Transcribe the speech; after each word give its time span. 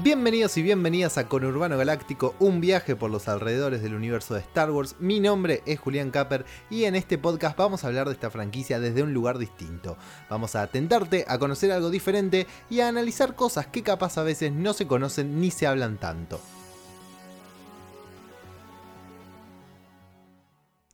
Bienvenidos 0.00 0.56
y 0.56 0.62
bienvenidas 0.62 1.18
a 1.18 1.26
Conurbano 1.26 1.76
Galáctico, 1.76 2.36
un 2.38 2.60
viaje 2.60 2.94
por 2.94 3.10
los 3.10 3.26
alrededores 3.26 3.82
del 3.82 3.96
universo 3.96 4.34
de 4.34 4.40
Star 4.40 4.70
Wars. 4.70 4.94
Mi 5.00 5.18
nombre 5.18 5.60
es 5.66 5.80
Julián 5.80 6.12
Capper 6.12 6.46
y 6.70 6.84
en 6.84 6.94
este 6.94 7.18
podcast 7.18 7.56
vamos 7.56 7.82
a 7.82 7.88
hablar 7.88 8.06
de 8.06 8.12
esta 8.12 8.30
franquicia 8.30 8.78
desde 8.78 9.02
un 9.02 9.12
lugar 9.12 9.38
distinto. 9.38 9.96
Vamos 10.30 10.54
a 10.54 10.62
atentarte 10.62 11.24
a 11.26 11.38
conocer 11.40 11.72
algo 11.72 11.90
diferente 11.90 12.46
y 12.70 12.78
a 12.78 12.86
analizar 12.86 13.34
cosas 13.34 13.66
que 13.66 13.82
capaz 13.82 14.18
a 14.18 14.22
veces 14.22 14.52
no 14.52 14.72
se 14.72 14.86
conocen 14.86 15.40
ni 15.40 15.50
se 15.50 15.66
hablan 15.66 15.98
tanto. 15.98 16.40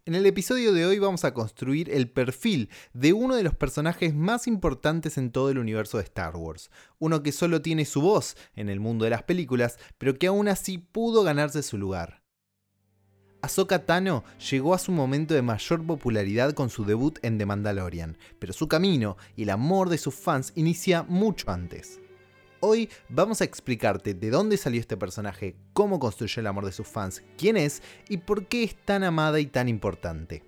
En 0.07 0.15
el 0.15 0.27
episodio 0.27 0.75
de 0.75 0.85
hoy 0.85 0.99
vamos 0.99 1.25
a 1.25 1.33
construir 1.33 1.89
el 1.89 2.11
perfil 2.11 2.69
de 2.93 3.15
uno 3.15 3.37
de 3.37 3.43
los 3.43 3.55
personajes 3.55 4.15
más 4.15 4.47
importantes 4.47 5.17
en 5.17 5.30
todo 5.33 5.49
el 5.49 5.57
universo 5.57 5.97
de 5.97 6.05
Star 6.05 6.37
Wars. 6.37 6.71
Uno 6.99 7.23
que 7.23 7.33
solo 7.33 7.63
tiene 7.63 7.87
su 7.87 8.03
voz 8.03 8.37
en 8.55 8.69
el 8.69 8.80
mundo 8.80 9.05
de 9.05 9.13
las 9.13 9.23
películas, 9.23 9.79
pero 9.97 10.19
que 10.19 10.27
aún 10.27 10.49
así 10.49 10.77
pudo 10.77 11.23
ganarse 11.23 11.63
su 11.63 11.79
lugar. 11.79 12.23
Ahsoka 13.41 13.87
Tano 13.87 14.25
llegó 14.51 14.75
a 14.75 14.79
su 14.79 14.93
momento 14.93 15.33
de 15.33 15.41
mayor 15.41 15.87
popularidad 15.87 16.52
con 16.52 16.69
su 16.69 16.85
debut 16.85 17.19
en 17.23 17.39
The 17.39 17.47
Mandalorian, 17.47 18.19
pero 18.39 18.52
su 18.52 18.69
camino 18.69 19.16
y 19.37 19.45
el 19.45 19.51
amor 19.51 19.89
de 19.89 19.97
sus 19.97 20.15
fans 20.15 20.52
inicia 20.55 21.05
mucho 21.05 21.51
antes. 21.51 21.99
Hoy 22.66 22.88
vamos 23.10 23.43
a 23.43 23.45
explicarte 23.45 24.15
de 24.15 24.30
dónde 24.30 24.57
salió 24.57 24.80
este 24.80 24.96
personaje, 24.96 25.54
cómo 25.74 25.98
construyó 25.98 26.40
el 26.40 26.46
amor 26.46 26.65
de 26.65 26.73
sus 26.73 26.88
fans, 26.88 27.23
quién 27.37 27.59
es 27.59 27.82
y 28.09 28.16
por 28.16 28.46
qué 28.46 28.65
es 28.65 28.74
tan 28.74 29.04
amada 29.04 29.38
y 29.38 29.45
tan 29.45 29.68
importante. 29.68 30.43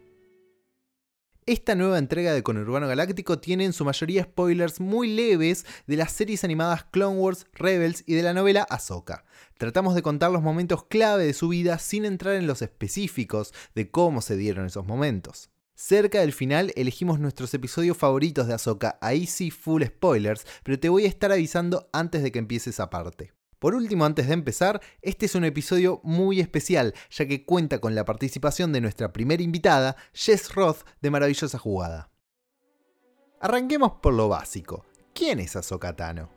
Esta 1.45 1.75
nueva 1.75 1.99
entrega 1.99 2.33
de 2.33 2.43
Conurbano 2.43 2.89
Galáctico 2.89 3.39
tiene 3.39 3.67
en 3.67 3.75
su 3.75 3.85
mayoría 3.85 4.25
spoilers 4.25 4.81
muy 4.81 5.09
leves 5.09 5.67
de 5.87 5.99
las 5.99 6.11
series 6.11 6.43
animadas 6.43 6.85
Clone 6.85 7.19
Wars, 7.19 7.45
Rebels 7.53 8.03
y 8.07 8.15
de 8.15 8.23
la 8.23 8.33
novela 8.33 8.67
Ahsoka. 8.71 9.27
Tratamos 9.59 9.95
de 9.95 10.01
contar 10.01 10.31
los 10.31 10.41
momentos 10.41 10.85
clave 10.85 11.27
de 11.27 11.35
su 11.35 11.49
vida 11.49 11.79
sin 11.79 12.07
entrar 12.07 12.37
en 12.37 12.47
los 12.47 12.63
específicos 12.63 13.53
de 13.75 13.91
cómo 13.91 14.23
se 14.23 14.39
dieron 14.39 14.65
esos 14.65 14.87
momentos. 14.87 15.51
Cerca 15.79 16.21
del 16.21 16.33
final 16.33 16.73
elegimos 16.75 17.21
nuestros 17.21 17.53
episodios 17.53 17.99
favoritos 17.99 18.47
de 18.47 18.55
Ahsoka, 18.55 18.99
ahí 19.03 19.27
sí 19.27 19.51
full 19.51 19.85
spoilers, 19.85 20.47
pero 20.63 20.81
te 20.81 20.89
voy 20.89 21.05
a 21.05 21.09
estar 21.09 21.31
avisando 21.31 21.91
antes 21.93 22.23
de 22.23 22.33
que 22.33 22.39
empiece 22.39 22.71
esa 22.71 22.89
parte. 22.89 23.35
Por 23.59 23.75
último, 23.75 24.07
antes 24.07 24.27
de 24.27 24.33
empezar, 24.33 24.81
este 25.03 25.27
es 25.27 25.35
un 25.35 25.45
episodio 25.45 26.01
muy 26.03 26.41
especial, 26.41 26.95
ya 27.11 27.27
que 27.27 27.45
cuenta 27.45 27.79
con 27.79 27.95
la 27.95 28.07
participación 28.07 28.73
de 28.73 28.81
nuestra 28.81 29.13
primera 29.13 29.43
invitada, 29.43 29.97
Jess 30.15 30.55
Roth, 30.55 30.79
de 31.03 31.11
Maravillosa 31.11 31.59
Jugada. 31.59 32.11
Arranquemos 33.43 33.93
por 34.03 34.15
lo 34.15 34.31
básico. 34.31 34.87
¿Quién 35.13 35.41
es 35.41 35.57
Ahsoka 35.57 35.95
Tano? 35.95 36.31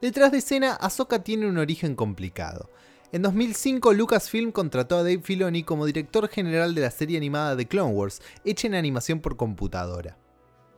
Detrás 0.00 0.32
de 0.32 0.38
escena, 0.38 0.74
Ahsoka 0.74 1.22
tiene 1.22 1.46
un 1.46 1.58
origen 1.58 1.94
complicado. 1.94 2.68
En 3.12 3.20
2005, 3.20 3.92
Lucasfilm 3.92 4.52
contrató 4.52 4.96
a 4.96 5.02
Dave 5.02 5.20
Filoni 5.22 5.64
como 5.64 5.84
director 5.84 6.28
general 6.28 6.74
de 6.74 6.80
la 6.80 6.90
serie 6.90 7.18
animada 7.18 7.54
de 7.56 7.68
Clone 7.68 7.92
Wars, 7.92 8.22
hecha 8.42 8.66
en 8.66 8.74
animación 8.74 9.20
por 9.20 9.36
computadora. 9.36 10.16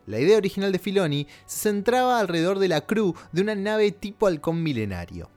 La 0.07 0.19
idea 0.19 0.37
original 0.37 0.73
de 0.73 0.81
Filoni 0.81 1.29
se 1.47 1.69
centraba 1.69 2.19
alrededor 2.19 2.59
de 2.59 2.67
la 2.67 2.81
crew 2.87 3.15
de 3.31 3.41
una 3.41 3.55
nave 3.55 3.93
tipo 3.93 4.27
halcón 4.27 4.65
milenario. 4.65 5.31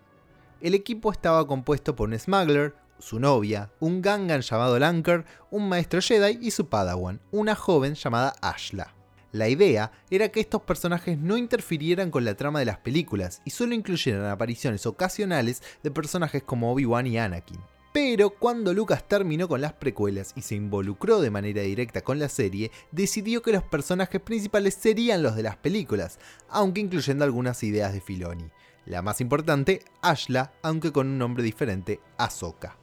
El 0.59 0.73
equipo 0.73 1.11
estaba 1.11 1.45
compuesto 1.45 1.95
por 1.95 2.09
un 2.09 2.17
smuggler, 2.17 2.73
su 2.97 3.19
novia, 3.19 3.71
un 3.79 4.01
Gangan 4.01 4.41
llamado 4.41 4.79
Lanker, 4.79 5.23
un 5.51 5.69
maestro 5.69 6.01
Jedi 6.01 6.39
y 6.41 6.49
su 6.49 6.67
padawan, 6.67 7.21
una 7.29 7.53
joven 7.53 7.93
llamada 7.93 8.33
Ashla. 8.41 8.96
La 9.37 9.49
idea 9.49 9.91
era 10.09 10.29
que 10.29 10.39
estos 10.39 10.63
personajes 10.63 11.19
no 11.19 11.37
interfirieran 11.37 12.09
con 12.09 12.25
la 12.25 12.33
trama 12.33 12.57
de 12.57 12.65
las 12.65 12.79
películas 12.79 13.43
y 13.45 13.51
solo 13.51 13.75
incluyeran 13.75 14.25
apariciones 14.25 14.87
ocasionales 14.87 15.61
de 15.83 15.91
personajes 15.91 16.41
como 16.41 16.71
Obi-Wan 16.71 17.05
y 17.05 17.19
Anakin. 17.19 17.59
Pero 17.93 18.31
cuando 18.31 18.73
Lucas 18.73 19.07
terminó 19.07 19.47
con 19.47 19.61
las 19.61 19.73
precuelas 19.73 20.33
y 20.35 20.41
se 20.41 20.55
involucró 20.55 21.21
de 21.21 21.29
manera 21.29 21.61
directa 21.61 22.01
con 22.01 22.17
la 22.17 22.29
serie, 22.29 22.71
decidió 22.91 23.43
que 23.43 23.51
los 23.51 23.61
personajes 23.61 24.19
principales 24.21 24.73
serían 24.73 25.21
los 25.21 25.35
de 25.35 25.43
las 25.43 25.55
películas, 25.55 26.17
aunque 26.49 26.81
incluyendo 26.81 27.23
algunas 27.23 27.61
ideas 27.61 27.93
de 27.93 28.01
Filoni. 28.01 28.49
La 28.87 29.03
más 29.03 29.21
importante, 29.21 29.83
Ashla, 30.01 30.51
aunque 30.63 30.91
con 30.91 31.05
un 31.05 31.19
nombre 31.19 31.43
diferente, 31.43 31.99
Ahsoka. 32.17 32.75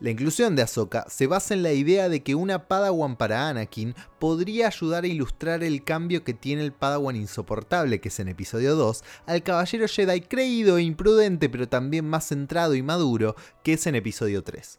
La 0.00 0.10
inclusión 0.10 0.54
de 0.54 0.62
Ahsoka 0.62 1.06
se 1.08 1.26
basa 1.26 1.54
en 1.54 1.64
la 1.64 1.72
idea 1.72 2.08
de 2.08 2.22
que 2.22 2.36
una 2.36 2.68
Padawan 2.68 3.16
para 3.16 3.48
Anakin 3.48 3.96
podría 4.20 4.68
ayudar 4.68 5.02
a 5.02 5.08
ilustrar 5.08 5.64
el 5.64 5.82
cambio 5.82 6.22
que 6.22 6.34
tiene 6.34 6.62
el 6.62 6.72
Padawan 6.72 7.16
insoportable 7.16 8.00
que 8.00 8.08
es 8.08 8.20
en 8.20 8.28
episodio 8.28 8.76
2 8.76 9.02
al 9.26 9.42
caballero 9.42 9.88
Jedi 9.88 10.20
creído 10.20 10.78
e 10.78 10.82
imprudente 10.82 11.48
pero 11.48 11.68
también 11.68 12.04
más 12.04 12.28
centrado 12.28 12.76
y 12.76 12.82
maduro 12.82 13.34
que 13.64 13.72
es 13.72 13.86
en 13.88 13.96
episodio 13.96 14.44
3. 14.44 14.78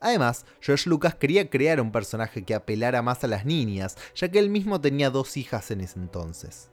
Además, 0.00 0.46
George 0.60 0.90
Lucas 0.90 1.14
quería 1.14 1.48
crear 1.48 1.80
un 1.80 1.92
personaje 1.92 2.44
que 2.44 2.54
apelara 2.54 3.02
más 3.02 3.22
a 3.24 3.28
las 3.28 3.44
niñas, 3.44 3.96
ya 4.14 4.28
que 4.28 4.38
él 4.38 4.48
mismo 4.50 4.80
tenía 4.80 5.10
dos 5.10 5.36
hijas 5.36 5.70
en 5.70 5.80
ese 5.80 5.98
entonces. 5.98 6.70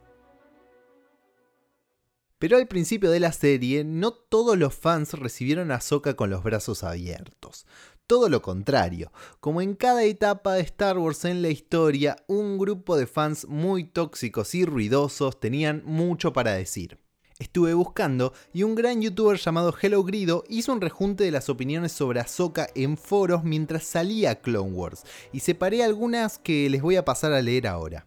Pero 2.46 2.58
al 2.58 2.68
principio 2.68 3.10
de 3.10 3.20
la 3.20 3.32
serie, 3.32 3.84
no 3.84 4.12
todos 4.14 4.56
los 4.56 4.76
fans 4.76 5.14
recibieron 5.14 5.72
a 5.72 5.78
Ahsoka 5.78 6.14
con 6.16 6.30
los 6.30 6.44
brazos 6.44 6.84
abiertos. 6.84 7.66
Todo 8.06 8.30
lo 8.30 8.44
contrario, 8.44 9.12
como 9.40 9.64
en 9.64 9.74
cada 9.74 10.04
etapa 10.04 10.54
de 10.54 10.62
Star 10.62 11.00
Wars 11.00 11.26
en 11.26 11.42
la 11.42 11.50
historia, 11.50 12.18
un 12.28 12.60
grupo 12.60 12.98
de 12.98 13.08
fans 13.08 13.48
muy 13.48 13.84
tóxicos 13.84 14.54
y 14.54 14.64
ruidosos 14.64 15.40
tenían 15.40 15.82
mucho 15.86 16.34
para 16.34 16.54
decir. 16.54 17.00
Estuve 17.40 17.74
buscando 17.74 18.32
y 18.54 18.62
un 18.62 18.76
gran 18.76 19.02
youtuber 19.02 19.40
llamado 19.40 19.74
Hello 19.82 20.04
Grido 20.04 20.44
hizo 20.48 20.72
un 20.72 20.82
rejunte 20.82 21.24
de 21.24 21.32
las 21.32 21.50
opiniones 21.50 21.94
sobre 21.94 22.20
Ahsoka 22.20 22.68
en 22.76 22.96
foros 22.96 23.44
mientras 23.44 23.86
salía 23.86 24.40
Clone 24.42 24.72
Wars 24.72 25.02
y 25.34 25.40
separé 25.40 25.84
algunas 25.84 26.38
que 26.38 26.70
les 26.70 26.84
voy 26.84 26.96
a 26.96 27.06
pasar 27.06 27.34
a 27.34 27.42
leer 27.42 27.66
ahora. 27.66 28.06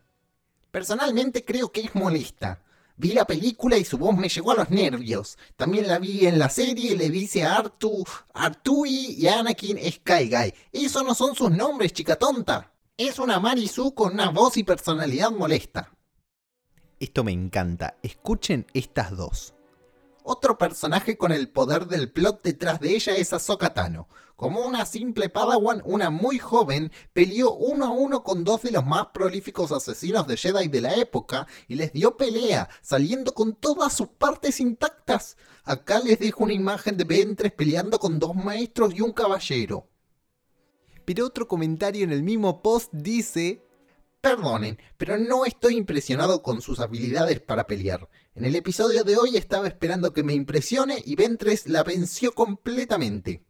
Personalmente 0.71 1.45
creo 1.45 1.73
que 1.73 1.81
es 1.81 1.93
molesta. 1.97 2.63
Vi 2.99 3.13
la 3.13 3.25
película 3.25 3.77
y 3.77 3.85
su 3.85 3.97
voz 3.97 4.17
me 4.17 4.29
llegó 4.29 4.51
a 4.51 4.57
los 4.57 4.71
nervios. 4.71 5.39
También 5.57 5.87
la 5.87 6.01
vi 6.01 6.27
en 6.27 6.37
la 6.37 6.49
serie 6.49 6.93
y 6.93 6.97
le 6.97 7.11
dice 7.11 7.45
a 7.45 7.55
Artu, 7.55 8.05
Artui 8.35 9.15
y 9.17 9.29
Anakin 9.29 9.79
Skyguy. 9.79 10.53
Esos 10.73 11.05
no 11.05 11.15
son 11.15 11.37
sus 11.37 11.53
nombres, 11.53 11.93
chica 11.93 12.17
tonta. 12.17 12.73
Es 12.97 13.21
una 13.21 13.39
Marisu 13.39 13.95
con 13.95 14.15
una 14.15 14.31
voz 14.31 14.57
y 14.57 14.65
personalidad 14.65 15.31
molesta. 15.31 15.93
Esto 16.99 17.23
me 17.23 17.31
encanta. 17.31 17.95
Escuchen 18.03 18.67
estas 18.75 19.17
dos. 19.17 19.55
Otro 20.25 20.59
personaje 20.59 21.17
con 21.17 21.31
el 21.31 21.49
poder 21.49 21.87
del 21.87 22.11
plot 22.11 22.43
detrás 22.43 22.81
de 22.81 22.97
ella 22.97 23.15
es 23.15 23.33
Ahsoka 23.33 23.73
Tano. 23.73 24.09
Como 24.39 24.61
una 24.61 24.87
simple 24.87 25.29
Padawan, 25.29 25.83
una 25.85 26.11
muy 26.11 26.39
joven, 26.39 26.93
peleó 27.13 27.55
uno 27.55 27.87
a 27.87 27.91
uno 27.91 28.23
con 28.23 28.45
dos 28.45 28.63
de 28.63 28.71
los 28.71 28.87
más 28.87 29.07
prolíficos 29.07 29.73
asesinos 29.73 30.29
de 30.29 30.37
Jedi 30.37 30.69
de 30.69 30.81
la 30.81 30.95
época 30.95 31.49
y 31.67 31.75
les 31.75 31.93
dio 31.93 32.17
pelea, 32.17 32.69
saliendo 32.81 33.35
con 33.35 33.57
todas 33.57 33.95
sus 33.95 34.07
partes 34.07 34.61
intactas. 34.61 35.37
Acá 35.65 35.99
les 35.99 36.21
dejo 36.21 36.45
una 36.45 36.53
imagen 36.53 36.97
de 36.97 37.03
Ventres 37.03 37.51
peleando 37.51 37.99
con 37.99 38.21
dos 38.21 38.37
maestros 38.37 38.95
y 38.95 39.01
un 39.01 39.13
caballero. 39.13 39.89
Pero 41.05 41.27
otro 41.27 41.49
comentario 41.49 42.05
en 42.05 42.13
el 42.13 42.23
mismo 42.23 42.63
post 42.63 42.93
dice 42.93 43.67
Perdonen, 44.21 44.79
pero 44.97 45.19
no 45.19 45.47
estoy 45.47 45.77
impresionado 45.77 46.45
con 46.45 46.63
sus 46.63 46.79
habilidades 46.79 47.41
para 47.41 47.67
pelear. 47.67 48.09
En 48.37 48.45
el 48.45 48.55
episodio 48.55 49.03
de 49.03 49.17
hoy 49.17 49.37
estaba 49.37 49.67
esperando 49.67 50.13
que 50.13 50.23
me 50.23 50.35
impresione 50.35 51.03
y 51.05 51.17
Ventres 51.17 51.67
la 51.67 51.83
venció 51.83 52.31
completamente. 52.31 53.48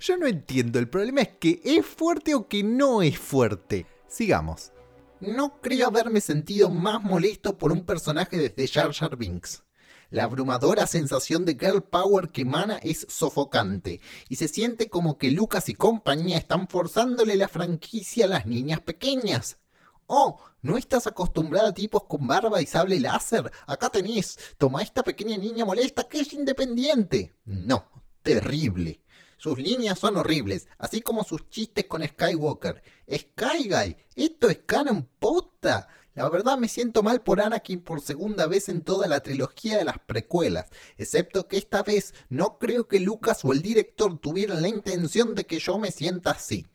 Yo 0.00 0.16
no 0.16 0.26
entiendo, 0.26 0.78
el 0.78 0.88
problema 0.88 1.22
es 1.22 1.28
que 1.38 1.60
es 1.64 1.84
fuerte 1.84 2.34
o 2.34 2.48
que 2.48 2.62
no 2.62 3.02
es 3.02 3.18
fuerte. 3.18 3.86
Sigamos. 4.08 4.72
No 5.20 5.60
creo 5.60 5.88
haberme 5.88 6.20
sentido 6.20 6.70
más 6.70 7.02
molesto 7.02 7.58
por 7.58 7.72
un 7.72 7.84
personaje 7.84 8.36
desde 8.36 8.68
Jar 8.68 8.92
Jar 8.92 9.16
Binks. 9.16 9.64
La 10.10 10.24
abrumadora 10.24 10.86
sensación 10.86 11.44
de 11.44 11.58
girl 11.58 11.82
power 11.82 12.30
que 12.30 12.42
emana 12.42 12.78
es 12.78 13.06
sofocante, 13.10 14.00
y 14.30 14.36
se 14.36 14.48
siente 14.48 14.88
como 14.88 15.18
que 15.18 15.30
Lucas 15.30 15.68
y 15.68 15.74
compañía 15.74 16.38
están 16.38 16.66
forzándole 16.66 17.36
la 17.36 17.48
franquicia 17.48 18.24
a 18.24 18.28
las 18.28 18.46
niñas 18.46 18.80
pequeñas. 18.80 19.58
Oh, 20.06 20.40
¿no 20.62 20.78
estás 20.78 21.06
acostumbrada 21.06 21.68
a 21.68 21.74
tipos 21.74 22.04
con 22.04 22.26
barba 22.26 22.62
y 22.62 22.66
sable 22.66 22.98
láser? 23.00 23.52
Acá 23.66 23.90
tenés, 23.90 24.38
toma 24.56 24.82
esta 24.82 25.02
pequeña 25.02 25.36
niña 25.36 25.66
molesta 25.66 26.04
que 26.04 26.20
es 26.20 26.32
independiente. 26.32 27.34
No, 27.44 27.84
terrible. 28.22 29.02
Sus 29.38 29.56
líneas 29.56 30.00
son 30.00 30.16
horribles, 30.16 30.66
así 30.78 31.00
como 31.00 31.22
sus 31.22 31.48
chistes 31.48 31.86
con 31.86 32.04
Skywalker. 32.04 32.82
Skyguy, 33.10 33.96
esto 34.16 34.50
es 34.50 34.58
canon 34.66 35.08
posta. 35.18 35.88
La 36.14 36.28
verdad 36.28 36.58
me 36.58 36.66
siento 36.66 37.04
mal 37.04 37.22
por 37.22 37.40
Anakin 37.40 37.80
por 37.80 38.00
segunda 38.00 38.48
vez 38.48 38.68
en 38.68 38.82
toda 38.82 39.06
la 39.06 39.20
trilogía 39.20 39.78
de 39.78 39.84
las 39.84 40.00
precuelas, 40.00 40.68
excepto 40.96 41.46
que 41.46 41.56
esta 41.56 41.84
vez 41.84 42.12
no 42.28 42.58
creo 42.58 42.88
que 42.88 42.98
Lucas 42.98 43.44
o 43.44 43.52
el 43.52 43.62
director 43.62 44.18
tuvieran 44.18 44.60
la 44.60 44.68
intención 44.68 45.36
de 45.36 45.44
que 45.44 45.60
yo 45.60 45.78
me 45.78 45.92
sienta 45.92 46.32
así. 46.32 46.66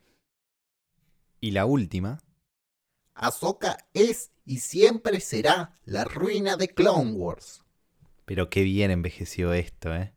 Y 1.41 1.51
la 1.51 1.65
última. 1.65 2.23
Ahsoka 3.13 3.77
es 3.93 4.31
y 4.45 4.59
siempre 4.59 5.19
será 5.19 5.77
la 5.83 6.05
ruina 6.05 6.55
de 6.55 6.69
Clone 6.69 7.11
Wars. 7.11 7.65
Pero 8.23 8.49
qué 8.49 8.63
bien 8.63 8.91
envejeció 8.91 9.51
esto, 9.51 9.93
¿eh? 9.93 10.13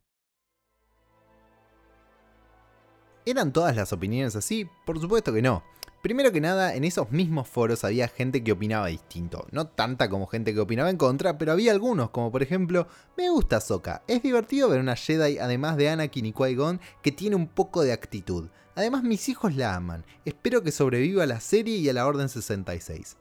¿Eran 3.29 3.53
todas 3.53 3.75
las 3.75 3.93
opiniones 3.93 4.37
así? 4.37 4.69
Por 4.85 5.01
supuesto 5.01 5.33
que 5.33 5.43
no. 5.43 5.65
Primero 6.01 6.31
que 6.31 6.41
nada, 6.41 6.77
en 6.77 6.85
esos 6.85 7.11
mismos 7.11 7.49
foros 7.49 7.83
había 7.83 8.07
gente 8.07 8.45
que 8.45 8.53
opinaba 8.53 8.87
distinto. 8.87 9.49
No 9.51 9.67
tanta 9.67 10.09
como 10.09 10.29
gente 10.29 10.55
que 10.55 10.61
opinaba 10.61 10.91
en 10.91 10.97
contra, 10.97 11.37
pero 11.37 11.51
había 11.51 11.73
algunos, 11.73 12.11
como 12.11 12.31
por 12.31 12.45
ejemplo, 12.45 12.87
me 13.17 13.29
gusta 13.29 13.61
Soka. 13.61 14.05
Es 14.07 14.23
divertido 14.23 14.69
ver 14.69 14.79
una 14.79 14.95
Jedi, 14.95 15.39
además 15.39 15.77
de 15.77 15.89
Anakin 15.89 16.27
y 16.27 16.33
Qui-Gon, 16.33 16.81
que 17.03 17.11
tiene 17.11 17.35
un 17.35 17.49
poco 17.49 17.83
de 17.83 17.93
actitud. 17.93 18.49
Además, 18.77 19.03
mis 19.03 19.29
hijos 19.29 19.57
la 19.57 19.75
aman. 19.75 20.07
Espero 20.25 20.63
que 20.63 20.71
sobreviva 20.71 21.25
a 21.25 21.27
la 21.27 21.41
serie 21.41 21.79
y 21.79 21.89
a 21.89 21.95
la 21.95 22.07
Orden 22.07 22.29
66. 22.29 23.17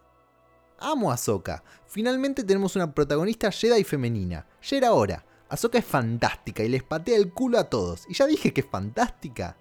Amo 0.77 1.09
a 1.09 1.15
Ahsoka. 1.15 1.63
Finalmente 1.87 2.43
tenemos 2.43 2.75
una 2.75 2.93
protagonista 2.93 3.51
Jedi 3.51 3.83
femenina. 3.83 4.45
Ya 4.61 4.77
era 4.77 4.93
hora. 4.93 5.25
Ahsoka 5.49 5.79
es 5.79 5.85
fantástica 5.85 6.63
y 6.63 6.69
les 6.69 6.83
patea 6.83 7.17
el 7.17 7.33
culo 7.33 7.57
a 7.57 7.71
todos. 7.71 8.03
Y 8.07 8.13
ya 8.13 8.27
dije 8.27 8.53
que 8.53 8.61
es 8.61 8.67
fantástica. 8.69 9.57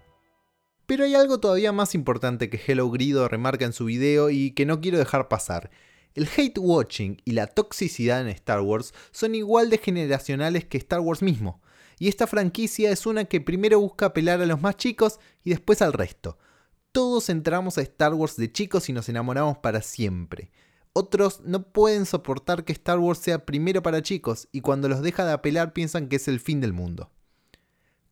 Pero 0.87 1.05
hay 1.05 1.15
algo 1.15 1.41
todavía 1.41 1.73
más 1.73 1.95
importante 1.95 2.51
que 2.51 2.61
Hello 2.65 2.91
Grido 2.91 3.27
remarca 3.29 3.65
en 3.65 3.73
su 3.73 3.87
video 3.87 4.29
y 4.29 4.51
que 4.51 4.67
no 4.67 4.81
quiero 4.81 4.99
dejar 4.99 5.29
pasar. 5.29 5.71
El 6.15 6.29
hate 6.37 6.59
watching 6.59 7.21
y 7.25 7.33
la 7.33 7.47
toxicidad 7.47 8.21
en 8.21 8.29
Star 8.29 8.61
Wars 8.61 8.93
son 9.11 9.35
igual 9.35 9.71
de 9.71 9.79
generacionales 9.79 10.65
que 10.67 10.79
Star 10.79 11.01
Wars 11.01 11.23
mismo. 11.23 11.63
Y 11.99 12.09
esta 12.09 12.27
franquicia 12.27 12.91
es 12.91 13.07
una 13.07 13.25
que 13.25 13.41
primero 13.41 13.81
busca 13.81 14.07
apelar 14.07 14.43
a 14.43 14.47
los 14.47 14.61
más 14.61 14.77
chicos 14.77 15.19
y 15.43 15.51
después 15.51 15.81
al 15.81 15.93
resto. 15.93 16.39
Todos 16.93 17.31
entramos 17.31 17.79
a 17.79 17.83
Star 17.83 18.15
Wars 18.15 18.37
de 18.37 18.53
chicos 18.53 18.89
y 18.89 18.93
nos 18.93 19.09
enamoramos 19.09 19.59
para 19.59 19.81
siempre. 19.81 20.51
Otros 20.93 21.41
no 21.45 21.73
pueden 21.73 22.07
soportar 22.07 22.65
que 22.65 22.73
Star 22.73 22.99
Wars 22.99 23.19
sea 23.19 23.47
primero 23.47 23.83
para 23.83 24.03
chicos 24.03 24.49
y 24.53 24.61
cuando 24.61 24.89
los 24.89 25.03
deja 25.03 25.25
de 25.25 25.33
apelar 25.33 25.73
piensan 25.73 26.09
que 26.09 26.17
es 26.17 26.29
el 26.29 26.39
fin 26.39 26.61
del 26.61 26.73
mundo. 26.73 27.11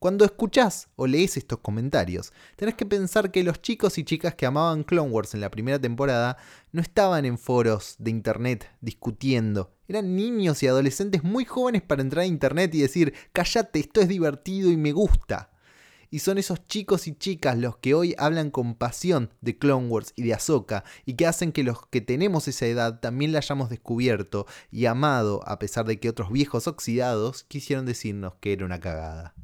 Cuando 0.03 0.25
escuchás 0.25 0.89
o 0.97 1.07
lees 1.07 1.37
estos 1.37 1.61
comentarios, 1.61 2.33
tenés 2.57 2.75
que 2.75 2.85
pensar 2.85 3.31
que 3.31 3.45
los 3.45 3.63
chicos 3.63 3.99
y 3.99 4.05
chicas 4.05 4.35
que 4.35 4.47
amaban 4.47 4.83
Clone 4.83 5.13
Wars 5.13 5.33
en 5.33 5.41
la 5.41 5.49
primera 5.49 5.79
temporada 5.79 6.39
no 6.73 6.83
estaban 6.83 7.25
en 7.25 7.39
foros 7.39 7.95
de 8.01 8.11
internet 8.11 8.69
discutiendo. 8.81 9.77
Eran 9.87 10.17
niños 10.17 10.61
y 10.61 10.67
adolescentes 10.67 11.23
muy 11.23 11.45
jóvenes 11.45 11.83
para 11.83 12.03
entrar 12.03 12.25
a 12.25 12.27
internet 12.27 12.75
y 12.75 12.81
decir, 12.81 13.15
cállate, 13.33 13.79
esto 13.79 14.01
es 14.01 14.09
divertido 14.09 14.73
y 14.73 14.77
me 14.77 14.91
gusta. 14.91 15.53
Y 16.11 16.19
son 16.19 16.37
esos 16.37 16.67
chicos 16.67 17.07
y 17.07 17.15
chicas 17.15 17.57
los 17.57 17.77
que 17.77 17.95
hoy 17.95 18.17
hablan 18.19 18.51
con 18.51 18.75
pasión 18.75 19.31
de 19.41 19.57
Clone 19.57 19.87
Wars 19.87 20.15
y 20.17 20.25
de 20.25 20.35
Ahsoka 20.35 20.83
y 21.07 21.15
que 21.15 21.29
hacen 21.29 21.53
que 21.53 21.63
los 21.63 21.87
que 21.87 22.01
tenemos 22.01 22.49
esa 22.49 22.67
edad 22.67 22.99
también 22.99 23.31
la 23.31 23.39
hayamos 23.39 23.71
descubierto 23.71 24.49
y 24.73 24.87
amado 24.87 25.43
a 25.47 25.61
pesar 25.61 25.87
de 25.87 26.01
que 26.01 26.09
otros 26.09 26.33
viejos 26.33 26.67
oxidados 26.67 27.45
quisieron 27.45 27.87
decirnos 27.87 28.35
que 28.41 28.53
era 28.53 28.65
una 28.65 28.81
cagada. 28.81 29.37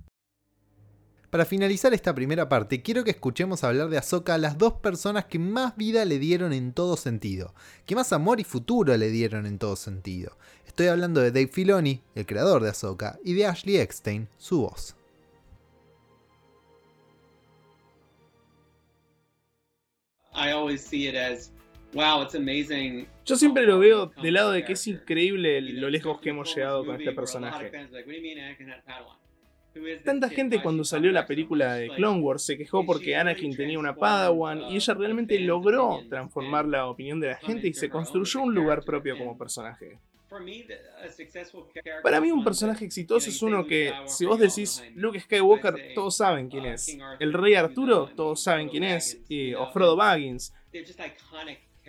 Para 1.30 1.44
finalizar 1.44 1.92
esta 1.92 2.14
primera 2.14 2.48
parte, 2.48 2.80
quiero 2.80 3.04
que 3.04 3.10
escuchemos 3.10 3.62
hablar 3.62 3.90
de 3.90 3.98
Ahsoka 3.98 4.34
a 4.34 4.38
las 4.38 4.56
dos 4.56 4.74
personas 4.74 5.26
que 5.26 5.38
más 5.38 5.76
vida 5.76 6.06
le 6.06 6.18
dieron 6.18 6.54
en 6.54 6.72
todo 6.72 6.96
sentido, 6.96 7.54
que 7.84 7.94
más 7.94 8.14
amor 8.14 8.40
y 8.40 8.44
futuro 8.44 8.96
le 8.96 9.10
dieron 9.10 9.44
en 9.44 9.58
todo 9.58 9.76
sentido. 9.76 10.38
Estoy 10.66 10.86
hablando 10.86 11.20
de 11.20 11.30
Dave 11.30 11.48
Filoni, 11.48 12.00
el 12.14 12.24
creador 12.24 12.62
de 12.62 12.70
Ahsoka, 12.70 13.18
y 13.22 13.34
de 13.34 13.44
Ashley 13.44 13.76
Eckstein, 13.76 14.26
su 14.38 14.62
voz. 14.62 14.96
Yo 23.26 23.36
siempre 23.36 23.66
lo 23.66 23.78
veo 23.78 24.06
del 24.22 24.32
lado 24.32 24.52
de 24.52 24.64
que 24.64 24.72
es 24.72 24.86
increíble 24.86 25.60
lo 25.60 25.90
lejos 25.90 26.20
que 26.22 26.30
hemos 26.30 26.54
llegado 26.54 26.86
con 26.86 26.96
este 26.96 27.12
personaje. 27.12 27.70
Tanta 30.04 30.28
gente 30.28 30.60
cuando 30.62 30.84
salió 30.84 31.12
la 31.12 31.26
película 31.26 31.74
de 31.74 31.88
Clone 31.90 32.20
Wars 32.20 32.44
se 32.44 32.56
quejó 32.56 32.84
porque 32.84 33.16
Anakin 33.16 33.56
tenía 33.56 33.78
una 33.78 33.94
Padawan 33.94 34.62
y 34.70 34.76
ella 34.76 34.94
realmente 34.94 35.38
logró 35.40 36.00
transformar 36.08 36.66
la 36.66 36.86
opinión 36.86 37.20
de 37.20 37.28
la 37.28 37.36
gente 37.36 37.68
y 37.68 37.74
se 37.74 37.88
construyó 37.88 38.42
un 38.42 38.54
lugar 38.54 38.82
propio 38.84 39.16
como 39.16 39.36
personaje. 39.36 39.98
Para 42.02 42.20
mí 42.20 42.30
un 42.30 42.44
personaje 42.44 42.84
exitoso 42.84 43.30
es 43.30 43.40
uno 43.42 43.66
que, 43.66 43.92
si 44.06 44.26
vos 44.26 44.38
decís 44.38 44.82
Luke 44.94 45.20
Skywalker, 45.20 45.94
todos 45.94 46.16
saben 46.16 46.48
quién 46.48 46.66
es. 46.66 46.98
El 47.18 47.32
rey 47.32 47.54
Arturo, 47.54 48.10
todos 48.14 48.42
saben 48.42 48.68
quién 48.68 48.84
es. 48.84 49.20
Y, 49.28 49.54
o 49.54 49.70
Frodo 49.70 49.96
Baggins. 49.96 50.52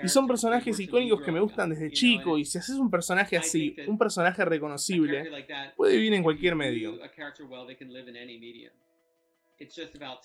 Y 0.04 0.08
son 0.08 0.28
personajes 0.28 0.80
icónicos 0.80 1.22
que 1.22 1.32
me 1.32 1.40
gustan 1.40 1.70
desde 1.70 1.92
chico 1.92 2.38
y 2.38 2.46
si 2.46 2.58
haces 2.58 2.76
un 2.76 2.90
personaje 2.90 3.38
así, 3.38 3.76
un 3.88 3.98
personaje 3.98 4.44
reconocible, 4.46 5.30
puede 5.76 5.96
vivir 5.96 6.14
en 6.14 6.24
cualquier 6.24 6.56
medio. 6.56 6.98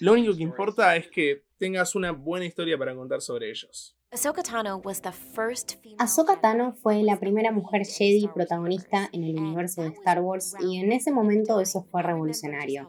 Lo 0.01 0.13
único 0.13 0.37
que 0.37 0.43
importa 0.43 0.97
es 0.97 1.09
que 1.09 1.45
tengas 1.59 1.95
una 1.95 2.13
buena 2.13 2.47
historia 2.47 2.79
para 2.79 2.95
contar 2.95 3.21
sobre 3.21 3.51
ellos. 3.51 3.97
Ahsoka 5.99 6.41
Tano 6.41 6.73
fue 6.75 7.03
la 7.03 7.19
primera 7.19 7.51
mujer 7.51 7.85
Jedi 7.85 8.29
protagonista 8.33 9.09
en 9.13 9.25
el 9.25 9.37
universo 9.37 9.83
de 9.83 9.89
Star 9.89 10.21
Wars 10.21 10.55
y 10.61 10.79
en 10.79 10.93
ese 10.93 11.11
momento 11.11 11.61
eso 11.61 11.83
fue 11.91 12.01
revolucionario. 12.03 12.89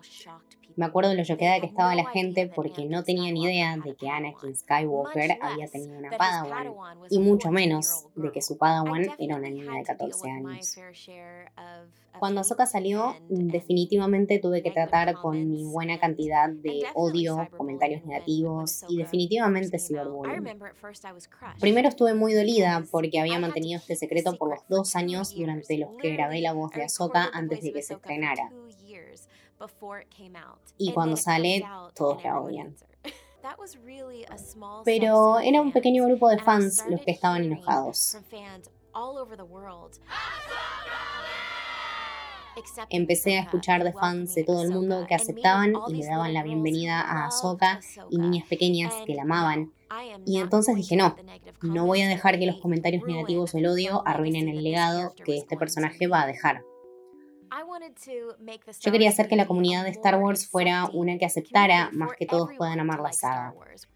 Me 0.75 0.85
acuerdo 0.85 1.11
de 1.11 1.15
lo 1.15 1.23
choqueada 1.23 1.59
que 1.59 1.67
estaba 1.67 1.95
la 1.95 2.09
gente 2.09 2.51
porque 2.53 2.85
no 2.85 3.03
tenían 3.03 3.37
idea 3.37 3.77
de 3.77 3.95
que 3.95 4.09
Anakin 4.09 4.55
Skywalker 4.55 5.37
había 5.41 5.67
tenido 5.67 5.97
una 5.97 6.11
Padawan 6.17 6.73
y 7.09 7.19
mucho 7.19 7.49
menos 7.51 8.05
de 8.15 8.31
que 8.31 8.41
su 8.41 8.57
Padawan 8.57 9.07
era 9.17 9.37
una 9.37 9.49
niña 9.49 9.73
de 9.73 9.83
14 9.83 10.29
años. 10.29 10.77
Cuando 12.19 12.41
Ahsoka 12.41 12.65
salió, 12.65 13.15
definitivamente 13.29 14.39
tuve 14.39 14.63
que 14.63 14.71
tratar 14.71 15.13
con 15.15 15.49
mi 15.49 15.63
buena 15.65 15.99
cantidad 15.99 16.49
de 16.49 16.83
odio, 16.93 17.47
comentarios 17.57 18.05
negativos 18.05 18.85
y 18.87 18.97
definitivamente 18.97 19.79
cyberbullying. 19.79 20.59
Primero 21.59 21.89
estuve 21.89 22.13
muy 22.13 22.33
dolida 22.33 22.83
porque 22.89 23.19
había 23.19 23.39
mantenido 23.39 23.79
este 23.79 23.95
secreto 23.95 24.37
por 24.37 24.49
los 24.49 24.59
dos 24.69 24.95
años 24.95 25.35
durante 25.35 25.77
los 25.77 25.89
que 26.01 26.13
grabé 26.13 26.41
la 26.41 26.53
voz 26.53 26.71
de 26.71 26.83
Ahsoka 26.83 27.29
antes 27.33 27.61
de 27.61 27.73
que 27.73 27.81
se 27.81 27.95
estrenara. 27.95 28.49
Y 30.77 30.93
cuando 30.93 31.15
sale, 31.17 31.63
todos 31.95 32.23
la 32.23 32.39
odian. 32.41 32.75
Pero 34.83 35.39
era 35.39 35.61
un 35.61 35.71
pequeño 35.71 36.05
grupo 36.05 36.29
de 36.29 36.39
fans 36.39 36.83
los 36.89 37.01
que 37.01 37.11
estaban 37.11 37.43
enojados. 37.43 38.17
Empecé 42.89 43.37
a 43.37 43.41
escuchar 43.41 43.83
de 43.83 43.91
fans 43.91 44.33
de 44.33 44.43
todo 44.45 44.63
el 44.63 44.71
mundo 44.71 45.05
que 45.07 45.15
aceptaban 45.15 45.73
y 45.89 45.95
le 45.95 46.05
daban 46.05 46.33
la 46.33 46.41
bienvenida 46.41 47.01
a 47.01 47.25
Ahsoka 47.25 47.81
y 48.09 48.17
niñas 48.17 48.47
pequeñas 48.47 48.93
que 49.05 49.13
la 49.13 49.23
amaban. 49.23 49.73
Y 50.25 50.39
entonces 50.39 50.75
dije, 50.75 50.95
no, 50.95 51.15
no 51.61 51.85
voy 51.85 52.01
a 52.01 52.07
dejar 52.07 52.39
que 52.39 52.45
los 52.45 52.59
comentarios 52.61 53.03
negativos 53.05 53.53
o 53.53 53.57
el 53.57 53.67
odio 53.67 54.01
arruinen 54.07 54.47
el 54.47 54.63
legado 54.63 55.13
que 55.23 55.37
este 55.37 55.57
personaje 55.57 56.07
va 56.07 56.21
a 56.23 56.27
dejar. 56.27 56.63
Yo 58.81 58.91
quería 58.91 59.09
hacer 59.09 59.27
que 59.27 59.35
la 59.35 59.47
comunidad 59.47 59.83
de 59.83 59.91
Star 59.91 60.15
Wars 60.21 60.47
fuera 60.47 60.89
una 60.93 61.17
que 61.17 61.25
aceptara 61.25 61.89
más 61.93 62.11
que 62.17 62.25
todos 62.25 62.49
puedan 62.57 62.79
amar 62.79 62.99
la 62.99 63.13
saga. 63.13 63.53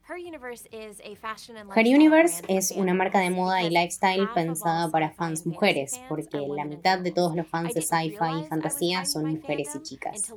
Her 0.09 1.85
Universe 1.85 2.41
es 2.47 2.71
una 2.71 2.95
marca 2.95 3.19
de 3.19 3.29
moda 3.29 3.61
y 3.61 3.69
lifestyle 3.69 4.27
pensada 4.33 4.89
para 4.89 5.11
fans 5.11 5.45
mujeres, 5.45 6.01
porque 6.09 6.39
la 6.47 6.65
mitad 6.65 6.97
de 6.97 7.11
todos 7.11 7.35
los 7.35 7.45
fans 7.45 7.75
de 7.75 7.83
sci-fi 7.83 8.39
y 8.39 8.47
fantasía 8.47 9.05
son 9.05 9.29
mujeres 9.29 9.69
y 9.75 9.83
chicas. 9.83 10.33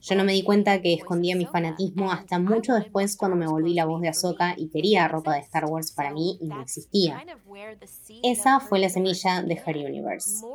Yo 0.00 0.14
no 0.14 0.22
me 0.22 0.32
di 0.32 0.44
cuenta 0.44 0.80
que 0.80 0.94
escondía 0.94 1.34
mi 1.34 1.44
fanatismo 1.44 2.12
hasta 2.12 2.38
mucho 2.38 2.74
después 2.74 3.16
cuando 3.16 3.36
me 3.36 3.48
volví 3.48 3.74
la 3.74 3.84
voz 3.84 4.00
de 4.00 4.10
Ahsoka 4.10 4.54
y 4.56 4.68
quería 4.68 5.08
ropa 5.08 5.34
de 5.34 5.40
Star 5.40 5.64
Wars 5.64 5.90
para 5.90 6.12
mí 6.12 6.38
y 6.40 6.46
no 6.46 6.62
existía. 6.62 7.20
Esa 8.22 8.60
fue 8.60 8.78
la 8.78 8.90
semilla 8.90 9.42
de 9.42 9.54
Her 9.54 9.76
Universe. 9.76 10.46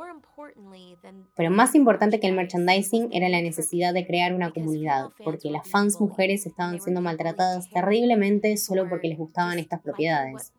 Pero 1.35 1.51
más 1.51 1.75
importante 1.75 2.21
que 2.21 2.27
el 2.27 2.35
merchandising 2.35 3.09
era 3.11 3.27
la 3.27 3.41
necesidad 3.41 3.93
de 3.93 4.05
crear 4.07 4.33
una 4.33 4.51
comunidad, 4.51 5.09
porque 5.25 5.49
las 5.49 5.67
fans 5.69 5.99
mujeres 5.99 6.45
estaban 6.45 6.79
siendo 6.79 7.01
maltratadas 7.01 7.69
terriblemente 7.69 8.44
solo 8.57 8.87
porque 8.89 9.07
les 9.07 9.17
gustaban 9.17 9.59
estas 9.59 9.81
propiedades. 9.81 10.53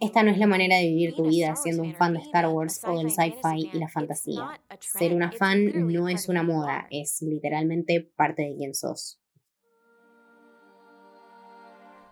Esta 0.00 0.22
no 0.22 0.30
es 0.30 0.38
la 0.38 0.46
manera 0.46 0.76
de 0.76 0.88
vivir 0.88 1.14
tu 1.14 1.26
vida 1.26 1.56
siendo 1.56 1.82
un 1.82 1.94
fan 1.94 2.12
de 2.12 2.18
Star 2.20 2.48
Wars 2.48 2.82
o 2.84 2.98
del 2.98 3.10
sci-fi 3.10 3.70
y 3.72 3.78
la 3.78 3.88
fantasía. 3.88 4.60
Ser 4.80 5.14
una 5.14 5.32
fan 5.32 5.90
no 5.90 6.08
es 6.08 6.28
una 6.28 6.42
moda, 6.42 6.86
es 6.90 7.22
literalmente 7.22 8.02
parte 8.14 8.42
de 8.42 8.56
quien 8.56 8.74
sos. 8.74 9.18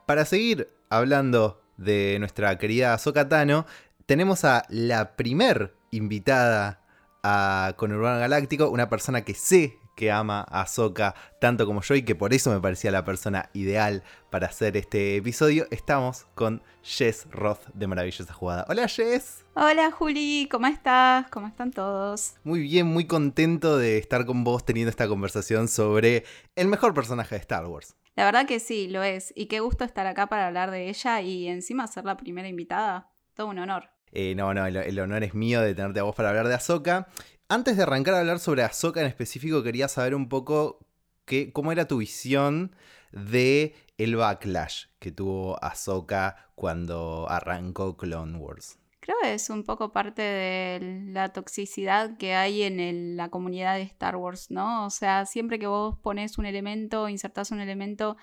Para 0.06 0.24
seguir 0.24 0.68
hablando 0.88 1.60
de 1.76 2.16
nuestra 2.18 2.56
querida 2.56 2.94
Ahsoka 2.94 3.28
Tano, 3.28 3.66
tenemos 4.06 4.44
a 4.44 4.64
la 4.70 5.14
primer 5.16 5.74
invitada 5.90 6.80
a 7.22 7.74
Conurbano 7.76 8.18
Galáctico, 8.18 8.70
una 8.70 8.88
persona 8.88 9.24
que 9.24 9.34
sé 9.34 9.78
que 9.94 10.10
ama 10.10 10.40
a 10.48 10.62
Ahsoka 10.62 11.14
tanto 11.40 11.66
como 11.66 11.82
yo 11.82 11.94
y 11.94 12.02
que 12.02 12.14
por 12.14 12.32
eso 12.32 12.50
me 12.50 12.60
parecía 12.60 12.90
la 12.90 13.04
persona 13.04 13.50
ideal 13.52 14.02
para 14.30 14.46
hacer 14.46 14.76
este 14.76 15.16
episodio. 15.16 15.66
Estamos 15.70 16.26
con 16.34 16.62
Jess 16.82 17.26
Roth 17.30 17.66
de 17.74 17.86
Maravillosa 17.86 18.32
Jugada. 18.32 18.66
Hola 18.68 18.88
Jess. 18.88 19.44
Hola 19.54 19.90
Juli, 19.90 20.48
¿cómo 20.50 20.66
estás? 20.66 21.28
¿Cómo 21.30 21.48
están 21.48 21.70
todos? 21.70 22.34
Muy 22.44 22.60
bien, 22.60 22.86
muy 22.86 23.06
contento 23.06 23.76
de 23.76 23.98
estar 23.98 24.24
con 24.24 24.44
vos 24.44 24.64
teniendo 24.64 24.90
esta 24.90 25.08
conversación 25.08 25.68
sobre 25.68 26.24
el 26.56 26.68
mejor 26.68 26.94
personaje 26.94 27.34
de 27.34 27.40
Star 27.40 27.66
Wars. 27.66 27.94
La 28.14 28.24
verdad 28.24 28.46
que 28.46 28.60
sí, 28.60 28.88
lo 28.88 29.02
es. 29.02 29.32
Y 29.34 29.46
qué 29.46 29.60
gusto 29.60 29.84
estar 29.84 30.06
acá 30.06 30.26
para 30.26 30.46
hablar 30.46 30.70
de 30.70 30.88
ella 30.88 31.20
y 31.22 31.48
encima 31.48 31.86
ser 31.86 32.04
la 32.04 32.16
primera 32.16 32.48
invitada. 32.48 33.10
Todo 33.34 33.46
un 33.48 33.58
honor. 33.58 33.88
Eh, 34.12 34.34
no, 34.34 34.52
no, 34.52 34.66
el, 34.66 34.76
el, 34.76 35.00
honor 35.00 35.24
es 35.24 35.32
mío 35.32 35.62
de 35.62 35.74
tenerte 35.74 36.00
a 36.00 36.02
vos 36.02 36.14
para 36.14 36.28
hablar 36.28 36.46
de 36.46 36.54
Ahsoka. 36.54 37.08
Antes 37.52 37.76
de 37.76 37.82
arrancar 37.82 38.14
a 38.14 38.20
hablar 38.20 38.38
sobre 38.38 38.62
Ahsoka 38.62 39.02
en 39.02 39.06
específico, 39.06 39.62
quería 39.62 39.86
saber 39.86 40.14
un 40.14 40.30
poco 40.30 40.78
que, 41.26 41.52
cómo 41.52 41.70
era 41.70 41.86
tu 41.86 41.98
visión 41.98 42.74
de 43.12 43.74
el 43.98 44.16
backlash 44.16 44.86
que 44.98 45.12
tuvo 45.12 45.62
Ahsoka 45.62 46.50
cuando 46.54 47.26
arrancó 47.28 47.98
Clone 47.98 48.38
Wars. 48.38 48.78
Creo 49.00 49.16
que 49.20 49.34
es 49.34 49.50
un 49.50 49.64
poco 49.64 49.92
parte 49.92 50.22
de 50.22 51.02
la 51.12 51.34
toxicidad 51.34 52.16
que 52.16 52.34
hay 52.34 52.62
en 52.62 53.18
la 53.18 53.28
comunidad 53.28 53.74
de 53.74 53.82
Star 53.82 54.16
Wars, 54.16 54.50
¿no? 54.50 54.86
O 54.86 54.90
sea, 54.90 55.26
siempre 55.26 55.58
que 55.58 55.66
vos 55.66 55.98
pones 55.98 56.38
un 56.38 56.46
elemento, 56.46 57.10
insertás 57.10 57.50
un 57.50 57.60
elemento 57.60 58.16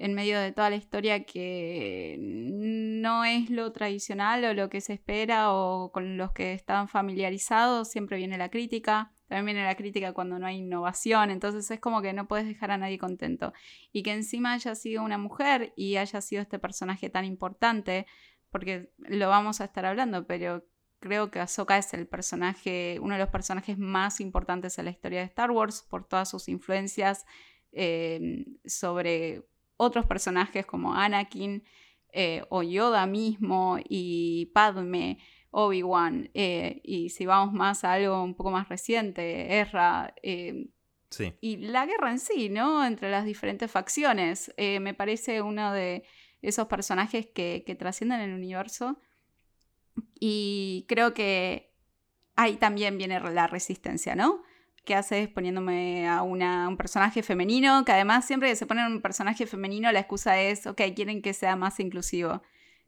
en 0.00 0.14
medio 0.14 0.40
de 0.40 0.50
toda 0.50 0.70
la 0.70 0.76
historia 0.76 1.24
que 1.24 2.16
no 2.18 3.22
es 3.26 3.50
lo 3.50 3.70
tradicional 3.70 4.42
o 4.46 4.54
lo 4.54 4.70
que 4.70 4.80
se 4.80 4.94
espera 4.94 5.52
o 5.52 5.92
con 5.92 6.16
los 6.16 6.32
que 6.32 6.54
están 6.54 6.88
familiarizados, 6.88 7.90
siempre 7.90 8.16
viene 8.16 8.38
la 8.38 8.48
crítica. 8.48 9.12
También 9.28 9.44
viene 9.44 9.64
la 9.64 9.74
crítica 9.74 10.14
cuando 10.14 10.38
no 10.38 10.46
hay 10.46 10.56
innovación, 10.56 11.30
entonces 11.30 11.70
es 11.70 11.80
como 11.80 12.00
que 12.00 12.14
no 12.14 12.26
puedes 12.26 12.46
dejar 12.46 12.70
a 12.70 12.78
nadie 12.78 12.96
contento. 12.96 13.52
Y 13.92 14.02
que 14.02 14.12
encima 14.12 14.54
haya 14.54 14.74
sido 14.74 15.02
una 15.02 15.18
mujer 15.18 15.74
y 15.76 15.96
haya 15.96 16.22
sido 16.22 16.40
este 16.40 16.58
personaje 16.58 17.10
tan 17.10 17.26
importante, 17.26 18.06
porque 18.50 18.90
lo 18.96 19.28
vamos 19.28 19.60
a 19.60 19.66
estar 19.66 19.84
hablando, 19.84 20.26
pero 20.26 20.64
creo 20.98 21.30
que 21.30 21.40
Ahsoka 21.40 21.76
es 21.76 21.92
el 21.92 22.08
personaje, 22.08 22.98
uno 23.02 23.16
de 23.16 23.20
los 23.20 23.28
personajes 23.28 23.76
más 23.76 24.20
importantes 24.20 24.78
en 24.78 24.86
la 24.86 24.92
historia 24.92 25.20
de 25.20 25.26
Star 25.26 25.50
Wars 25.50 25.86
por 25.90 26.08
todas 26.08 26.30
sus 26.30 26.48
influencias 26.48 27.26
eh, 27.72 28.46
sobre 28.64 29.44
otros 29.80 30.04
personajes 30.04 30.66
como 30.66 30.94
Anakin 30.94 31.64
eh, 32.12 32.42
o 32.50 32.62
Yoda 32.62 33.06
mismo 33.06 33.78
y 33.88 34.50
Padme, 34.52 35.18
Obi-Wan, 35.50 36.30
eh, 36.34 36.82
y 36.84 37.08
si 37.08 37.24
vamos 37.24 37.54
más 37.54 37.82
a 37.82 37.94
algo 37.94 38.22
un 38.22 38.34
poco 38.34 38.50
más 38.50 38.68
reciente, 38.68 39.58
Ezra. 39.58 40.14
Eh, 40.22 40.68
sí. 41.08 41.32
Y 41.40 41.56
la 41.56 41.86
guerra 41.86 42.10
en 42.10 42.18
sí, 42.18 42.50
¿no? 42.50 42.84
Entre 42.84 43.10
las 43.10 43.24
diferentes 43.24 43.70
facciones. 43.70 44.52
me 44.58 44.92
parece 44.92 45.40
uno 45.40 45.72
de 45.72 46.04
esos 46.42 46.66
personajes 46.66 47.26
que, 47.26 47.64
que 47.66 47.74
trascienden 47.74 48.20
el 48.20 48.34
universo. 48.34 48.98
Y 50.20 50.84
creo 50.88 51.14
que 51.14 51.72
ahí 52.36 52.56
también 52.56 52.98
viene 52.98 53.18
la 53.18 53.46
resistencia, 53.46 54.14
¿no? 54.14 54.39
¿Qué 54.84 54.94
haces 54.94 55.28
poniéndome 55.28 56.08
a 56.08 56.22
una, 56.22 56.68
un 56.68 56.76
personaje 56.76 57.22
femenino? 57.22 57.84
Que 57.84 57.92
además 57.92 58.24
siempre 58.24 58.48
que 58.48 58.56
se 58.56 58.66
pone 58.66 58.86
un 58.86 59.00
personaje 59.00 59.46
femenino 59.46 59.92
la 59.92 60.00
excusa 60.00 60.40
es, 60.40 60.66
ok, 60.66 60.80
quieren 60.94 61.22
que 61.22 61.34
sea 61.34 61.54
más 61.56 61.80
inclusivo 61.80 62.42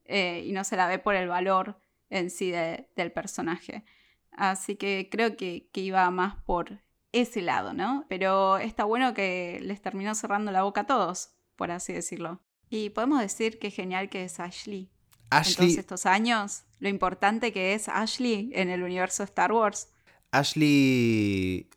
eh, 0.04 0.42
y 0.46 0.52
no 0.52 0.64
se 0.64 0.76
la 0.76 0.88
ve 0.88 0.99
por 0.99 1.14
el 1.14 1.28
valor 1.28 1.78
en 2.11 2.30
sí 2.30 2.50
del 2.50 3.12
personaje. 3.12 3.84
Así 4.32 4.76
que 4.76 5.08
creo 5.11 5.37
que, 5.37 5.68
que, 5.72 5.80
iba 5.80 6.11
más 6.11 6.37
por 6.44 6.80
ese 7.12 7.42
lado, 7.42 7.75
¿no? 7.75 8.06
Pero 8.08 8.58
está 8.58 8.84
bueno 8.84 9.12
que 9.12 9.61
les 9.62 9.82
terminó 9.82 10.14
cerrando 10.14 10.50
la 10.52 10.62
boca 10.62 10.82
a 10.82 10.87
todos, 10.87 11.34
por 11.56 11.70
así 11.70 11.92
decirlo. 11.92 12.40
Y 12.70 12.90
podemos 12.90 13.20
decir 13.20 13.58
que 13.58 13.70
genial 13.70 14.08
que 14.08 14.25
es 14.25 14.40
Ashley. 14.40 14.90
Ashley. 15.28 15.68
En 15.68 15.75
todos 15.75 15.78
estos 15.78 16.06
años, 16.06 16.64
lo 16.78 16.88
importante 16.88 17.52
que 17.52 17.75
es 17.75 17.88
Ashley 17.88 18.50
en 18.54 18.70
el 18.70 18.82
universo 18.82 19.22
Star 19.25 19.52
Wars. 19.52 19.88
Ashley 20.30 21.68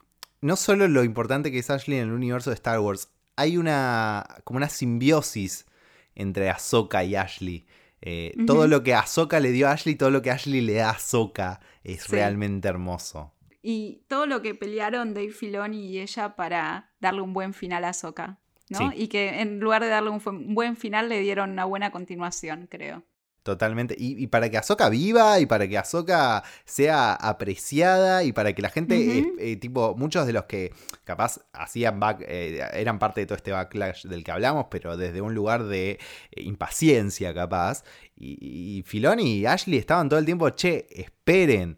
no 0.46 0.56
solo 0.56 0.88
lo 0.88 1.04
importante 1.04 1.52
que 1.52 1.58
es 1.58 1.72
Ashley 1.72 1.98
en 1.98 2.10
el 2.10 2.14
universo 2.14 2.52
de 2.52 2.54
Star 2.54 2.80
Wars, 2.80 3.12
hay 3.36 3.58
una 3.58 4.26
como 4.44 4.58
una 4.58 4.70
simbiosis 4.70 5.66
entre 6.14 6.52
Ahsoka 6.52 7.04
y 7.04 7.16
Ashley. 7.16 7.66
Eh, 8.02 8.32
uh 8.36 8.42
-huh. 8.42 8.46
Todo 8.46 8.68
lo 8.68 8.84
que 8.84 8.94
Ahsoka 8.94 9.40
le 9.40 9.52
dio 9.52 9.68
a 9.68 9.72
Ashley, 9.72 9.96
todo 9.96 10.12
lo 10.12 10.22
que 10.22 10.30
Ashley 10.30 10.62
le 10.62 10.76
da 10.76 10.90
a 10.90 10.92
Ahsoka 10.92 11.62
es 11.84 12.04
sí. 12.04 12.12
realmente 12.12 12.68
hermoso. 12.68 13.34
Y 13.64 14.04
todo 14.08 14.28
lo 14.28 14.44
que 14.44 14.54
pelearon 14.54 15.16
Dave 15.16 15.32
Filoni 15.32 15.88
y 15.88 16.00
ella 16.00 16.36
para 16.36 16.92
darle 17.00 17.22
un 17.22 17.34
buen 17.34 17.56
final 17.56 17.84
a 17.84 17.90
Ahsoka, 17.90 18.38
¿no? 18.70 18.78
Sí. 18.78 18.86
Y 18.96 19.08
que 19.08 19.42
en 19.42 19.60
lugar 19.60 19.82
de 19.82 19.90
darle 19.90 20.12
un 20.12 20.54
buen 20.54 20.78
final 20.78 21.10
le 21.10 21.22
dieron 21.22 21.50
una 21.50 21.66
buena 21.66 21.90
continuación, 21.90 22.68
creo. 22.70 23.04
Totalmente. 23.46 23.96
Y, 23.96 24.24
y, 24.24 24.26
para 24.26 24.50
que 24.50 24.58
Ahsoka 24.58 24.90
viva 24.90 25.40
y 25.40 25.46
para 25.46 25.68
que 25.68 25.78
Ahsoka 25.78 26.44
sea 26.66 27.14
apreciada 27.14 28.24
y 28.24 28.32
para 28.32 28.54
que 28.54 28.64
la 28.64 28.72
gente, 28.72 28.96
uh 28.96 29.00
-huh. 29.00 29.40
eh, 29.40 29.52
eh, 29.52 29.56
tipo, 29.58 29.94
muchos 29.96 30.26
de 30.26 30.34
los 30.34 30.46
que 30.46 30.74
capaz 31.04 31.42
hacían 31.54 32.00
back, 32.00 32.26
eh, 32.28 32.68
eran 32.74 32.98
parte 32.98 33.22
de 33.22 33.28
todo 33.28 33.36
este 33.36 33.52
backlash 33.52 34.08
del 34.08 34.24
que 34.24 34.32
hablamos, 34.32 34.66
pero 34.72 34.98
desde 34.98 35.22
un 35.22 35.36
lugar 35.36 35.66
de 35.66 35.92
eh, 35.92 36.42
impaciencia 36.42 37.36
capaz. 37.36 37.84
Y, 38.16 38.80
y 38.80 38.82
Filoni 38.82 39.38
y 39.38 39.46
Ashley 39.46 39.78
estaban 39.78 40.10
todo 40.10 40.18
el 40.18 40.26
tiempo, 40.26 40.50
che, 40.50 40.88
esperen. 40.90 41.78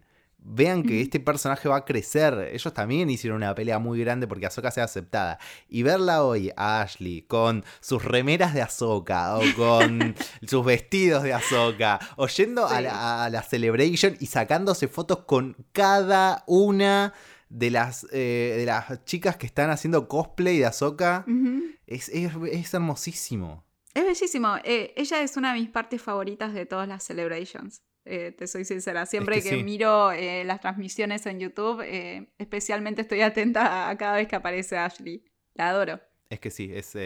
Vean 0.50 0.84
que 0.84 1.02
este 1.02 1.20
personaje 1.20 1.68
va 1.68 1.78
a 1.78 1.86
crecer. 1.86 2.52
Ellos 2.54 2.74
también 2.74 3.10
hicieron 3.10 3.38
una 3.38 3.54
pelea 3.54 3.80
muy 3.80 4.00
grande 4.00 4.28
porque 4.28 4.46
Ahsoka 4.46 4.72
sea 4.72 4.86
aceptada. 4.86 5.40
Y 5.68 5.84
verla 5.84 6.24
hoy 6.24 6.52
a 6.56 6.82
Ashley 6.82 7.24
con 7.24 7.66
sus 7.82 8.06
remeras 8.06 8.54
de 8.54 8.62
Ahsoka 8.62 9.38
o 9.38 9.42
con 9.58 10.16
sus 10.48 10.66
vestidos 10.66 11.24
de 11.24 11.34
Ahsoka 11.34 12.00
o 12.16 12.28
yendo 12.28 12.66
sí. 12.70 12.76
a, 12.76 12.82
la, 12.82 13.26
a, 13.26 13.30
la, 13.30 13.44
Celebration 13.44 14.16
y 14.22 14.28
sacándose 14.28 14.88
fotos 14.88 15.26
con 15.26 15.58
cada 15.74 16.46
una 16.48 17.14
de 17.50 17.70
las, 17.70 18.08
eh, 18.12 18.56
de 18.58 18.66
las 18.66 19.04
chicas 19.04 19.36
que 19.36 19.48
están 19.48 19.70
haciendo 19.70 20.08
cosplay 20.08 20.60
de 20.60 20.66
Ahsoka. 20.66 21.26
Uh 21.28 21.32
-huh. 21.32 21.78
es, 21.88 22.08
es, 22.10 22.32
es, 22.52 22.74
hermosísimo. 22.74 23.66
Es 23.94 24.06
bellísimo. 24.06 24.56
Eh, 24.64 24.94
ella 24.96 25.22
es 25.22 25.36
una 25.36 25.54
de 25.54 25.60
mis 25.60 25.70
partes 25.70 26.02
favoritas 26.02 26.54
de 26.54 26.66
todas 26.66 26.88
las 26.88 27.06
Celebrations. 27.06 27.82
Eh, 28.10 28.32
te 28.32 28.48
soy 28.48 28.64
sincera. 28.64 29.06
Siempre 29.06 29.38
es 29.38 29.44
que, 29.44 29.50
que 29.52 29.56
sí. 29.58 29.64
miro 29.64 30.12
eh, 30.12 30.44
las 30.46 30.62
transmisiones 30.62 31.26
en 31.26 31.40
YouTube, 31.40 31.82
eh, 31.82 32.30
especialmente 32.38 33.02
estoy 33.02 33.22
atenta 33.22 33.90
a 33.90 33.98
cada 33.98 34.16
vez 34.16 34.28
que 34.28 34.36
aparece 34.36 34.78
Ashley. 34.78 35.26
La 35.54 35.70
adoro. 35.70 36.00
Es 36.30 36.40
que 36.40 36.52
sí, 36.52 36.72
es, 36.74 36.98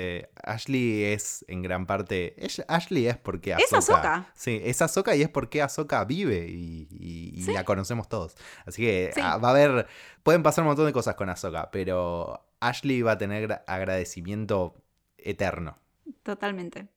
Ashley 0.43 1.03
es 1.03 1.45
en 1.47 1.61
gran 1.61 1.85
parte. 1.85 2.33
Es, 2.43 2.63
Ashley 2.67 3.07
es 3.07 3.17
porque 3.17 3.53
Ahsoka. 3.53 3.67
Es 3.67 3.89
Ahsoka. 3.89 4.31
Sí, 4.33 4.61
es 4.63 4.81
Ahsoka 4.81 5.15
y 5.15 5.21
es 5.21 5.29
porque 5.29 5.61
Ahsoka 5.61 6.03
vive 6.05 6.47
y, 6.47 6.87
y, 6.91 7.31
y 7.35 7.43
¿Sí? 7.43 7.53
la 7.53 7.63
conocemos 7.63 8.09
todos. 8.09 8.35
Así 8.65 8.81
que 8.81 9.11
sí. 9.13 9.21
Ah, 9.23 9.37
va 9.37 9.49
a 9.49 9.51
haber. 9.51 9.87
Pueden 10.23 10.43
pasar 10.43 10.63
un 10.63 10.69
montón 10.69 10.85
de 10.87 10.93
cosas 10.93 11.15
con 11.15 11.29
Ahsoka, 11.29 11.69
pero 11.71 12.47
Ashley 12.59 13.01
va 13.01 13.13
a 13.13 13.17
tener 13.17 13.63
agradecimiento 13.67 14.75
eterno. 15.17 15.77
Totalmente 16.23 16.87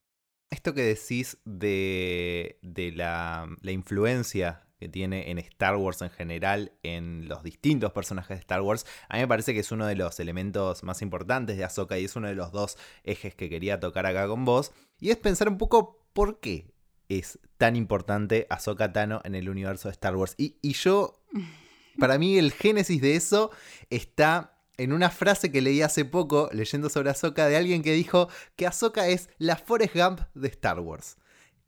esto 0.51 0.75
que 0.75 0.83
decís 0.83 1.39
de, 1.45 2.59
de 2.63 2.93
la, 2.93 3.49
la, 3.61 3.73
influencia 3.73 4.67
que 4.79 4.89
tiene 4.89 5.31
en 5.31 5.39
Star 5.39 5.77
Wars 5.77 6.03
en 6.03 6.11
general, 6.11 6.73
en 6.83 7.29
los 7.29 7.43
distintos 7.43 7.93
personajes 7.93 8.37
de 8.37 8.41
Star 8.41 8.61
Wars, 8.63 8.87
a 9.09 9.17
mí 9.17 9.23
me 9.23 9.29
parece 9.29 9.55
que 9.55 9.61
es 9.61 9.73
uno 9.73 9.87
de 9.87 9.95
los 9.95 10.21
elementos 10.21 10.83
más 10.83 11.03
importantes 11.03 11.57
de 11.57 11.65
Ahsoka 11.65 11.99
y 11.99 12.05
es 12.05 12.17
uno 12.17 12.29
de 12.29 12.35
los 12.35 12.53
dos 12.53 12.79
ejes 13.03 13.35
que 13.35 13.49
quería 13.49 13.81
tocar 13.81 14.07
acá 14.07 14.27
con 14.27 14.45
vos. 14.45 14.73
Y 15.01 15.11
es 15.11 15.17
pensar 15.17 15.49
un 15.49 15.59
poco 15.59 16.07
por 16.13 16.41
qué 16.41 16.73
es 17.09 17.39
tan 17.59 17.77
importante 17.77 18.47
Ahsoka 18.51 18.93
Tano 18.93 19.21
en 19.25 19.35
el 19.35 19.49
universo 19.49 19.89
de 19.89 19.93
Star 19.93 20.17
Wars. 20.17 20.35
Y, 20.39 20.57
y 20.63 20.73
yo, 20.75 21.23
para 21.99 22.19
mí, 22.19 22.39
el 22.39 22.53
génesis 22.53 23.01
de 23.01 23.17
eso 23.17 23.51
está 23.91 24.54
en 24.77 24.93
una 24.93 25.11
frase 25.11 25.53
que 25.53 25.61
leí 25.61 25.83
hace 25.83 26.05
poco, 26.05 26.49
leyendo 26.53 26.89
sobre 26.89 27.11
Ahsoka, 27.11 27.47
de 27.47 27.57
alguien 27.57 27.83
que 27.83 27.93
dijo 27.93 28.29
que 28.57 28.67
Ahsoka 28.67 29.09
es 29.09 29.29
la 29.39 29.57
Forrest 29.57 29.95
Gump 29.95 30.21
de 30.35 30.49
Star 30.49 30.81
Wars. 30.81 31.17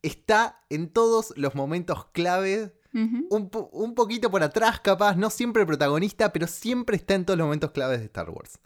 Está 0.02 0.64
en 0.70 0.88
todos 0.88 1.32
los 1.36 1.54
momentos 1.54 2.06
clave, 2.12 2.74
uh 2.94 2.98
-huh. 2.98 3.26
un, 3.30 3.50
po 3.50 3.68
un, 3.72 3.94
poquito 3.94 4.30
por 4.30 4.42
atrás 4.42 4.80
capaz, 4.80 5.16
no 5.16 5.30
siempre 5.30 5.66
protagonista, 5.66 6.32
pero 6.32 6.46
siempre 6.46 6.96
está 6.96 7.14
en 7.14 7.24
todos 7.24 7.38
los 7.38 7.46
momentos 7.46 7.70
claves 7.70 8.00
de 8.00 8.06
Star 8.06 8.30
Wars. 8.30 8.58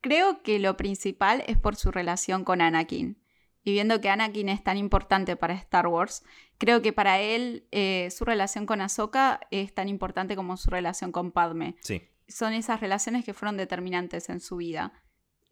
Creo 0.00 0.42
que 0.42 0.58
lo 0.58 0.76
principal 0.76 1.44
es 1.46 1.56
por 1.56 1.76
su 1.76 1.90
relación 1.90 2.44
con 2.44 2.60
Anakin. 2.60 3.18
Y 3.64 3.72
viendo 3.72 4.00
que 4.00 4.08
Anakin 4.08 4.48
es 4.48 4.64
tan 4.64 4.76
importante 4.76 5.36
para 5.36 5.54
Star 5.54 5.86
Wars, 5.86 6.24
creo 6.58 6.82
que 6.82 6.92
para 6.92 7.20
él 7.20 7.68
eh, 7.70 8.08
su 8.10 8.24
relación 8.24 8.66
con 8.66 8.80
Ahsoka 8.80 9.38
es 9.52 9.72
tan 9.72 9.88
importante 9.88 10.34
como 10.34 10.56
su 10.56 10.68
relación 10.68 11.12
con 11.12 11.30
Padme. 11.30 11.76
Sí 11.80 12.02
son 12.28 12.52
esas 12.52 12.80
relaciones 12.80 13.24
que 13.24 13.34
fueron 13.34 13.56
determinantes 13.56 14.28
en 14.28 14.40
su 14.40 14.56
vida. 14.56 14.92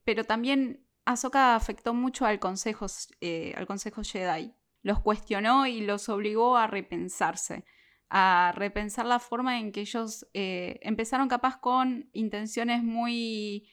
Pero 0.05 0.25
también 0.25 0.87
Ahsoka 1.05 1.57
afectó 1.57 1.95
mucho 1.95 2.27
al 2.27 2.39
consejo, 2.39 2.87
eh, 3.21 3.53
al 3.57 3.67
consejo 3.67 4.03
Jedi. 4.03 4.55
los 4.83 5.01
cuestionó 5.01 5.67
y 5.67 5.83
los 5.83 6.09
obligó 6.09 6.57
a 6.57 6.67
repensarse, 6.67 7.65
a 8.09 8.53
repensar 8.57 9.05
la 9.05 9.19
forma 9.19 9.61
en 9.61 9.73
que 9.73 9.83
ellos 9.83 10.27
eh, 10.33 10.79
empezaron 10.83 11.29
capaz 11.29 11.61
con 11.61 12.09
intenciones 12.13 12.83
muy 12.83 13.69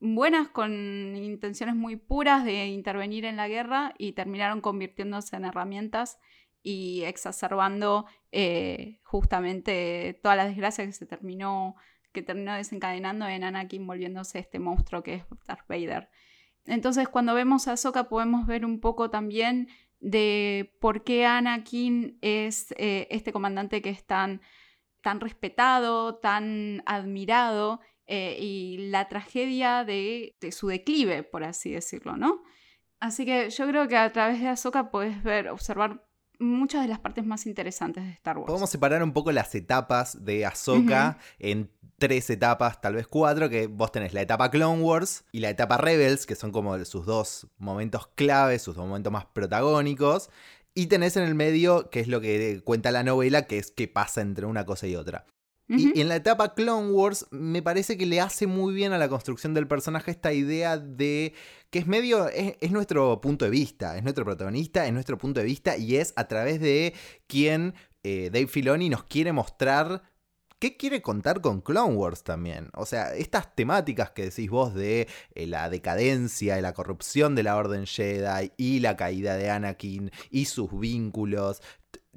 buenas, 0.00 0.48
con 0.48 0.72
intenciones 1.16 1.74
muy 1.74 1.96
puras 1.96 2.44
de 2.44 2.66
intervenir 2.66 3.24
en 3.24 3.36
la 3.36 3.48
guerra 3.48 3.94
y 3.98 4.12
terminaron 4.12 4.60
convirtiéndose 4.60 5.36
en 5.36 5.44
herramientas 5.44 6.18
y 6.62 7.02
exacerbando 7.04 8.06
eh, 8.32 9.00
justamente 9.04 10.18
toda 10.22 10.36
la 10.36 10.46
desgracia 10.46 10.84
que 10.84 10.92
se 10.92 11.06
terminó, 11.06 11.76
que 12.12 12.22
terminó 12.22 12.54
desencadenando 12.54 13.26
en 13.26 13.44
Anakin 13.44 13.86
volviéndose 13.86 14.38
este 14.38 14.58
monstruo 14.58 15.02
que 15.02 15.14
es 15.14 15.24
Darth 15.46 15.66
Vader. 15.68 16.08
Entonces, 16.66 17.08
cuando 17.08 17.34
vemos 17.34 17.68
a 17.68 17.72
Ahsoka 17.72 18.08
podemos 18.08 18.46
ver 18.46 18.64
un 18.64 18.80
poco 18.80 19.10
también 19.10 19.68
de 20.00 20.76
por 20.80 21.04
qué 21.04 21.26
Anakin 21.26 22.18
es 22.20 22.72
eh, 22.76 23.08
este 23.10 23.32
comandante 23.32 23.82
que 23.82 23.90
es 23.90 24.04
tan, 24.06 24.40
tan 25.02 25.20
respetado, 25.20 26.16
tan 26.16 26.82
admirado, 26.86 27.80
eh, 28.10 28.38
y 28.40 28.88
la 28.88 29.06
tragedia 29.06 29.84
de, 29.84 30.34
su 30.50 30.68
declive, 30.68 31.24
por 31.24 31.44
así 31.44 31.70
decirlo, 31.70 32.16
¿no? 32.16 32.42
Así 33.00 33.26
que 33.26 33.50
yo 33.50 33.68
creo 33.68 33.86
que 33.86 33.98
a 33.98 34.10
través 34.12 34.40
de 34.40 34.48
Ahsoka 34.48 34.90
puedes 34.90 35.22
ver, 35.22 35.50
observar 35.50 36.07
muchas 36.38 36.82
de 36.82 36.88
las 36.88 36.98
partes 36.98 37.24
más 37.24 37.46
interesantes 37.46 38.04
de 38.04 38.10
Star 38.12 38.38
Wars. 38.38 38.46
Podemos 38.46 38.70
separar 38.70 39.02
un 39.02 39.12
poco 39.12 39.32
las 39.32 39.54
etapas 39.54 40.24
de 40.24 40.46
Ahsoka 40.46 41.18
en 41.38 41.70
tres 41.98 42.30
etapas, 42.30 42.80
tal 42.80 42.94
vez 42.94 43.06
cuatro, 43.06 43.48
que 43.48 43.66
vos 43.66 43.90
tenés 43.92 44.14
la 44.14 44.22
etapa 44.22 44.50
Clone 44.50 44.82
Wars 44.82 45.24
y 45.32 45.40
la 45.40 45.50
etapa 45.50 45.76
Rebels, 45.78 46.26
que 46.26 46.36
son 46.36 46.52
como 46.52 46.82
sus 46.84 47.06
dos 47.06 47.48
momentos 47.58 48.08
claves, 48.14 48.62
sus 48.62 48.76
dos 48.76 48.86
momentos 48.86 49.12
más 49.12 49.26
protagónicos. 49.26 50.30
Y 50.74 50.86
tenés 50.86 51.16
en 51.16 51.24
el 51.24 51.34
medio, 51.34 51.90
que 51.90 51.98
es 52.00 52.08
lo 52.08 52.20
que 52.20 52.60
cuenta 52.64 52.92
la 52.92 53.02
novela, 53.02 53.46
que 53.46 53.58
es 53.58 53.72
qué 53.72 53.88
pasa 53.88 54.20
entre 54.20 54.46
una 54.46 54.64
cosa 54.64 54.86
y 54.86 54.94
otra. 54.94 55.26
Y 55.68 56.00
en 56.00 56.08
la 56.08 56.16
etapa 56.16 56.54
Clone 56.54 56.90
Wars 56.90 57.26
me 57.30 57.62
parece 57.62 57.98
que 57.98 58.06
le 58.06 58.20
hace 58.20 58.46
muy 58.46 58.72
bien 58.72 58.92
a 58.92 58.98
la 58.98 59.08
construcción 59.08 59.52
del 59.52 59.68
personaje 59.68 60.10
esta 60.10 60.32
idea 60.32 60.78
de 60.78 61.34
que 61.70 61.78
es 61.80 61.86
medio, 61.86 62.28
es, 62.28 62.70
nuestro 62.70 63.20
punto 63.20 63.44
de 63.44 63.50
vista, 63.50 63.96
es 63.98 64.02
nuestro 64.02 64.24
protagonista, 64.24 64.86
es 64.86 64.92
nuestro 64.94 65.18
punto 65.18 65.40
de 65.40 65.46
vista 65.46 65.76
y 65.76 65.96
es 65.96 66.14
a 66.16 66.26
través 66.26 66.60
de 66.60 66.94
quien 67.26 67.74
eh, 68.02 68.30
Dave 68.32 68.46
Filoni 68.46 68.88
nos 68.88 69.04
quiere 69.04 69.32
mostrar 69.32 70.02
¿Qué 70.58 70.76
quiere 70.76 71.02
contar 71.02 71.40
con 71.40 71.60
Clone 71.60 71.94
Wars 71.94 72.24
también? 72.24 72.70
O 72.74 72.84
sea, 72.84 73.14
estas 73.14 73.54
temáticas 73.54 74.10
que 74.10 74.24
decís 74.24 74.50
vos 74.50 74.74
de 74.74 75.06
eh, 75.36 75.46
la 75.46 75.70
decadencia 75.70 76.58
y 76.58 76.62
la 76.62 76.72
corrupción 76.72 77.36
de 77.36 77.44
la 77.44 77.56
Orden 77.56 77.86
Jedi 77.86 78.50
y 78.56 78.80
la 78.80 78.96
caída 78.96 79.36
de 79.36 79.50
Anakin 79.50 80.10
y 80.30 80.46
sus 80.46 80.76
vínculos, 80.76 81.62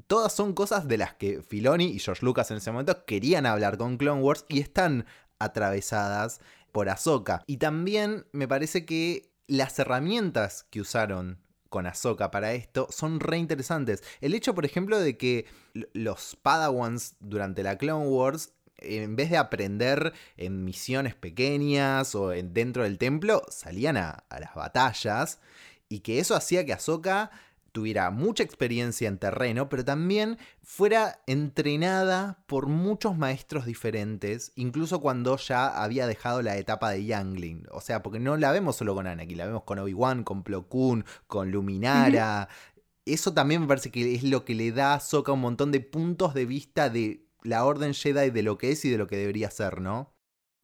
todas 0.08 0.34
son 0.34 0.54
cosas 0.54 0.88
de 0.88 0.98
las 0.98 1.14
que 1.14 1.42
Filoni 1.42 1.86
y 1.86 2.00
George 2.00 2.26
Lucas 2.26 2.52
en 2.52 2.58
ese 2.58 2.72
momento 2.72 3.06
querían 3.06 3.46
hablar 3.46 3.78
con 3.78 3.98
Clone 3.98 4.22
Wars 4.22 4.46
y 4.48 4.60
están 4.60 5.06
atravesadas 5.40 6.42
por 6.72 6.90
Ahsoka. 6.90 7.44
Y 7.48 7.58
también 7.58 8.26
me 8.32 8.48
parece 8.48 8.86
que 8.86 9.32
las 9.48 9.78
herramientas 9.80 10.66
que 10.70 10.82
usaron 10.82 11.40
con 11.70 11.88
Ahsoka 11.88 12.32
para 12.32 12.54
esto 12.54 12.88
son 12.92 13.20
re 13.20 13.38
interesantes. 13.38 14.04
El 14.20 14.34
hecho, 14.34 14.54
por 14.54 14.66
ejemplo, 14.66 15.00
de 15.00 15.18
que 15.18 15.46
los 15.94 16.36
Padawans 16.42 17.16
durante 17.20 17.64
la 17.64 17.78
Clone 17.78 18.08
Wars 18.08 18.54
en 18.82 19.16
vez 19.16 19.30
de 19.30 19.38
aprender 19.38 20.14
en 20.38 20.66
misiones 20.66 21.16
pequeñas 21.16 22.16
o 22.16 22.34
en, 22.34 22.54
dentro 22.54 22.84
del 22.84 22.98
templo, 22.98 23.44
salían 23.50 23.96
a, 23.96 24.10
a, 24.30 24.40
las 24.40 24.56
batallas. 24.56 25.40
Y 25.88 26.00
que 26.00 26.20
eso 26.20 26.36
hacía 26.36 26.66
que 26.66 26.74
Ahsoka 26.74 27.32
tuviera 27.72 28.12
mucha 28.12 28.44
experiencia 28.44 29.08
en 29.08 29.18
terreno, 29.18 29.70
pero 29.70 29.86
también 29.86 30.38
fuera 30.64 31.22
entrenada 31.28 32.44
por 32.48 32.68
muchos 32.68 33.18
maestros 33.18 33.66
diferentes, 33.66 34.52
incluso 34.56 35.02
cuando 35.02 35.38
ya 35.38 35.68
había 35.68 36.08
dejado 36.08 36.42
la 36.42 36.58
etapa 36.58 36.92
de 36.92 37.06
Youngling. 37.06 37.66
O 37.72 37.82
sea, 37.82 38.04
porque 38.04 38.20
no 38.20 38.38
la 38.38 38.52
vemos 38.52 38.76
solo 38.76 38.94
con 38.94 39.08
Anakin, 39.08 39.38
la 39.38 39.46
vemos 39.46 39.64
con 39.64 39.80
Obi-Wan, 39.80 40.24
con 40.24 40.44
Plo 40.44 40.68
Koon, 40.68 41.06
con 41.28 41.52
Luminara. 41.52 42.50
Eso 43.06 43.34
también 43.34 43.62
me 43.62 43.68
parece 43.68 43.92
que 43.92 44.14
es 44.14 44.24
lo 44.24 44.46
que 44.46 44.56
le 44.56 44.72
da 44.72 44.96
a 44.96 45.00
Soka 45.00 45.32
un 45.32 45.42
montón 45.42 45.72
de 45.72 45.80
puntos 45.80 46.34
de 46.34 46.46
vista 46.46 46.90
de 46.90 47.28
la 47.44 47.66
Orden 47.66 47.94
Jedi, 47.94 48.30
de 48.30 48.44
lo 48.44 48.58
que 48.58 48.72
es 48.72 48.86
y 48.86 48.90
de 48.90 48.98
lo 48.98 49.08
que 49.08 49.18
debería 49.18 49.50
ser, 49.50 49.82
¿no? 49.82 50.14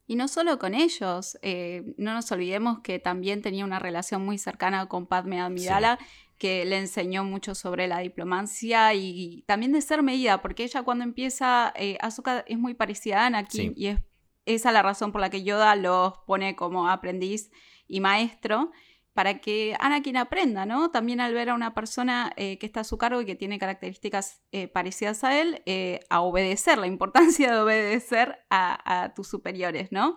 Y 0.10 0.16
no 0.16 0.30
solo 0.30 0.58
con 0.58 0.74
ellos, 0.74 1.38
eh, 1.42 1.94
no 1.98 2.14
nos 2.14 2.32
olvidemos 2.32 2.80
que 2.80 2.98
también 2.98 3.42
tenía 3.42 3.66
una 3.66 3.78
relación 3.78 4.24
muy 4.24 4.38
cercana 4.38 4.88
con 4.88 5.06
Padme 5.06 5.42
Amidala 5.42 6.00
que 6.38 6.66
le 6.66 6.78
enseñó 6.78 7.24
mucho 7.24 7.56
sobre 7.56 7.88
la 7.88 8.00
diplomacia 8.00 8.94
y, 8.94 9.44
también 9.48 9.72
de 9.72 9.82
ser 9.82 10.04
medida, 10.04 10.42
porque 10.42 10.64
ella 10.64 10.84
cuando 10.84 11.04
empieza, 11.04 11.74
eh, 11.76 11.98
es 12.46 12.58
muy 12.58 12.74
parecida 12.74 13.24
a 13.24 13.26
Anakin 13.28 13.74
y 13.76 13.88
es 13.88 14.00
esa 14.46 14.72
la 14.72 14.82
razón 14.82 15.12
por 15.12 15.20
la 15.20 15.30
que 15.30 15.44
Yoda 15.44 15.76
los 15.76 16.14
pone 16.26 16.56
como 16.56 16.90
aprendiz 16.90 17.52
y 17.88 18.00
maestro 18.00 18.72
para 19.14 19.40
que 19.40 19.76
Anakin 19.80 20.16
aprenda, 20.16 20.66
¿no? 20.66 20.92
También 20.92 21.20
al 21.20 21.34
ver 21.34 21.50
a 21.50 21.56
una 21.56 21.74
persona 21.74 22.32
eh, 22.38 22.58
que 22.60 22.68
está 22.68 22.82
a 22.82 22.84
su 22.86 22.98
cargo 22.98 23.20
y 23.20 23.26
que 23.26 23.36
tiene 23.36 23.58
características 23.58 24.42
eh, 24.52 24.68
parecidas 24.68 25.24
a 25.24 25.42
él, 25.42 25.64
a 26.10 26.22
obedecer, 26.22 26.78
la 26.78 26.88
importancia 26.88 27.52
de 27.52 27.60
obedecer 27.60 28.38
a, 28.50 29.04
a 29.04 29.14
tus 29.14 29.28
superiores, 29.28 29.92
¿no? 29.92 30.16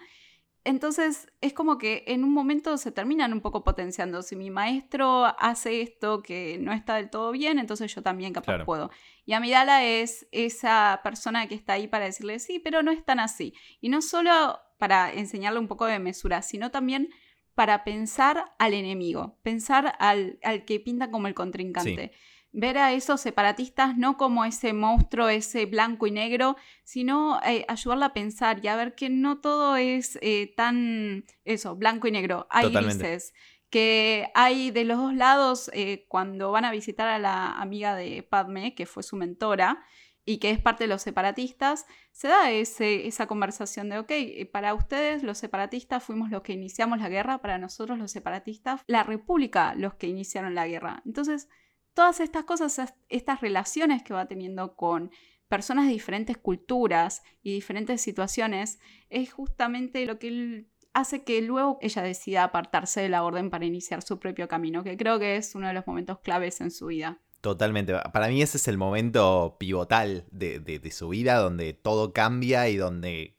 Entonces 0.65 1.29
es 1.41 1.55
como 1.55 1.79
que 1.79 2.05
en 2.07 2.23
un 2.23 2.35
momento 2.35 2.77
se 2.77 2.93
terminan 2.93 3.33
un 3.33 3.41
poco 3.41 3.65
potenciando. 3.65 4.23
Si 4.23 4.37
mi 4.37 4.51
maestro 4.51 5.25
hace 5.39 5.81
esto 5.81 6.23
que 6.23 6.59
no 6.61 6.73
está 6.73 6.97
del 6.97 7.09
todo 7.09 7.33
bien, 7.33 7.59
entonces 7.59 7.95
yo 7.95 8.03
también 8.03 8.33
capaz 8.33 8.65
puedo. 8.65 8.91
Y 9.25 9.33
Amidala 9.33 9.85
es 9.85 10.29
esa 10.33 11.01
persona 11.03 11.47
que 11.47 11.55
está 11.55 11.75
ahí 11.75 11.89
para 11.89 12.05
decirle, 12.05 12.39
sí, 12.39 12.59
pero 12.59 12.83
no 12.83 12.91
es 12.91 13.05
tan 13.05 13.21
así. 13.21 13.55
Y 13.81 13.89
no 13.89 14.03
solo 14.03 14.59
para 14.79 15.13
enseñarle 15.13 15.59
un 15.59 15.69
poco 15.69 15.87
de 15.87 15.99
mesura, 15.99 16.43
sino 16.43 16.71
también 16.71 17.09
para 17.55 17.85
pensar 17.85 18.53
al 18.59 18.75
enemigo, 18.75 19.39
pensar 19.43 19.95
al, 19.99 20.39
al 20.43 20.65
que 20.65 20.81
pinta 20.81 21.11
como 21.11 21.27
el 21.27 21.35
contrincante 21.35 22.13
ver 22.53 22.79
a 22.79 22.93
esos 22.93 23.21
separatistas 23.21 23.97
no 23.97 24.17
como 24.17 24.45
ese 24.45 24.73
monstruo, 24.73 25.29
ese 25.29 25.67
blanco 25.67 26.07
y 26.07 26.11
negro, 26.11 26.57
sino 26.85 27.41
eh, 27.45 27.65
ayudarla 27.69 28.07
a 28.07 28.13
pensar 28.13 28.61
y 28.65 28.69
a 28.69 28.77
ver 28.77 28.95
que 28.95 29.09
no 29.09 29.41
todo 29.41 29.77
es 29.77 30.19
eh, 30.21 30.53
tan 30.57 31.25
eso, 31.45 31.77
blanco 31.77 32.09
y 32.09 32.13
negro. 32.13 32.47
Hay 32.51 32.71
grises. 32.71 33.33
Que 33.71 34.33
hay 34.35 34.73
de 34.73 34.83
los 34.83 34.99
dos 34.99 35.15
lados, 35.15 35.71
eh, 35.73 36.05
cuando 36.09 36.51
van 36.51 36.65
a 36.65 36.73
visitar 36.73 37.07
a 37.07 37.21
la 37.21 37.53
amiga 37.53 37.95
de 37.95 38.25
Padme, 38.25 38.75
que 38.75 38.85
fue 38.85 39.05
su 39.05 39.15
mentora, 39.15 39.85
y 40.25 40.39
que 40.39 40.51
es 40.51 40.61
parte 40.61 40.85
de 40.85 40.89
los 40.89 41.03
separatistas, 41.03 41.87
se 42.11 42.27
da 42.27 42.51
ese, 42.51 43.07
esa 43.07 43.29
conversación 43.29 43.89
de, 43.89 43.99
ok, 43.99 44.13
para 44.53 44.75
ustedes 44.75 45.23
los 45.23 45.39
separatistas 45.39 46.03
fuimos 46.03 46.31
los 46.31 46.43
que 46.43 46.53
iniciamos 46.53 46.99
la 46.99 47.09
guerra, 47.09 47.39
para 47.39 47.59
nosotros 47.59 47.97
los 47.97 48.11
separatistas, 48.11 48.83
la 48.89 49.05
república 49.05 49.75
los 49.77 49.95
que 49.95 50.09
iniciaron 50.09 50.57
la 50.57 50.67
guerra. 50.67 51.03
Entonces, 51.07 51.49
todas 51.95 52.21
estas 52.21 52.45
cosas, 52.45 52.95
estas 53.09 53.41
relaciones 53.41 54.03
que 54.03 54.15
va 54.15 54.27
teniendo 54.27 54.77
con 54.77 55.11
personas 55.49 55.87
de 55.87 55.93
diferentes 55.93 56.39
culturas 56.39 57.23
y 57.43 57.53
diferentes 57.53 58.01
situaciones, 58.01 58.79
es 59.09 59.33
justamente 59.33 60.07
lo 60.07 60.19
que 60.19 60.67
hace 60.93 61.25
que 61.25 61.43
luego 61.43 61.79
ella 61.81 62.03
decida 62.03 62.45
apartarse 62.45 63.01
de 63.01 63.09
la 63.09 63.25
orden 63.25 63.51
para 63.51 63.65
iniciar 63.65 64.03
su 64.03 64.19
propio 64.19 64.49
camino, 64.49 64.85
que 64.85 64.97
creo 64.97 65.19
que 65.19 65.37
es 65.37 65.55
uno 65.55 65.69
de 65.69 65.75
los 65.75 65.87
momentos 65.87 66.21
claves 66.21 66.61
en 66.61 66.71
su 66.71 66.87
vida. 66.87 67.21
Totalmente. 67.41 67.95
Para 68.13 68.29
mí 68.29 68.43
ese 68.43 68.59
es 68.59 68.69
el 68.69 68.77
momento 68.77 69.57
pivotal 69.59 70.27
de, 70.31 70.61
de, 70.61 70.91
su 70.91 71.09
vida, 71.09 71.39
donde 71.39 71.73
todo 71.73 72.13
cambia 72.13 72.69
y 72.69 72.77
donde 72.77 73.35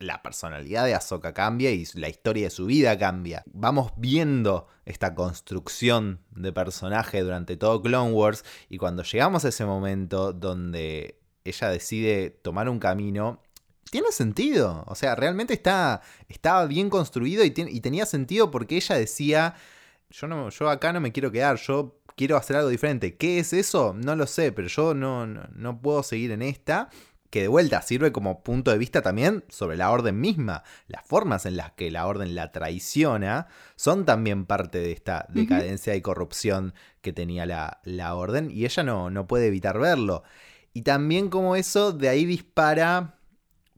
la 0.00 0.22
personalidad 0.22 0.84
de 0.84 0.94
Ahsoka 0.94 1.34
cambia 1.34 1.70
y 1.70 1.86
la 1.94 2.08
historia 2.08 2.44
de 2.44 2.50
su 2.50 2.66
vida 2.66 2.96
cambia. 2.98 3.42
Vamos 3.46 3.92
viendo 3.96 4.68
esta 4.84 5.14
construcción 5.14 6.20
de 6.30 6.52
personaje 6.52 7.20
durante 7.22 7.56
todo 7.56 7.82
Clone 7.82 8.12
Wars 8.12 8.44
y 8.68 8.78
cuando 8.78 9.02
llegamos 9.02 9.44
a 9.44 9.48
ese 9.48 9.64
momento 9.64 10.32
donde 10.32 11.20
ella 11.44 11.68
decide 11.68 12.30
tomar 12.30 12.68
un 12.68 12.78
camino, 12.78 13.42
tiene 13.90 14.12
sentido. 14.12 14.84
O 14.86 14.94
sea, 14.94 15.14
realmente 15.14 15.54
está, 15.54 16.02
estaba 16.28 16.66
bien 16.66 16.90
construido 16.90 17.44
y, 17.44 17.50
tenía 17.50 18.06
sentido 18.06 18.50
porque 18.50 18.76
ella 18.76 18.96
decía, 18.96 19.54
yo, 20.10 20.26
no, 20.26 20.50
yo 20.50 20.68
acá 20.68 20.92
no 20.92 21.00
me 21.00 21.12
quiero 21.12 21.32
quedar, 21.32 21.56
yo 21.56 22.00
quiero 22.16 22.36
hacer 22.36 22.56
algo 22.56 22.68
diferente. 22.68 23.16
¿Qué 23.16 23.38
es 23.38 23.52
eso? 23.52 23.94
No 23.94 24.16
lo 24.16 24.26
sé, 24.26 24.52
pero 24.52 24.68
yo 24.68 24.94
no, 24.94 25.26
no 25.26 25.80
puedo 25.80 26.02
seguir 26.02 26.32
en 26.32 26.42
esta 26.42 26.90
que 27.30 27.42
de 27.42 27.48
vuelta 27.48 27.82
sirve 27.82 28.12
como 28.12 28.42
punto 28.42 28.70
de 28.70 28.78
vista 28.78 29.02
también 29.02 29.44
sobre 29.48 29.76
la 29.76 29.90
orden 29.90 30.20
misma. 30.20 30.62
Las 30.86 31.04
formas 31.04 31.46
en 31.46 31.56
las 31.56 31.72
que 31.72 31.90
la 31.90 32.06
orden 32.06 32.34
la 32.34 32.52
traiciona 32.52 33.48
son 33.76 34.04
también 34.04 34.46
parte 34.46 34.78
de 34.78 34.92
esta 34.92 35.26
decadencia 35.28 35.94
y 35.94 36.00
corrupción 36.00 36.74
que 37.02 37.12
tenía 37.12 37.44
la, 37.46 37.80
la 37.84 38.14
orden 38.14 38.50
y 38.50 38.64
ella 38.64 38.82
no, 38.82 39.10
no, 39.10 39.26
puede 39.26 39.48
evitar 39.48 39.78
verlo. 39.78 40.22
Y 40.72 40.82
también 40.82 41.28
como 41.28 41.56
eso 41.56 41.92
de 41.92 42.08
ahí 42.08 42.24
dispara 42.24 43.18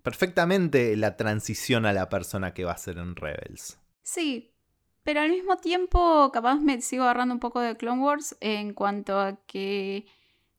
perfectamente 0.03 0.97
la 0.97 1.17
transición 1.17 1.87
a 1.87 1.93
la 1.93 2.09
persona 2.09 2.55
que 2.55 2.65
va 2.65 2.73
a 2.73 2.79
ser 2.79 2.99
en 2.99 3.17
Rebels. 3.17 3.79
Sí, 4.03 4.53
Pero 5.03 5.21
al 5.21 5.31
mismo 5.31 5.57
tiempo, 5.57 6.31
capaz 6.33 6.57
me 6.61 6.81
sigo 6.81 7.05
agarrando 7.05 7.35
un 7.35 7.41
poco 7.41 7.61
de 7.61 7.77
Clone 7.77 8.03
Wars 8.03 8.37
en 8.41 8.75
cuanto 8.75 9.19
a 9.19 9.37
que 9.47 10.07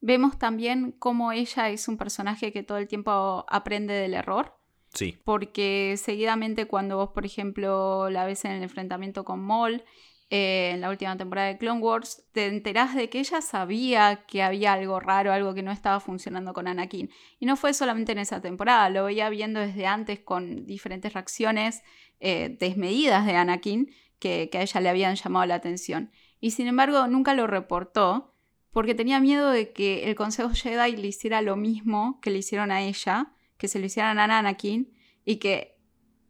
vemos 0.02 0.38
también 0.38 0.92
cómo 0.98 1.32
ella 1.32 1.70
es 1.70 1.88
un 1.88 1.98
personaje 1.98 2.52
que 2.52 2.64
todo 2.64 2.78
el 2.80 2.88
tiempo 2.88 3.46
aprende 3.48 3.94
del 3.94 4.16
error. 4.16 4.58
Sí. 4.94 5.18
Porque 5.24 5.96
seguidamente 5.98 6.66
cuando 6.66 6.98
vos, 6.98 7.12
por 7.12 7.26
ejemplo, 7.26 8.10
la 8.10 8.26
ves 8.26 8.44
en 8.44 8.52
el 8.52 8.64
enfrentamiento 8.64 9.24
con 9.24 9.40
Maul, 9.40 9.84
eh, 10.30 10.72
en 10.74 10.82
la 10.82 10.90
última 10.90 11.16
temporada 11.18 11.48
de 11.50 11.58
Clone 11.58 11.82
Wars, 11.82 12.26
te 12.32 12.48
enterás 12.48 12.96
de 12.96 13.10
que 13.10 13.20
ella 13.20 13.42
sabía 13.42 14.26
que 14.28 14.44
había 14.44 14.74
algo 14.74 15.00
raro, 15.00 15.32
algo 15.32 15.54
que 15.54 15.62
no 15.62 15.72
estaba 15.72 16.00
funcionando 16.00 16.54
con 16.54 16.68
Anakin. 16.68 17.10
Y 17.40 17.46
no 17.46 17.56
fue 17.56 17.74
solamente 17.74 18.14
en 18.14 18.18
esa 18.18 18.42
temporada, 18.42 18.90
lo 18.90 19.06
veía 19.06 19.30
viendo 19.30 19.60
desde 19.60 19.86
antes 19.86 20.20
con 20.20 20.66
diferentes 20.66 21.14
reacciones 21.14 21.84
eh, 22.20 22.56
desmedidas 22.60 23.26
de 23.26 23.36
Anakin 23.36 23.94
que, 24.20 24.50
que 24.52 24.58
a 24.58 24.62
ella 24.62 24.82
le 24.82 24.90
habían 24.90 25.16
llamado 25.16 25.46
la 25.46 25.56
atención. 25.56 26.12
Y 26.40 26.52
sin 26.52 26.68
embargo, 26.68 27.08
nunca 27.08 27.34
lo 27.34 27.46
reportó 27.46 28.31
porque 28.72 28.96
tenía 28.96 29.20
miedo 29.20 29.52
de 29.52 29.72
que 29.72 30.06
el 30.10 30.16
Consejo 30.16 30.52
Jedi 30.54 30.96
le 30.96 31.08
hiciera 31.08 31.42
lo 31.42 31.56
mismo 31.56 32.20
que 32.22 32.32
le 32.32 32.40
hicieron 32.40 32.72
a 32.72 32.82
ella, 32.82 33.34
que 33.58 33.68
se 33.68 33.80
lo 33.80 33.86
hicieran 33.86 34.18
a 34.18 34.38
Anakin, 34.38 34.94
y 35.26 35.38
que 35.38 35.78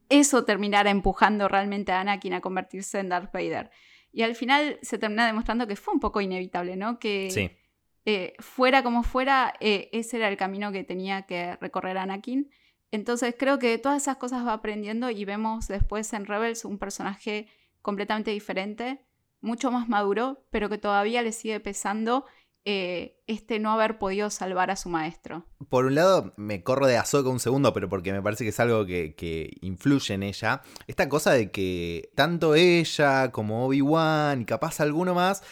eso 0.08 0.44
terminara 0.44 0.90
empujando 0.90 1.48
realmente 1.48 1.92
a 1.92 2.00
Anakin 2.00 2.34
a 2.34 2.40
convertirse 2.40 2.98
en 2.98 3.08
Darth 3.08 3.32
Vader. 3.32 3.70
Y 4.12 4.22
al 4.22 4.34
final 4.34 4.78
se 4.82 4.98
termina 4.98 5.26
demostrando 5.26 5.66
que 5.66 5.76
fue 5.76 5.94
un 5.94 6.00
poco 6.00 6.20
inevitable, 6.20 6.76
¿no? 6.76 6.98
Que 6.98 7.56
eh, 8.04 8.34
fuera 8.40 8.82
como 8.82 9.04
fuera, 9.04 9.54
eh, 9.60 9.88
ese 9.92 10.18
era 10.18 10.28
el 10.28 10.36
camino 10.36 10.72
que 10.72 10.84
tenía 10.84 11.22
que 11.22 11.56
recorrer 11.56 11.96
Anakin. 11.96 12.50
Entonces 12.90 13.34
creo 13.38 13.58
que 13.58 13.78
todas 13.78 14.02
esas 14.02 14.16
cosas 14.16 14.46
va 14.46 14.52
aprendiendo 14.52 15.08
y 15.08 15.24
vemos 15.24 15.68
después 15.68 16.12
en 16.12 16.26
Rebels 16.26 16.64
un 16.66 16.78
personaje 16.78 17.46
completamente 17.80 18.32
diferente, 18.32 19.00
mucho 19.42 19.70
más 19.70 19.88
maduro, 19.88 20.44
pero 20.50 20.70
que 20.70 20.78
todavía 20.78 21.22
le 21.22 21.32
sigue 21.32 21.60
pesando 21.60 22.24
eh, 22.64 23.20
este 23.26 23.58
no 23.58 23.72
haber 23.72 23.98
podido 23.98 24.30
salvar 24.30 24.70
a 24.70 24.76
su 24.76 24.88
maestro. 24.88 25.44
Por 25.68 25.84
un 25.84 25.96
lado, 25.96 26.32
me 26.36 26.62
corro 26.62 26.86
de 26.86 26.96
Ahsoka 26.96 27.28
un 27.28 27.40
segundo, 27.40 27.72
pero 27.74 27.88
porque 27.88 28.12
me 28.12 28.22
parece 28.22 28.44
que 28.44 28.50
es 28.50 28.60
algo 28.60 28.86
que, 28.86 29.58
influye 29.62 30.14
en 30.14 30.22
ella. 30.22 30.62
Esta 30.86 31.08
cosa 31.08 31.32
de 31.32 31.50
que 31.50 32.12
tanto 32.14 32.54
ella 32.54 33.32
como 33.32 33.66
Obi-Wan 33.66 34.42
y 34.42 34.44
capaz 34.44 34.80
alguno 34.80 35.12
más 35.12 35.42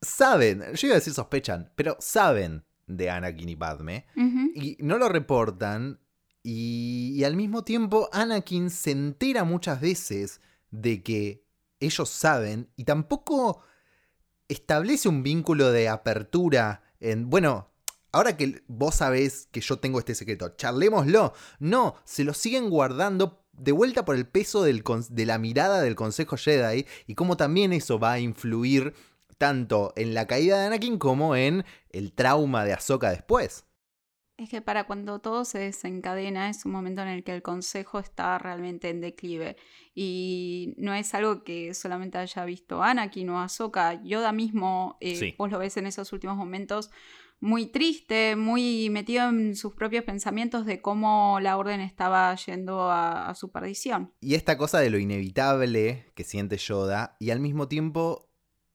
saben, 0.00 0.62
yo 0.74 0.86
iba 0.86 0.94
a 0.94 1.00
decir 1.00 1.12
sospechan, 1.12 1.72
pero 1.74 1.96
saben 1.98 2.64
de 2.86 3.10
Anakin 3.10 3.48
y 3.48 3.56
Padme 3.56 4.06
y 4.54 4.76
no 4.78 4.98
lo 4.98 5.08
reportan. 5.08 5.98
y 6.44 7.24
al 7.24 7.34
mismo 7.34 7.64
tiempo, 7.64 8.08
Anakin 8.12 8.70
se 8.70 8.92
entera 8.92 9.42
muchas 9.42 9.80
veces 9.80 10.40
de 10.70 11.02
que 11.02 11.47
ellos 11.80 12.08
saben 12.08 12.70
y 12.76 12.84
tampoco 12.84 13.62
establece 14.48 15.08
un 15.08 15.22
vínculo 15.22 15.70
de 15.70 15.88
apertura 15.88 16.82
en, 17.00 17.30
bueno, 17.30 17.70
ahora 18.12 18.36
que 18.36 18.62
vos 18.66 18.96
sabés 18.96 19.48
que 19.52 19.60
yo 19.60 19.78
tengo 19.78 19.98
este 19.98 20.14
secreto, 20.14 20.50
charlémoslo. 20.56 21.34
No, 21.58 21.94
se 22.04 22.24
lo 22.24 22.34
siguen 22.34 22.70
guardando 22.70 23.44
de 23.52 23.72
vuelta 23.72 24.04
por 24.04 24.16
el 24.16 24.26
peso 24.26 24.62
de 24.62 25.26
la 25.26 25.38
mirada 25.38 25.82
del 25.82 25.96
Consejo 25.96 26.36
Jedi 26.36 26.86
y 27.06 27.14
cómo 27.14 27.36
también 27.36 27.72
eso 27.72 27.98
va 27.98 28.12
a 28.12 28.20
influir 28.20 28.94
tanto 29.36 29.92
en 29.96 30.14
la 30.14 30.26
caída 30.26 30.58
de 30.58 30.66
Anakin 30.66 30.98
como 30.98 31.36
en 31.36 31.64
el 31.90 32.12
trauma 32.12 32.64
de 32.64 32.72
Ahsoka 32.72 33.10
después. 33.10 33.64
Es 34.38 34.48
que 34.48 34.62
para 34.62 34.84
cuando 34.84 35.18
todo 35.18 35.44
se 35.44 35.58
desencadena 35.58 36.48
es 36.48 36.64
un 36.64 36.70
momento 36.70 37.02
en 37.02 37.08
el 37.08 37.24
que 37.24 37.34
el 37.34 37.42
consejo 37.42 37.98
está 37.98 38.38
realmente 38.38 38.88
en 38.88 39.00
declive. 39.00 39.56
Y 39.96 40.74
no 40.76 40.94
es 40.94 41.12
algo 41.12 41.42
que 41.42 41.74
solamente 41.74 42.18
haya 42.18 42.44
visto 42.44 42.80
Anakin 42.80 43.30
o 43.30 43.40
Ahsoka. 43.40 44.00
Yoda 44.04 44.30
mismo, 44.30 44.96
eh, 45.00 45.34
vos 45.36 45.50
lo 45.50 45.58
ves 45.58 45.76
en 45.76 45.88
esos 45.88 46.12
últimos 46.12 46.36
momentos, 46.36 46.92
muy 47.40 47.66
triste, 47.66 48.36
muy 48.36 48.90
metido 48.90 49.28
en 49.28 49.56
sus 49.56 49.74
propios 49.74 50.04
pensamientos 50.04 50.66
de 50.66 50.80
cómo 50.80 51.40
la 51.40 51.56
orden 51.56 51.80
estaba 51.80 52.32
yendo 52.36 52.92
a, 52.92 53.28
a 53.28 53.34
su 53.34 53.50
perdición. 53.50 54.12
Y 54.20 54.36
esta 54.36 54.56
cosa 54.56 54.78
de 54.78 54.90
lo 54.90 55.00
inevitable 55.00 56.12
que 56.14 56.22
siente 56.22 56.58
Yoda 56.58 57.16
y 57.18 57.30
al 57.30 57.40
mismo 57.40 57.66
tiempo 57.66 58.28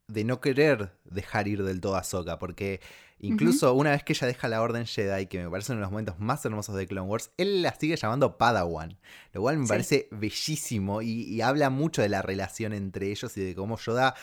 de 0.08 0.26
no 0.26 0.42
querer 0.42 1.00
dejar 1.06 1.48
ir 1.48 1.64
del 1.64 1.80
todo 1.80 1.96
a 1.96 2.00
Ahsoka, 2.00 2.38
porque 2.38 2.82
Incluso 3.24 3.74
una 3.74 3.92
vez 3.92 4.04
que 4.04 4.14
ella 4.14 4.28
deja 4.28 4.50
la 4.50 4.62
Orden 4.62 4.86
Jedi, 4.86 5.28
que 5.28 5.42
me 5.42 5.50
parece 5.50 5.72
uno 5.72 5.80
de 5.80 5.84
los 5.84 5.92
momentos 5.92 6.20
más 6.20 6.44
hermosos 6.44 6.76
de 6.76 6.86
Clone 6.88 7.08
Wars, 7.08 7.32
él 7.38 7.62
la 7.62 7.74
sigue 7.74 7.96
llamando 7.96 8.38
Padawan. 8.38 9.00
Lo 9.32 9.42
cual 9.42 9.60
me 9.60 9.68
parece 9.68 10.10
bellísimo 10.12 11.02
y, 11.02 11.42
habla 11.42 11.70
mucho 11.70 12.02
de 12.02 12.10
la 12.10 12.22
relación 12.22 12.74
entre 12.74 13.12
ellos 13.12 13.36
y 13.38 13.42
de 13.42 13.56
cómo 13.56 13.78
Yoda 13.78 14.16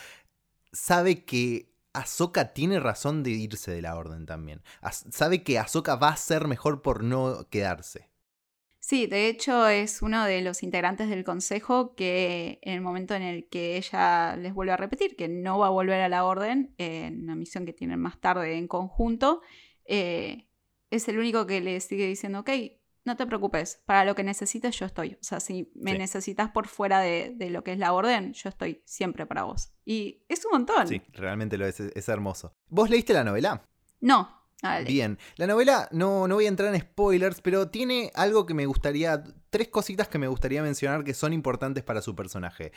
sabe 0.71 1.25
que 1.25 1.73
Ahsoka 1.93 2.53
tiene 2.53 2.79
razón 2.79 3.23
de 3.23 3.31
irse 3.31 3.71
de 3.71 3.81
la 3.81 3.95
Orden 3.95 4.25
también. 4.25 4.61
sabe 5.09 5.43
que 5.43 5.57
Ahsoka 5.57 5.95
va 5.95 6.09
a 6.09 6.17
ser 6.17 6.47
mejor 6.47 6.81
por 6.81 7.03
no 7.03 7.47
quedarse. 7.49 8.10
Sí, 8.91 9.07
de 9.07 9.29
hecho 9.29 9.69
es 9.69 10.01
uno 10.01 10.25
de 10.25 10.41
los 10.41 10.63
integrantes 10.63 11.07
del 11.07 11.23
consejo 11.23 11.95
que 11.95 12.59
en 12.61 12.73
el 12.73 12.81
momento 12.81 13.15
en 13.15 13.21
el 13.21 13.47
que 13.47 13.77
ella 13.77 14.35
les 14.35 14.53
vuelve 14.53 14.73
a 14.73 14.75
repetir 14.75 15.15
que 15.15 15.29
no 15.29 15.59
va 15.59 15.67
a 15.67 15.69
volver 15.69 16.01
a 16.01 16.09
la 16.09 16.25
orden, 16.25 16.75
en 16.77 17.23
una 17.23 17.35
misión 17.35 17.65
que 17.65 17.71
tienen 17.71 18.01
más 18.01 18.19
tarde 18.19 18.57
en 18.57 18.67
conjunto, 18.67 19.43
eh, 19.85 20.49
es 20.89 21.07
el 21.07 21.19
único 21.19 21.47
que 21.47 21.61
le 21.61 21.79
sigue 21.79 22.05
diciendo, 22.05 22.41
ok, 22.41 22.49
no 23.05 23.15
te 23.15 23.25
preocupes, 23.25 23.81
para 23.85 24.03
lo 24.03 24.13
que 24.13 24.25
necesites 24.25 24.77
yo 24.77 24.87
estoy. 24.87 25.13
O 25.13 25.23
sea, 25.23 25.39
si 25.39 25.71
me 25.73 25.97
necesitas 25.97 26.49
por 26.49 26.67
fuera 26.67 26.99
de, 26.99 27.33
lo 27.49 27.63
que 27.63 27.71
es 27.71 27.79
la 27.79 27.93
orden, 27.93 28.33
yo 28.33 28.49
estoy 28.49 28.81
siempre 28.83 29.25
para 29.25 29.43
vos. 29.43 29.71
Y 29.85 30.25
es 30.27 30.43
un 30.43 30.51
montón. 30.51 30.89
Sí, 30.89 31.01
realmente 31.13 31.57
lo 31.57 31.65
es, 31.65 31.79
es 31.79 32.09
hermoso. 32.09 32.57
¿Vos 32.67 32.89
leíste 32.89 33.13
la 33.13 33.23
novela? 33.23 33.65
No, 34.01 34.40
Bien, 34.85 35.17
la 35.37 35.47
novela 35.47 35.89
no, 35.91 36.27
no 36.27 36.35
voy 36.35 36.45
a 36.45 36.49
entrar 36.49 36.73
en 36.73 36.79
spoilers, 36.79 37.41
pero 37.41 37.69
tiene 37.69 38.11
algo 38.13 38.45
que 38.45 38.53
me 38.53 38.67
gustaría, 38.67 39.23
tres 39.49 39.69
cositas 39.69 40.07
que 40.07 40.19
me 40.19 40.27
gustaría 40.27 40.61
mencionar 40.61 41.03
que 41.03 41.15
son 41.15 41.33
importantes 41.33 41.83
para 41.83 42.01
su 42.01 42.15
personaje. 42.15 42.71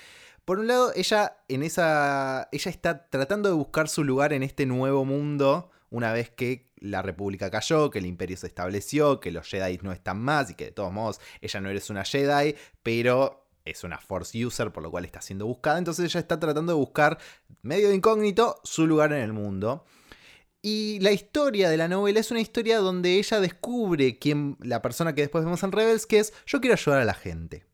Por 0.46 0.58
un 0.58 0.66
lado, 0.66 0.92
ella 0.94 1.36
en 1.48 1.62
esa, 1.62 2.48
ella 2.52 2.70
está 2.70 3.06
tratando 3.08 3.50
de 3.50 3.54
buscar 3.54 3.88
su 3.88 4.02
lugar 4.02 4.32
en 4.32 4.42
este 4.42 4.64
nuevo 4.64 5.04
mundo 5.04 5.70
una 5.90 6.12
vez 6.12 6.30
que 6.30 6.72
la 6.76 7.02
República 7.02 7.50
cayó, 7.50 7.90
que 7.90 7.98
el 7.98 8.06
Imperio 8.06 8.36
se 8.36 8.46
estableció, 8.46 9.20
que 9.20 9.30
los 9.30 9.46
Jedi 9.46 9.78
no 9.82 9.92
están 9.92 10.20
más 10.20 10.50
y 10.50 10.54
que 10.54 10.66
de 10.66 10.72
todos 10.72 10.92
modos 10.92 11.20
ella 11.40 11.60
no 11.60 11.68
eres 11.68 11.90
una 11.90 12.04
Jedi, 12.04 12.56
pero 12.82 13.46
es 13.64 13.84
una 13.84 13.98
Force 13.98 14.44
User, 14.44 14.72
por 14.72 14.82
lo 14.82 14.90
cual 14.90 15.04
está 15.04 15.20
siendo 15.20 15.46
buscada. 15.46 15.78
Entonces 15.78 16.06
ella 16.06 16.20
está 16.20 16.40
tratando 16.40 16.72
de 16.72 16.78
buscar, 16.78 17.18
medio 17.62 17.88
de 17.88 17.94
incógnito, 17.94 18.60
su 18.64 18.86
lugar 18.86 19.12
en 19.12 19.20
el 19.20 19.32
mundo. 19.32 19.84
Y 20.66 20.98
la 21.00 21.12
historia 21.12 21.68
de 21.68 21.76
la 21.76 21.88
novela 21.88 22.20
es 22.20 22.30
una 22.30 22.40
historia 22.40 22.78
donde 22.78 23.18
ella 23.18 23.38
descubre 23.38 24.18
quién, 24.18 24.56
la 24.60 24.80
persona 24.80 25.14
que 25.14 25.20
después 25.20 25.44
vemos 25.44 25.62
en 25.62 25.72
Rebels, 25.72 26.06
que 26.06 26.20
es 26.20 26.32
yo 26.46 26.62
quiero 26.62 26.72
ayudar 26.72 27.02
a 27.02 27.04
la 27.04 27.12
gente. 27.12 27.66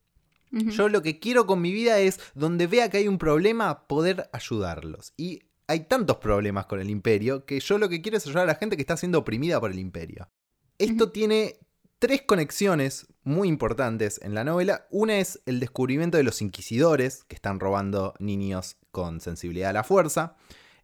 Yo 0.50 0.88
lo 0.88 1.00
que 1.00 1.20
quiero 1.20 1.46
con 1.46 1.60
mi 1.60 1.70
vida 1.70 2.00
es, 2.00 2.18
donde 2.34 2.66
vea 2.66 2.90
que 2.90 2.96
hay 2.96 3.06
un 3.06 3.18
problema, 3.18 3.86
poder 3.86 4.28
ayudarlos. 4.32 5.12
Y 5.16 5.44
hay 5.68 5.84
tantos 5.84 6.16
problemas 6.16 6.66
con 6.66 6.80
el 6.80 6.90
imperio 6.90 7.44
que 7.44 7.60
yo 7.60 7.78
lo 7.78 7.88
que 7.88 8.02
quiero 8.02 8.18
es 8.18 8.26
ayudar 8.26 8.42
a 8.42 8.52
la 8.54 8.56
gente 8.56 8.74
que 8.74 8.82
está 8.82 8.96
siendo 8.96 9.20
oprimida 9.20 9.60
por 9.60 9.70
el 9.70 9.78
imperio. 9.78 10.28
Esto 10.76 11.12
tiene 11.12 11.58
tres 12.00 12.22
conexiones 12.22 13.06
muy 13.22 13.46
importantes 13.46 14.18
en 14.20 14.34
la 14.34 14.42
novela. 14.42 14.88
Una 14.90 15.20
es 15.20 15.40
el 15.46 15.60
descubrimiento 15.60 16.16
de 16.16 16.24
los 16.24 16.42
inquisidores, 16.42 17.22
que 17.22 17.36
están 17.36 17.60
robando 17.60 18.14
niños 18.18 18.78
con 18.90 19.20
sensibilidad 19.20 19.70
a 19.70 19.74
la 19.74 19.84
fuerza 19.84 20.34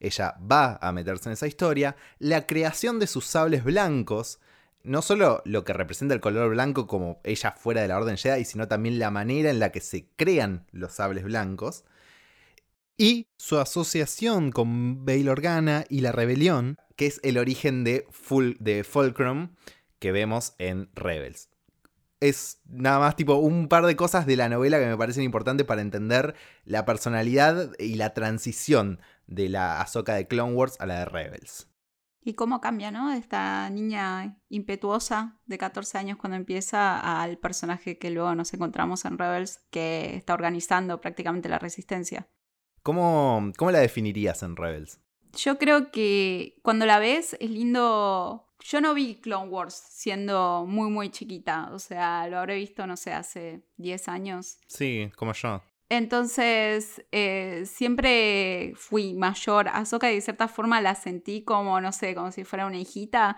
ella 0.00 0.36
va 0.40 0.78
a 0.80 0.92
meterse 0.92 1.28
en 1.28 1.34
esa 1.34 1.46
historia, 1.46 1.96
la 2.18 2.46
creación 2.46 2.98
de 2.98 3.06
sus 3.06 3.26
sables 3.26 3.64
blancos, 3.64 4.40
no 4.82 5.02
solo 5.02 5.42
lo 5.44 5.64
que 5.64 5.72
representa 5.72 6.14
el 6.14 6.20
color 6.20 6.50
blanco 6.50 6.86
como 6.86 7.20
ella 7.24 7.52
fuera 7.52 7.82
de 7.82 7.88
la 7.88 7.96
Orden 7.96 8.16
Jedi, 8.16 8.44
sino 8.44 8.68
también 8.68 8.98
la 8.98 9.10
manera 9.10 9.50
en 9.50 9.58
la 9.58 9.72
que 9.72 9.80
se 9.80 10.08
crean 10.16 10.66
los 10.70 10.92
sables 10.92 11.24
blancos, 11.24 11.84
y 12.98 13.28
su 13.36 13.58
asociación 13.58 14.52
con 14.52 15.04
Bail 15.04 15.28
Organa 15.28 15.84
y 15.88 16.00
la 16.00 16.12
rebelión, 16.12 16.78
que 16.96 17.06
es 17.06 17.20
el 17.22 17.36
origen 17.36 17.84
de, 17.84 18.06
de 18.58 18.84
Fulcrum 18.84 19.50
que 19.98 20.12
vemos 20.12 20.54
en 20.58 20.88
Rebels. 20.94 21.50
Es 22.20 22.60
nada 22.64 22.98
más 22.98 23.16
tipo 23.16 23.34
un 23.34 23.68
par 23.68 23.84
de 23.84 23.96
cosas 23.96 24.26
de 24.26 24.36
la 24.36 24.48
novela 24.48 24.78
que 24.78 24.86
me 24.86 24.96
parecen 24.96 25.24
importantes 25.24 25.66
para 25.66 25.82
entender 25.82 26.34
la 26.64 26.86
personalidad 26.86 27.72
y 27.78 27.96
la 27.96 28.14
transición 28.14 29.00
de 29.26 29.48
la 29.48 29.80
Ahsoka 29.80 30.14
de 30.14 30.26
Clone 30.26 30.54
Wars 30.54 30.76
a 30.80 30.86
la 30.86 31.00
de 31.00 31.04
Rebels. 31.06 31.68
Y 32.26 32.34
cómo 32.34 32.60
cambia, 32.60 32.90
¿no? 32.90 33.12
Esta 33.12 33.70
niña 33.70 34.40
impetuosa 34.48 35.38
de 35.46 35.58
14 35.58 35.98
años 35.98 36.18
cuando 36.18 36.36
empieza 36.36 37.22
al 37.22 37.38
personaje 37.38 37.98
que 37.98 38.10
luego 38.10 38.34
nos 38.34 38.52
encontramos 38.52 39.04
en 39.04 39.16
Rebels, 39.16 39.60
que 39.70 40.16
está 40.16 40.34
organizando 40.34 41.00
prácticamente 41.00 41.48
la 41.48 41.60
resistencia. 41.60 42.28
¿Cómo, 42.82 43.52
cómo 43.56 43.70
la 43.70 43.78
definirías 43.78 44.42
en 44.42 44.56
Rebels? 44.56 45.00
Yo 45.36 45.56
creo 45.58 45.92
que 45.92 46.58
cuando 46.62 46.84
la 46.84 46.98
ves 46.98 47.36
es 47.38 47.50
lindo. 47.50 48.48
Yo 48.64 48.80
no 48.80 48.94
vi 48.94 49.20
Clone 49.20 49.48
Wars 49.48 49.74
siendo 49.90 50.64
muy, 50.66 50.90
muy 50.90 51.10
chiquita. 51.10 51.70
O 51.72 51.78
sea, 51.78 52.26
lo 52.26 52.38
habré 52.38 52.56
visto, 52.56 52.88
no 52.88 52.96
sé, 52.96 53.12
hace 53.12 53.62
10 53.76 54.08
años. 54.08 54.58
Sí, 54.66 55.12
como 55.14 55.32
yo. 55.32 55.62
Entonces, 55.88 57.04
eh, 57.12 57.62
siempre 57.66 58.72
fui 58.76 59.14
mayor. 59.14 59.68
A 59.68 59.78
Ahsoka 59.78 60.08
de 60.08 60.20
cierta 60.20 60.48
forma 60.48 60.80
la 60.80 60.94
sentí 60.94 61.44
como, 61.44 61.80
no 61.80 61.92
sé, 61.92 62.14
como 62.14 62.32
si 62.32 62.44
fuera 62.44 62.66
una 62.66 62.78
hijita, 62.78 63.36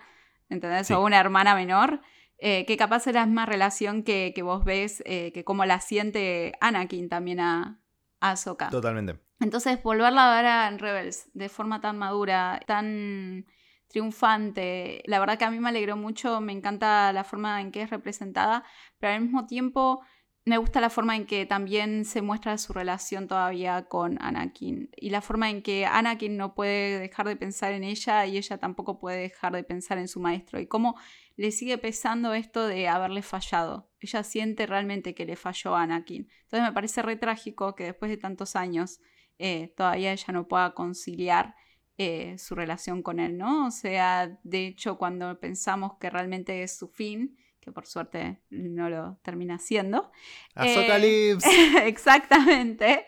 ¿entendés? 0.49 0.89
O 0.91 1.03
una 1.03 1.19
hermana 1.19 1.55
menor. 1.55 2.01
Eh, 2.41 2.65
que 2.65 2.77
capaz 2.77 3.05
era 3.05 3.19
la 3.19 3.25
misma 3.25 3.45
relación 3.45 4.03
que, 4.03 4.33
vos 4.41 4.63
ves, 4.63 5.03
eh, 5.05 5.31
que 5.33 5.43
como 5.43 5.65
la 5.65 5.81
siente 5.81 6.53
Anakin 6.61 7.09
también 7.09 7.41
a, 7.41 7.81
a 8.21 8.31
Ahsoka. 8.31 8.69
Totalmente. 8.69 9.19
Entonces, 9.41 9.81
volverla 9.83 10.37
a 10.37 10.41
ver 10.41 10.73
en 10.73 10.79
Rebels 10.79 11.29
de 11.33 11.49
forma 11.49 11.81
tan 11.81 11.97
madura, 11.97 12.61
tan 12.65 13.45
triunfante, 13.89 15.01
la 15.05 15.19
verdad 15.19 15.37
que 15.37 15.45
a 15.45 15.51
mí 15.51 15.59
me 15.59 15.69
alegró 15.69 15.97
mucho, 15.97 16.39
me 16.41 16.53
encanta 16.53 17.11
la 17.11 17.23
forma 17.23 17.59
en 17.59 17.71
que 17.71 17.81
es 17.81 17.89
representada, 17.89 18.63
pero 18.99 19.13
al 19.13 19.21
mismo 19.21 19.47
tiempo 19.47 20.01
me 20.49 20.57
gusta 20.57 20.81
la 20.81 20.89
forma 20.89 21.15
en 21.15 21.27
que 21.27 21.45
también 21.45 22.05
se 22.05 22.23
muestra 22.23 22.57
su 22.57 22.73
relación 22.73 23.27
todavía 23.27 23.83
con 23.83 24.19
Anakin 24.19 24.89
y 24.95 25.11
la 25.11 25.21
forma 25.21 25.51
en 25.51 25.61
que 25.61 25.85
Anakin 25.85 26.37
no 26.37 26.55
puede 26.55 26.97
dejar 26.97 27.27
de 27.27 27.35
pensar 27.35 27.71
en 27.73 27.83
ella 27.83 28.25
y 28.25 28.35
ella 28.35 28.57
tampoco 28.57 28.99
puede 28.99 29.21
dejar 29.21 29.53
de 29.53 29.63
pensar 29.63 29.99
en 29.99 30.07
su 30.07 30.19
maestro 30.19 30.59
y 30.59 30.65
cómo 30.65 30.95
le 31.35 31.51
sigue 31.51 31.77
pesando 31.77 32.33
esto 32.33 32.65
de 32.65 32.87
haberle 32.87 33.21
fallado. 33.21 33.91
Ella 33.99 34.23
siente 34.23 34.65
realmente 34.65 35.13
que 35.13 35.25
le 35.25 35.35
falló 35.35 35.75
a 35.75 35.83
Anakin. 35.83 36.27
Entonces 36.41 36.67
me 36.67 36.73
parece 36.73 37.03
re 37.03 37.15
trágico 37.15 37.75
que 37.75 37.83
después 37.83 38.09
de 38.09 38.17
tantos 38.17 38.55
años 38.55 38.99
eh, 39.37 39.71
todavía 39.77 40.11
ella 40.11 40.33
no 40.33 40.47
pueda 40.47 40.73
conciliar 40.73 41.53
eh, 41.99 42.39
su 42.39 42.55
relación 42.55 43.03
con 43.03 43.19
él, 43.19 43.37
¿no? 43.37 43.67
O 43.67 43.71
sea, 43.71 44.39
de 44.43 44.65
hecho, 44.65 44.97
cuando 44.97 45.39
pensamos 45.39 45.97
que 45.99 46.09
realmente 46.09 46.63
es 46.63 46.75
su 46.75 46.87
fin, 46.87 47.37
que 47.59 47.71
por 47.71 47.85
suerte 47.85 48.41
no 48.49 48.89
lo 48.89 49.19
termina 49.23 49.55
haciendo. 49.55 50.11
Eh, 50.55 51.37
exactamente. 51.85 53.05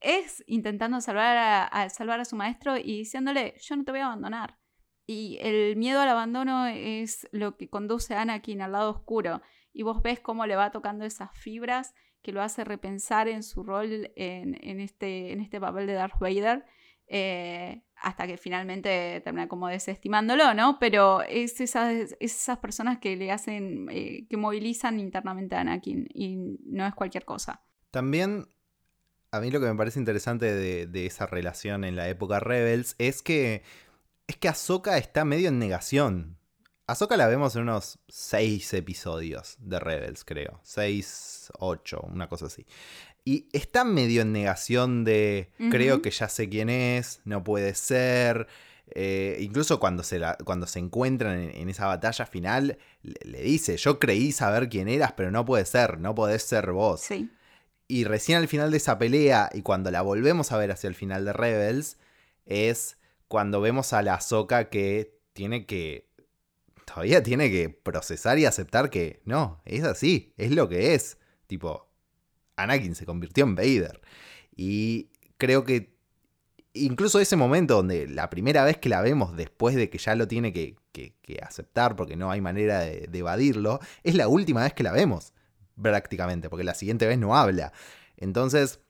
Es 0.00 0.44
intentando 0.46 1.00
salvar 1.00 1.68
a, 1.72 1.88
salvar 1.90 2.20
a 2.20 2.24
su 2.24 2.36
maestro 2.36 2.76
y 2.76 2.98
diciéndole, 2.98 3.54
yo 3.60 3.76
no 3.76 3.84
te 3.84 3.92
voy 3.92 4.00
a 4.00 4.06
abandonar. 4.06 4.58
Y 5.06 5.38
el 5.40 5.76
miedo 5.76 6.00
al 6.00 6.08
abandono 6.08 6.66
es 6.66 7.26
lo 7.32 7.56
que 7.56 7.68
conduce 7.68 8.14
a 8.14 8.22
Anakin 8.22 8.60
al 8.62 8.72
lado 8.72 8.90
oscuro. 8.90 9.42
Y 9.72 9.82
vos 9.82 10.02
ves 10.02 10.20
cómo 10.20 10.46
le 10.46 10.54
va 10.54 10.70
tocando 10.70 11.04
esas 11.04 11.30
fibras 11.36 11.94
que 12.22 12.32
lo 12.32 12.42
hace 12.42 12.64
repensar 12.64 13.28
en 13.28 13.42
su 13.42 13.62
rol 13.62 14.12
en, 14.16 14.80
este, 14.80 15.32
en 15.32 15.40
este 15.40 15.60
papel 15.60 15.86
de 15.86 15.94
Darth 15.94 16.18
Vader, 16.20 16.64
eh, 17.08 17.82
hasta 17.96 18.26
que 18.26 18.36
finalmente 18.36 19.20
termina 19.24 19.48
como 19.48 19.68
desestimándolo, 19.68 20.54
¿no? 20.54 20.78
Pero 20.78 21.22
es 21.22 21.60
esas, 21.60 22.16
esas 22.20 22.58
personas 22.58 22.98
que 22.98 23.16
le 23.16 23.32
hacen, 23.32 23.88
eh, 23.90 24.26
que 24.28 24.36
movilizan 24.36 25.00
internamente 25.00 25.56
a 25.56 25.60
Anakin 25.60 26.06
y 26.12 26.36
no 26.64 26.86
es 26.86 26.94
cualquier 26.94 27.24
cosa. 27.24 27.62
También 27.90 28.48
a 29.30 29.40
mí 29.40 29.50
lo 29.50 29.60
que 29.60 29.66
me 29.66 29.74
parece 29.74 29.98
interesante 29.98 30.54
de, 30.54 31.06
esa 31.06 31.26
relación 31.26 31.84
en 31.84 31.96
la 31.96 32.08
época 32.08 32.40
Rebels 32.40 32.94
es 32.98 33.22
que 33.22 33.62
es 34.26 34.36
que 34.36 34.48
Ahsoka 34.48 34.98
está 34.98 35.24
medio 35.24 35.48
en 35.48 35.58
negación. 35.58 36.37
Ahsoka 36.88 37.18
la 37.18 37.26
vemos 37.26 37.54
en 37.54 37.62
unos 37.62 37.98
6 38.08 38.72
episodios 38.72 39.58
de 39.60 39.78
Rebels, 39.78 40.24
creo. 40.24 40.58
6, 40.62 41.52
8, 41.58 42.00
una 42.10 42.30
cosa 42.30 42.46
así. 42.46 42.64
Y 43.26 43.46
está 43.52 43.84
medio 43.84 44.22
en 44.22 44.32
negación 44.32 45.04
de 45.04 45.50
creo 45.70 46.00
que 46.00 46.10
ya 46.10 46.30
sé 46.30 46.48
quién 46.48 46.70
es, 46.70 47.20
no 47.26 47.44
puede 47.44 47.74
ser. 47.74 48.46
Eh, 48.92 49.36
incluso 49.40 49.78
cuando 49.78 50.02
se, 50.02 50.18
cuando 50.46 50.66
se 50.66 50.78
encuentran 50.78 51.38
en, 51.38 51.68
esa 51.68 51.84
batalla 51.84 52.24
final, 52.24 52.78
le, 53.02 53.42
dice, 53.42 53.76
yo 53.76 53.98
creí 53.98 54.32
saber 54.32 54.70
quién 54.70 54.88
eras, 54.88 55.12
pero 55.12 55.30
no 55.30 55.44
puede 55.44 55.66
ser, 55.66 56.00
no 56.00 56.14
podés 56.14 56.42
ser 56.42 56.72
vos. 56.72 57.02
Sí. 57.02 57.30
Y 57.86 58.04
recién 58.04 58.38
al 58.38 58.48
final 58.48 58.70
de 58.70 58.78
esa 58.78 58.96
pelea, 58.96 59.50
y 59.52 59.60
cuando 59.60 59.90
la 59.90 60.00
volvemos 60.00 60.52
a 60.52 60.56
ver 60.56 60.70
hacia 60.70 60.88
el 60.88 60.94
final 60.94 61.26
de 61.26 61.34
Rebels, 61.34 61.98
es 62.46 62.96
cuando 63.28 63.60
vemos 63.60 63.92
a 63.92 64.00
la 64.00 64.14
Ahsoka 64.14 64.70
que 64.70 65.18
tiene 65.34 65.66
que 65.66 66.07
todavía 66.88 67.22
tiene 67.22 67.50
que 67.50 67.68
procesar 67.68 68.38
y 68.38 68.46
aceptar 68.46 68.90
que 68.90 69.20
no, 69.24 69.60
es 69.64 69.84
así, 69.84 70.32
es 70.36 70.52
lo 70.52 70.68
que 70.68 70.94
es. 70.94 71.18
Tipo, 71.46 71.88
Anakin 72.56 72.94
se 72.94 73.06
convirtió 73.06 73.44
en 73.44 73.54
Vader. 73.54 74.00
Y 74.56 75.10
creo 75.36 75.64
que 75.64 75.96
incluso 76.72 77.20
ese 77.20 77.36
momento 77.36 77.76
donde 77.76 78.08
la 78.08 78.30
primera 78.30 78.64
vez 78.64 78.78
que 78.78 78.88
la 78.88 79.00
vemos 79.02 79.36
después 79.36 79.74
de 79.76 79.90
que 79.90 79.98
ya 79.98 80.14
lo 80.14 80.28
tiene 80.28 80.52
que, 80.52 80.76
aceptar 81.42 81.94
porque 81.94 82.16
no 82.16 82.30
hay 82.30 82.40
manera 82.40 82.80
de, 82.80 83.08
evadirlo, 83.12 83.80
es 84.02 84.14
la 84.14 84.26
última 84.26 84.62
vez 84.62 84.72
que 84.72 84.82
la 84.82 84.90
vemos, 84.90 85.32
prácticamente, 85.80 86.48
porque 86.48 86.64
la 86.64 86.74
siguiente 86.74 87.06
vez 87.06 87.18
no 87.18 87.36
habla. 87.36 87.72
Entonces, 88.16 88.80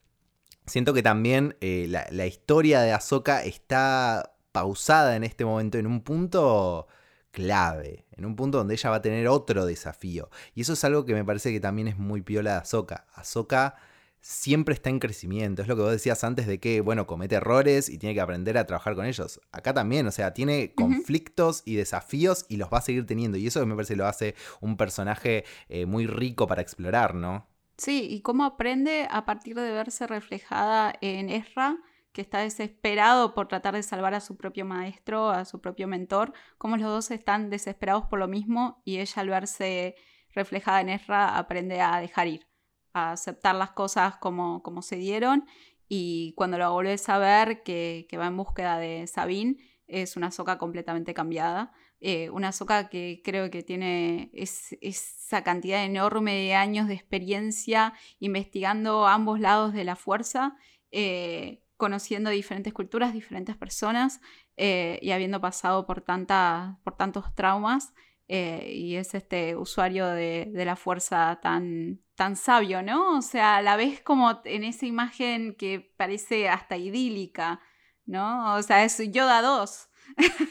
siento 0.65 0.93
que 0.93 1.03
también 1.03 1.55
eh, 1.61 1.85
la, 1.87 2.07
la, 2.09 2.25
historia 2.25 2.81
de 2.81 2.93
Ahsoka 2.93 3.43
está 3.43 4.35
pausada 4.51 5.15
en 5.15 5.23
este 5.23 5.45
momento 5.45 5.77
en 5.77 5.85
un 5.85 6.01
punto 6.01 6.87
clave, 7.31 8.05
en 8.11 8.25
un 8.25 8.35
punto 8.35 8.57
donde 8.57 8.73
ella 8.73 8.89
va 8.89 8.97
a 8.97 9.01
tener 9.01 9.27
otro 9.27 9.65
desafío. 9.65 10.29
Y 10.55 10.61
eso 10.61 10.73
es 10.73 10.83
algo 10.83 11.05
que 11.05 11.13
me 11.13 11.23
parece 11.23 11.51
que 11.51 11.59
también 11.59 11.87
es 11.87 11.97
muy 11.97 12.21
piola 12.21 12.51
de 12.53 12.57
Ahsoka. 12.57 13.07
Ahsoka 13.13 13.75
siempre 14.21 14.73
está 14.73 14.89
en 14.89 14.99
crecimiento. 14.99 15.61
Es 15.61 15.67
lo 15.67 15.75
que 15.75 15.81
vos 15.81 15.91
decías 15.91 16.23
antes 16.23 16.47
de 16.47 16.59
que, 16.59 16.81
bueno, 16.81 17.07
comete 17.07 17.35
errores 17.35 17.89
y 17.89 17.97
tiene 17.97 18.13
que 18.13 18.21
aprender 18.21 18.57
a 18.57 18.65
trabajar 18.65 18.95
con 18.95 19.05
ellos. 19.05 19.39
Acá 19.51 19.73
también, 19.73 20.07
o 20.07 20.11
sea, 20.11 20.33
tiene 20.33 20.73
conflictos 20.73 21.63
y 21.65 21.75
desafíos 21.75 22.45
y 22.49 22.57
los 22.57 22.69
va 22.69 22.79
a 22.79 22.81
seguir 22.81 23.05
teniendo. 23.05 23.37
Y 23.37 23.47
eso 23.47 23.65
me 23.65 23.75
parece 23.75 23.93
que 23.93 23.97
lo 23.97 24.07
hace 24.07 24.35
un 24.61 24.77
personaje 24.77 25.45
eh, 25.69 25.85
muy 25.85 26.07
rico 26.07 26.47
para 26.47 26.61
explorar, 26.61 27.15
¿no? 27.15 27.47
Sí, 27.77 28.07
y 28.09 28.21
cómo 28.21 28.43
aprende 28.43 29.07
a 29.09 29.23
partir 29.23 29.55
de 29.55 29.71
verse 29.71 30.05
reflejada 30.05 30.93
en 30.99 31.29
Ezra 31.29 31.77
que 32.11 32.21
está 32.21 32.39
desesperado 32.39 33.33
por 33.33 33.47
tratar 33.47 33.75
de 33.75 33.83
salvar 33.83 34.13
a 34.13 34.21
su 34.21 34.35
propio 34.37 34.65
maestro, 34.65 35.29
a 35.29 35.45
su 35.45 35.61
propio 35.61 35.87
mentor, 35.87 36.33
como 36.57 36.77
los 36.77 36.87
dos 36.87 37.11
están 37.11 37.49
desesperados 37.49 38.05
por 38.05 38.19
lo 38.19 38.27
mismo 38.27 38.81
y 38.85 38.97
ella 38.99 39.21
al 39.21 39.29
verse 39.29 39.95
reflejada 40.33 40.81
en 40.81 40.89
Ezra 40.89 41.37
aprende 41.37 41.81
a 41.81 41.99
dejar 41.99 42.27
ir, 42.27 42.47
a 42.93 43.11
aceptar 43.11 43.55
las 43.55 43.71
cosas 43.71 44.17
como, 44.17 44.63
como 44.63 44.81
se 44.81 44.95
dieron 44.95 45.45
y 45.89 46.33
cuando 46.37 46.59
lo 46.59 46.71
volvés 46.71 47.09
a 47.09 47.17
ver 47.17 47.63
que, 47.63 48.07
va 48.17 48.27
en 48.27 48.37
búsqueda 48.37 48.77
de 48.77 49.07
Sabine 49.07 49.57
es 49.87 50.15
una 50.15 50.29
soca 50.29 50.59
completamente 50.59 51.15
cambiada. 51.15 51.73
Eh, 51.99 52.29
una 52.29 52.53
soca 52.53 52.87
que 52.87 53.21
creo 53.25 53.49
que 53.49 53.61
tiene 53.61 54.29
esa 54.31 55.43
cantidad 55.43 55.83
enorme 55.83 56.33
de 56.35 56.53
años 56.53 56.87
de 56.87 56.93
experiencia 56.93 57.93
investigando 58.19 59.05
ambos 59.05 59.41
lados 59.41 59.73
de 59.73 59.83
la 59.83 59.97
fuerza, 59.97 60.55
eh, 60.91 61.61
conociendo 61.79 62.29
diferentes 62.29 62.73
culturas, 62.73 63.13
diferentes 63.13 63.55
personas 63.55 64.19
eh, 64.57 64.99
y 65.01 65.11
habiendo 65.11 65.39
pasado 65.39 65.85
por, 65.87 66.01
tanta, 66.01 66.77
por 66.83 66.97
tantos 66.97 67.33
traumas. 67.33 67.93
Eh, 68.27 68.73
y 68.75 68.95
es 68.97 69.15
este 69.15 69.55
usuario 69.55 70.05
de, 70.05 70.51
la 70.53 70.75
fuerza 70.75 71.39
tan, 71.41 72.01
tan 72.15 72.35
sabio, 72.35 72.83
¿no? 72.83 73.17
O 73.17 73.21
sea, 73.21 73.61
la 73.61 73.77
ves 73.77 74.01
como 74.01 74.41
en 74.43 74.65
esa 74.65 74.85
imagen 74.85 75.55
que 75.55 75.93
parece 75.97 76.49
hasta 76.49 76.75
idílica, 76.75 77.61
¿no? 78.05 78.55
O 78.55 78.61
sea, 78.61 78.83
es 78.83 78.97
Yoda 79.11 79.41
2. 79.41 79.89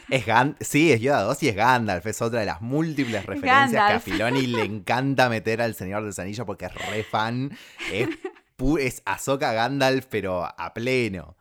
Es 0.09 0.25
sí, 0.61 0.93
es 0.93 1.01
Yoda 1.03 1.23
2 1.25 1.43
y 1.43 1.49
es 1.49 1.57
Gandalf. 1.57 2.07
Es 2.07 2.23
otra 2.23 2.41
de 2.41 2.47
las 2.47 2.63
múltiples 2.63 3.27
referencias 3.27 3.71
que 3.71 3.95
a 3.95 4.01
Filoni 4.01 4.47
le 4.47 4.65
encanta 4.65 5.29
meter 5.29 5.61
al 5.61 5.75
Señor 5.75 6.03
del 6.05 6.15
Anillos 6.17 6.47
porque 6.47 6.65
es 6.65 6.75
re 6.75 7.05
fan. 7.05 7.51
Es 7.93 8.09
es 8.79 9.03
Ahsoka 9.05 9.53
Gandalf, 9.53 10.07
pero 10.07 10.45
a 10.45 10.75
pleno. 10.75 11.37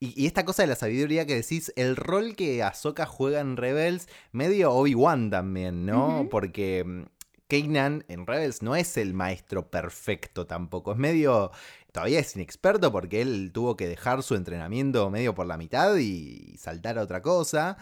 Y, 0.00 0.26
esta 0.26 0.44
cosa 0.44 0.62
de 0.62 0.68
la 0.68 0.76
sabiduría 0.76 1.26
que 1.26 1.34
decís, 1.34 1.72
el 1.76 1.96
rol 1.96 2.36
que 2.36 2.62
Ahsoka 2.62 3.06
juega 3.06 3.40
en 3.40 3.56
Rebels, 3.56 4.08
medio 4.32 4.72
Obi-Wan 4.72 5.30
también, 5.30 5.86
¿no? 5.86 6.28
Porque 6.30 6.84
mm, 6.84 7.02
Kanan 7.48 8.04
en 8.08 8.26
Rebels 8.26 8.62
no 8.62 8.76
es 8.76 8.96
el 8.96 9.14
maestro 9.14 9.70
perfecto 9.70 10.46
tampoco, 10.46 10.92
es 10.92 10.98
medio... 10.98 11.50
Todavía 11.90 12.20
es 12.20 12.36
inexperto 12.36 12.92
porque 12.92 13.22
él 13.22 13.50
tuvo 13.52 13.76
que 13.76 13.88
dejar 13.88 14.22
su 14.22 14.34
entrenamiento 14.34 15.10
medio 15.10 15.34
por 15.34 15.46
la 15.46 15.56
mitad 15.56 15.96
y 15.96 16.54
saltar 16.58 16.98
a 16.98 17.02
otra 17.02 17.22
cosa 17.22 17.78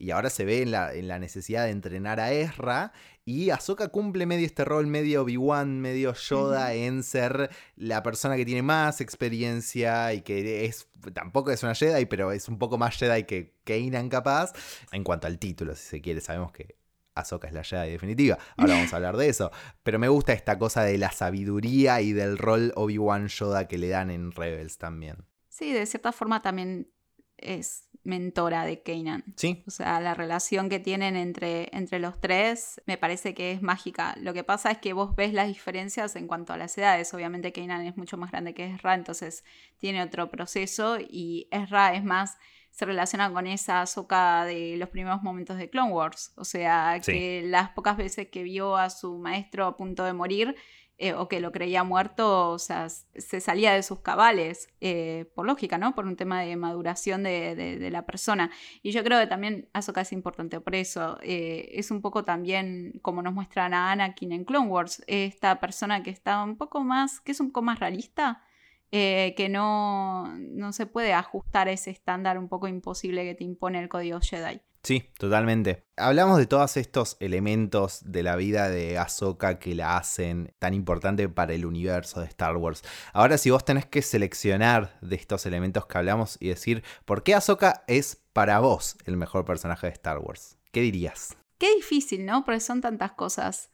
y 0.00 0.12
ahora 0.12 0.30
se 0.30 0.44
ve 0.44 0.62
en 0.62 0.70
la, 0.70 0.94
en 0.94 1.08
la, 1.08 1.18
necesidad 1.18 1.64
de 1.64 1.70
entrenar 1.70 2.20
a 2.20 2.32
Ezra. 2.32 2.92
Y 3.24 3.50
Ahsoka 3.50 3.88
cumple 3.88 4.26
medio 4.26 4.46
este 4.46 4.64
rol, 4.64 4.86
medio 4.86 5.22
Obi-Wan, 5.22 5.80
medio 5.80 6.14
Yoda, 6.14 6.72
en 6.72 7.02
ser 7.02 7.50
la 7.74 8.02
persona 8.02 8.36
que 8.36 8.46
tiene 8.46 8.62
más 8.62 9.00
experiencia 9.00 10.14
y 10.14 10.22
que 10.22 10.64
es. 10.64 10.88
Tampoco 11.12 11.50
es 11.50 11.62
una 11.64 11.74
Jedi, 11.74 12.06
pero 12.06 12.30
es 12.30 12.48
un 12.48 12.58
poco 12.58 12.78
más 12.78 12.96
Jedi 12.96 13.24
que 13.24 13.56
Kanan 13.64 14.08
capaz. 14.08 14.52
En 14.92 15.02
cuanto 15.02 15.26
al 15.26 15.38
título, 15.38 15.74
si 15.74 15.82
se 15.82 16.00
quiere, 16.00 16.20
sabemos 16.20 16.52
que 16.52 16.76
Ahsoka 17.14 17.48
es 17.48 17.54
la 17.54 17.64
Jedi 17.64 17.90
definitiva. 17.90 18.38
Ahora 18.56 18.74
vamos 18.74 18.92
a 18.92 18.96
hablar 18.96 19.16
de 19.16 19.28
eso. 19.28 19.50
Pero 19.82 19.98
me 19.98 20.08
gusta 20.08 20.32
esta 20.32 20.58
cosa 20.58 20.84
de 20.84 20.96
la 20.96 21.10
sabiduría 21.10 22.00
y 22.00 22.12
del 22.12 22.38
rol 22.38 22.72
Obi-Wan 22.76 23.26
Yoda 23.28 23.66
que 23.66 23.78
le 23.78 23.88
dan 23.88 24.10
en 24.10 24.30
Rebels 24.30 24.78
también. 24.78 25.26
Sí, 25.48 25.72
de 25.72 25.84
cierta 25.86 26.12
forma 26.12 26.40
también 26.40 26.88
es 27.36 27.87
mentora 28.08 28.64
de 28.64 28.82
Kanan. 28.82 29.22
Sí. 29.36 29.62
O 29.66 29.70
sea, 29.70 30.00
la 30.00 30.14
relación 30.14 30.70
que 30.70 30.80
tienen 30.80 31.14
entre, 31.14 31.68
entre 31.76 31.98
los 31.98 32.18
tres 32.20 32.80
me 32.86 32.96
parece 32.96 33.34
que 33.34 33.52
es 33.52 33.62
mágica. 33.62 34.16
Lo 34.18 34.32
que 34.32 34.44
pasa 34.44 34.70
es 34.70 34.78
que 34.78 34.94
vos 34.94 35.14
ves 35.14 35.34
las 35.34 35.46
diferencias 35.46 36.16
en 36.16 36.26
cuanto 36.26 36.54
a 36.54 36.56
las 36.56 36.76
edades. 36.78 37.12
Obviamente 37.12 37.52
Kanan 37.52 37.86
es 37.86 37.96
mucho 37.96 38.16
más 38.16 38.30
grande 38.30 38.54
que 38.54 38.72
Ezra, 38.72 38.94
entonces 38.94 39.44
tiene 39.76 40.02
otro 40.02 40.30
proceso 40.30 40.98
y 40.98 41.48
Ezra 41.50 41.94
es 41.94 42.02
más 42.02 42.38
se 42.70 42.84
relaciona 42.84 43.32
con 43.32 43.46
esa 43.46 43.84
soca 43.86 44.44
de 44.44 44.76
los 44.76 44.88
primeros 44.88 45.22
momentos 45.22 45.58
de 45.58 45.68
Clone 45.68 45.90
Wars. 45.90 46.32
O 46.36 46.44
sea, 46.44 47.00
que 47.04 47.42
las 47.44 47.70
pocas 47.70 47.96
veces 47.96 48.28
que 48.28 48.44
vio 48.44 48.76
a 48.76 48.88
su 48.88 49.18
maestro 49.18 49.66
a 49.66 49.76
punto 49.76 50.04
de 50.04 50.12
morir, 50.12 50.54
eh, 51.00 51.14
o 51.14 51.28
que 51.28 51.38
lo 51.38 51.52
creía 51.52 51.84
muerto, 51.84 52.50
o 52.50 52.58
sea, 52.58 52.88
se 52.88 53.40
salía 53.40 53.72
de 53.72 53.84
sus 53.84 54.00
cabales, 54.00 54.68
eh, 54.80 55.30
por 55.36 55.46
lógica, 55.46 55.78
¿no? 55.78 55.94
Por 55.94 56.06
un 56.06 56.16
tema 56.16 56.42
de 56.42 56.56
maduración 56.56 57.22
de, 57.22 57.88
la 57.92 58.04
persona. 58.04 58.50
Y 58.82 58.90
yo 58.90 59.04
creo 59.04 59.20
que 59.20 59.28
también 59.28 59.68
Ahsoka 59.72 60.00
es 60.00 60.12
importante 60.12 60.60
por 60.60 60.74
eso. 60.74 61.16
Eh, 61.22 61.70
es 61.74 61.92
un 61.92 62.02
poco 62.02 62.24
también 62.24 62.98
como 63.00 63.22
nos 63.22 63.32
muestran 63.32 63.74
a 63.74 63.92
Anakin 63.92 64.32
en 64.32 64.44
Clone 64.44 64.66
Wars, 64.66 65.04
esta 65.06 65.60
persona 65.60 66.02
que 66.02 66.10
está 66.10 66.42
un 66.42 66.56
poco 66.56 66.82
más, 66.82 67.20
que 67.20 67.30
es 67.30 67.38
un 67.38 67.52
poco 67.52 67.62
más 67.62 67.78
realista. 67.78 68.42
que 68.90 69.48
no, 69.50 70.36
no 70.38 70.72
se 70.72 70.86
puede 70.86 71.12
ajustar 71.12 71.68
ese 71.68 71.90
estándar 71.90 72.38
un 72.38 72.48
poco 72.48 72.66
imposible 72.68 73.24
que 73.24 73.34
te 73.36 73.44
impone 73.44 73.80
el 73.80 73.88
código 73.88 74.18
Jedi. 74.20 74.60
Sí, 74.82 75.10
totalmente. 75.18 75.84
Hablamos 75.96 76.38
de 76.38 76.46
todos 76.46 76.76
estos 76.76 77.16
elementos 77.20 78.00
de 78.04 78.22
la 78.22 78.36
vida 78.36 78.70
de 78.70 78.96
Ahsoka 78.96 79.58
que 79.58 79.74
la 79.74 79.96
hacen 79.96 80.54
tan 80.58 80.72
importante 80.72 81.28
para 81.28 81.52
el 81.52 81.66
universo 81.66 82.20
de 82.20 82.26
Star 82.26 82.56
Wars. 82.56 82.82
Ahora, 83.12 83.38
si 83.38 83.50
vos 83.50 83.64
tenés 83.64 83.86
que 83.86 84.02
seleccionar 84.02 84.96
de 85.00 85.16
estos 85.16 85.44
elementos 85.46 85.86
que 85.86 85.98
hablamos 85.98 86.36
y 86.40 86.48
decir 86.48 86.84
por 87.04 87.22
qué 87.22 87.34
Ahsoka 87.34 87.84
es 87.86 88.24
para 88.32 88.60
vos 88.60 88.96
el 89.04 89.16
mejor 89.16 89.44
personaje 89.44 89.88
de 89.88 89.92
Star 89.92 90.18
Wars, 90.18 90.58
¿qué 90.72 90.80
dirías? 90.80 91.36
Qué 91.58 91.74
difícil, 91.74 92.24
¿no? 92.24 92.44
Porque 92.44 92.60
son 92.60 92.80
tantas 92.80 93.12
cosas. 93.12 93.70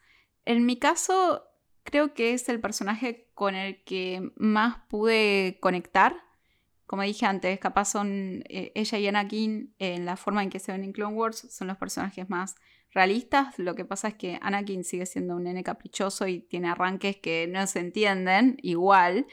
En 0.46 0.64
mi 0.64 0.78
caso, 0.78 1.44
creo 1.84 2.14
que 2.14 2.32
es 2.32 2.48
el 2.48 2.60
personaje 2.60 3.30
con 3.34 3.54
el 3.54 3.84
que 3.84 4.32
más 4.36 4.78
pude 4.88 5.58
conectar 5.60 6.16
como 6.86 7.02
dije 7.02 7.26
antes, 7.26 7.58
capaz 7.58 7.86
son 7.86 8.44
eh, 8.48 8.72
ella 8.74 8.98
y 8.98 9.06
Anakin 9.06 9.74
en 9.78 10.04
la 10.04 10.16
forma 10.16 10.42
en 10.42 10.50
que 10.50 10.58
se 10.58 10.72
ven 10.72 10.84
en 10.84 10.92
Clone 10.92 11.14
Wars, 11.14 11.46
son 11.50 11.68
los 11.68 11.78
personajes 11.78 12.28
más 12.28 12.56
realistas. 12.90 13.58
Lo 13.58 13.74
que 13.74 13.84
pasa 13.84 14.08
es 14.08 14.14
que 14.14 14.38
Anakin 14.40 14.84
sigue 14.84 15.06
siendo 15.06 15.36
un 15.36 15.44
nene 15.44 15.64
caprichoso 15.64 16.26
y 16.26 16.40
tiene 16.40 16.68
arranques 16.68 17.16
que 17.16 17.46
no 17.48 17.66
se 17.66 17.80
entienden 17.80 18.56
igual. 18.62 19.26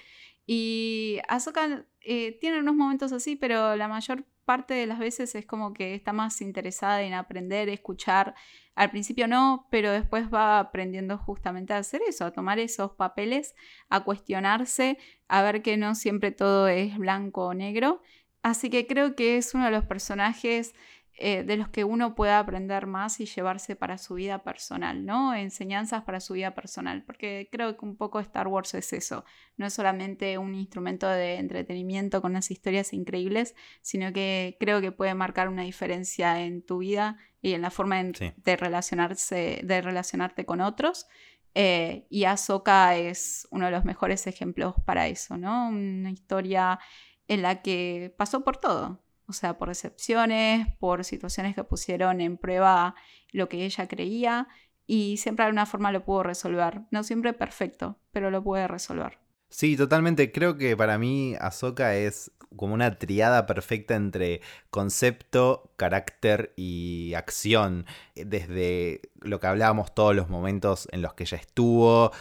Y 0.45 1.19
Ahsoka 1.27 1.85
eh, 2.01 2.37
tiene 2.39 2.59
unos 2.59 2.75
momentos 2.75 3.11
así, 3.11 3.35
pero 3.35 3.75
la 3.75 3.87
mayor 3.87 4.25
parte 4.45 4.73
de 4.73 4.85
las 4.85 4.99
veces 4.99 5.35
es 5.35 5.45
como 5.45 5.73
que 5.73 5.93
está 5.95 6.13
más 6.13 6.41
interesada 6.41 7.01
en 7.01 7.13
aprender, 7.13 7.69
escuchar. 7.69 8.35
Al 8.75 8.91
principio 8.91 9.27
no, 9.27 9.67
pero 9.71 9.91
después 9.91 10.33
va 10.33 10.59
aprendiendo 10.59 11.17
justamente 11.17 11.73
a 11.73 11.77
hacer 11.77 12.01
eso, 12.07 12.25
a 12.25 12.31
tomar 12.31 12.59
esos 12.59 12.91
papeles, 12.91 13.55
a 13.89 14.03
cuestionarse, 14.03 14.97
a 15.27 15.41
ver 15.41 15.61
que 15.61 15.77
no 15.77 15.95
siempre 15.95 16.31
todo 16.31 16.67
es 16.67 16.97
blanco 16.97 17.47
o 17.47 17.53
negro. 17.53 18.01
Así 18.43 18.69
que 18.69 18.87
creo 18.87 19.15
que 19.15 19.37
es 19.37 19.53
uno 19.53 19.65
de 19.65 19.71
los 19.71 19.85
personajes 19.85 20.73
eh, 21.17 21.43
de 21.43 21.57
los 21.57 21.69
que 21.69 21.83
uno 21.83 22.15
pueda 22.15 22.39
aprender 22.39 22.87
más 22.87 23.19
y 23.19 23.25
llevarse 23.25 23.75
para 23.75 23.97
su 23.97 24.15
vida 24.15 24.43
personal, 24.43 25.05
¿no? 25.05 25.35
Enseñanzas 25.35 26.03
para 26.03 26.19
su 26.19 26.33
vida 26.33 26.55
personal, 26.55 27.03
porque 27.03 27.49
creo 27.51 27.77
que 27.77 27.85
un 27.85 27.95
poco 27.95 28.19
Star 28.19 28.47
Wars 28.47 28.73
es 28.73 28.91
eso, 28.93 29.23
no 29.57 29.65
es 29.65 29.73
solamente 29.73 30.37
un 30.37 30.55
instrumento 30.55 31.07
de 31.07 31.35
entretenimiento 31.35 32.21
con 32.21 32.31
unas 32.31 32.49
historias 32.49 32.93
increíbles, 32.93 33.55
sino 33.81 34.11
que 34.13 34.57
creo 34.59 34.81
que 34.81 34.91
puede 34.91 35.13
marcar 35.13 35.49
una 35.49 35.63
diferencia 35.63 36.41
en 36.41 36.65
tu 36.65 36.79
vida 36.79 37.17
y 37.41 37.53
en 37.53 37.61
la 37.61 37.71
forma 37.71 38.01
de, 38.01 38.55
relacionarse, 38.55 39.61
de 39.63 39.81
relacionarte 39.81 40.45
con 40.45 40.61
otros. 40.61 41.07
Eh, 41.53 42.07
y 42.09 42.23
Ahsoka 42.23 42.95
es 42.95 43.47
uno 43.51 43.65
de 43.65 43.71
los 43.71 43.83
mejores 43.83 44.25
ejemplos 44.27 44.75
para 44.85 45.07
eso, 45.07 45.37
¿no? 45.37 45.67
Una 45.67 46.09
historia 46.09 46.79
en 47.27 47.41
la 47.41 47.61
que 47.61 48.13
pasó 48.17 48.43
por 48.43 48.57
todo, 48.57 49.03
o 49.31 49.33
sea, 49.33 49.57
por 49.57 49.69
decepciones, 49.69 50.67
por 50.77 51.03
situaciones 51.03 51.55
que 51.55 51.63
pusieron 51.63 52.21
en 52.21 52.37
prueba 52.37 52.95
lo 53.31 53.49
que 53.49 53.65
ella 53.65 53.87
creía 53.87 54.47
y 54.85 55.17
siempre 55.17 55.43
de 55.43 55.47
alguna 55.47 55.65
forma 55.65 55.91
lo 55.91 56.03
pudo 56.03 56.23
resolver. 56.23 56.81
No 56.91 57.03
siempre 57.03 57.33
perfecto, 57.33 57.97
pero 58.11 58.29
lo 58.29 58.43
puede 58.43 58.67
resolver. 58.67 59.19
Sí, 59.49 59.77
totalmente. 59.77 60.31
Creo 60.31 60.57
que 60.57 60.75
para 60.75 60.97
mí 60.97 61.35
Ahsoka 61.39 61.95
es 61.95 62.31
como 62.57 62.73
una 62.73 62.97
triada 62.99 63.45
perfecta 63.45 63.95
entre 63.95 64.41
concepto, 64.69 65.71
carácter 65.77 66.53
y 66.57 67.13
acción. 67.15 67.85
Desde 68.15 69.01
lo 69.21 69.39
que 69.39 69.47
hablábamos 69.47 69.95
todos 69.95 70.13
los 70.13 70.29
momentos 70.29 70.89
en 70.91 71.01
los 71.01 71.13
que 71.13 71.23
ella 71.23 71.37
estuvo, 71.37 72.11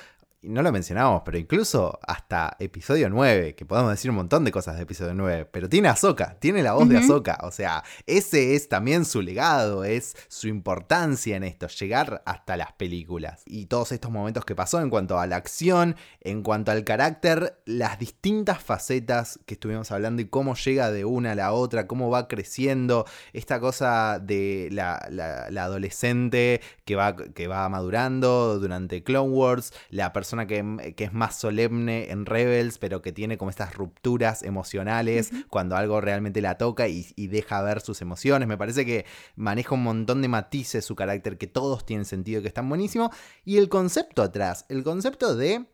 no 0.42 0.62
lo 0.62 0.72
mencionamos, 0.72 1.20
pero 1.22 1.36
incluso 1.36 1.98
hasta 2.06 2.56
episodio 2.58 3.10
9, 3.10 3.54
que 3.54 3.66
podemos 3.66 3.90
decir 3.90 4.10
un 4.10 4.16
montón 4.16 4.42
de 4.44 4.50
cosas 4.50 4.76
de 4.76 4.84
episodio 4.84 5.12
9, 5.12 5.46
pero 5.50 5.68
tiene 5.68 5.88
a 5.88 5.92
Ahsoka, 5.92 6.38
tiene 6.38 6.62
la 6.62 6.72
voz 6.72 6.88
de 6.88 6.96
Ahsoka, 6.96 7.38
o 7.42 7.50
sea, 7.50 7.84
ese 8.06 8.54
es 8.54 8.68
también 8.68 9.04
su 9.04 9.20
legado, 9.20 9.84
es 9.84 10.16
su 10.28 10.48
importancia 10.48 11.36
en 11.36 11.44
esto, 11.44 11.66
llegar 11.68 12.22
hasta 12.24 12.56
las 12.56 12.72
películas. 12.72 13.42
Y 13.44 13.66
todos 13.66 13.92
estos 13.92 14.10
momentos 14.10 14.46
que 14.46 14.54
pasó 14.54 14.80
en 14.80 14.88
cuanto 14.88 15.18
a 15.18 15.26
la 15.26 15.36
acción, 15.36 15.96
en 16.22 16.42
cuanto 16.42 16.70
al 16.70 16.84
carácter, 16.84 17.60
las 17.66 17.98
distintas 17.98 18.62
facetas 18.62 19.40
que 19.44 19.54
estuvimos 19.54 19.92
hablando 19.92 20.22
y 20.22 20.26
cómo 20.26 20.54
llega 20.54 20.90
de 20.90 21.04
una 21.04 21.32
a 21.32 21.34
la 21.34 21.52
otra, 21.52 21.86
cómo 21.86 22.08
va 22.08 22.28
creciendo, 22.28 23.04
esta 23.34 23.60
cosa 23.60 24.18
de 24.18 24.68
la, 24.72 24.94
adolescente 25.60 26.62
que 26.86 26.96
va, 26.96 27.14
que 27.14 27.46
va 27.46 27.68
madurando 27.68 28.58
durante 28.58 29.04
Clone 29.04 29.30
Wars, 29.30 29.74
la 29.90 30.14
persona 30.14 30.29
que, 30.46 30.94
es 30.96 31.12
más 31.12 31.38
solemne 31.38 32.10
en 32.10 32.26
Rebels, 32.26 32.78
pero 32.78 33.02
que 33.02 33.12
tiene 33.12 33.38
como 33.38 33.50
estas 33.50 33.74
rupturas 33.74 34.42
emocionales 34.42 35.30
cuando 35.48 35.76
algo 35.76 36.00
realmente 36.00 36.40
la 36.40 36.58
toca 36.58 36.88
y, 36.88 37.04
deja 37.28 37.62
ver 37.62 37.80
sus 37.80 38.00
emociones. 38.02 38.48
Me 38.48 38.58
parece 38.58 38.84
que 38.84 39.06
maneja 39.36 39.74
un 39.74 39.82
montón 39.82 40.22
de 40.22 40.28
matices 40.28 40.84
su 40.84 40.96
carácter 40.96 41.38
que 41.38 41.46
todos 41.46 41.86
tienen 41.86 42.04
sentido, 42.04 42.42
que 42.42 42.48
están 42.48 42.68
buenísimo. 42.68 43.10
Y 43.44 43.58
el 43.58 43.68
concepto 43.68 44.22
atrás, 44.22 44.66
el 44.68 44.82
concepto 44.82 45.36
de 45.36 45.66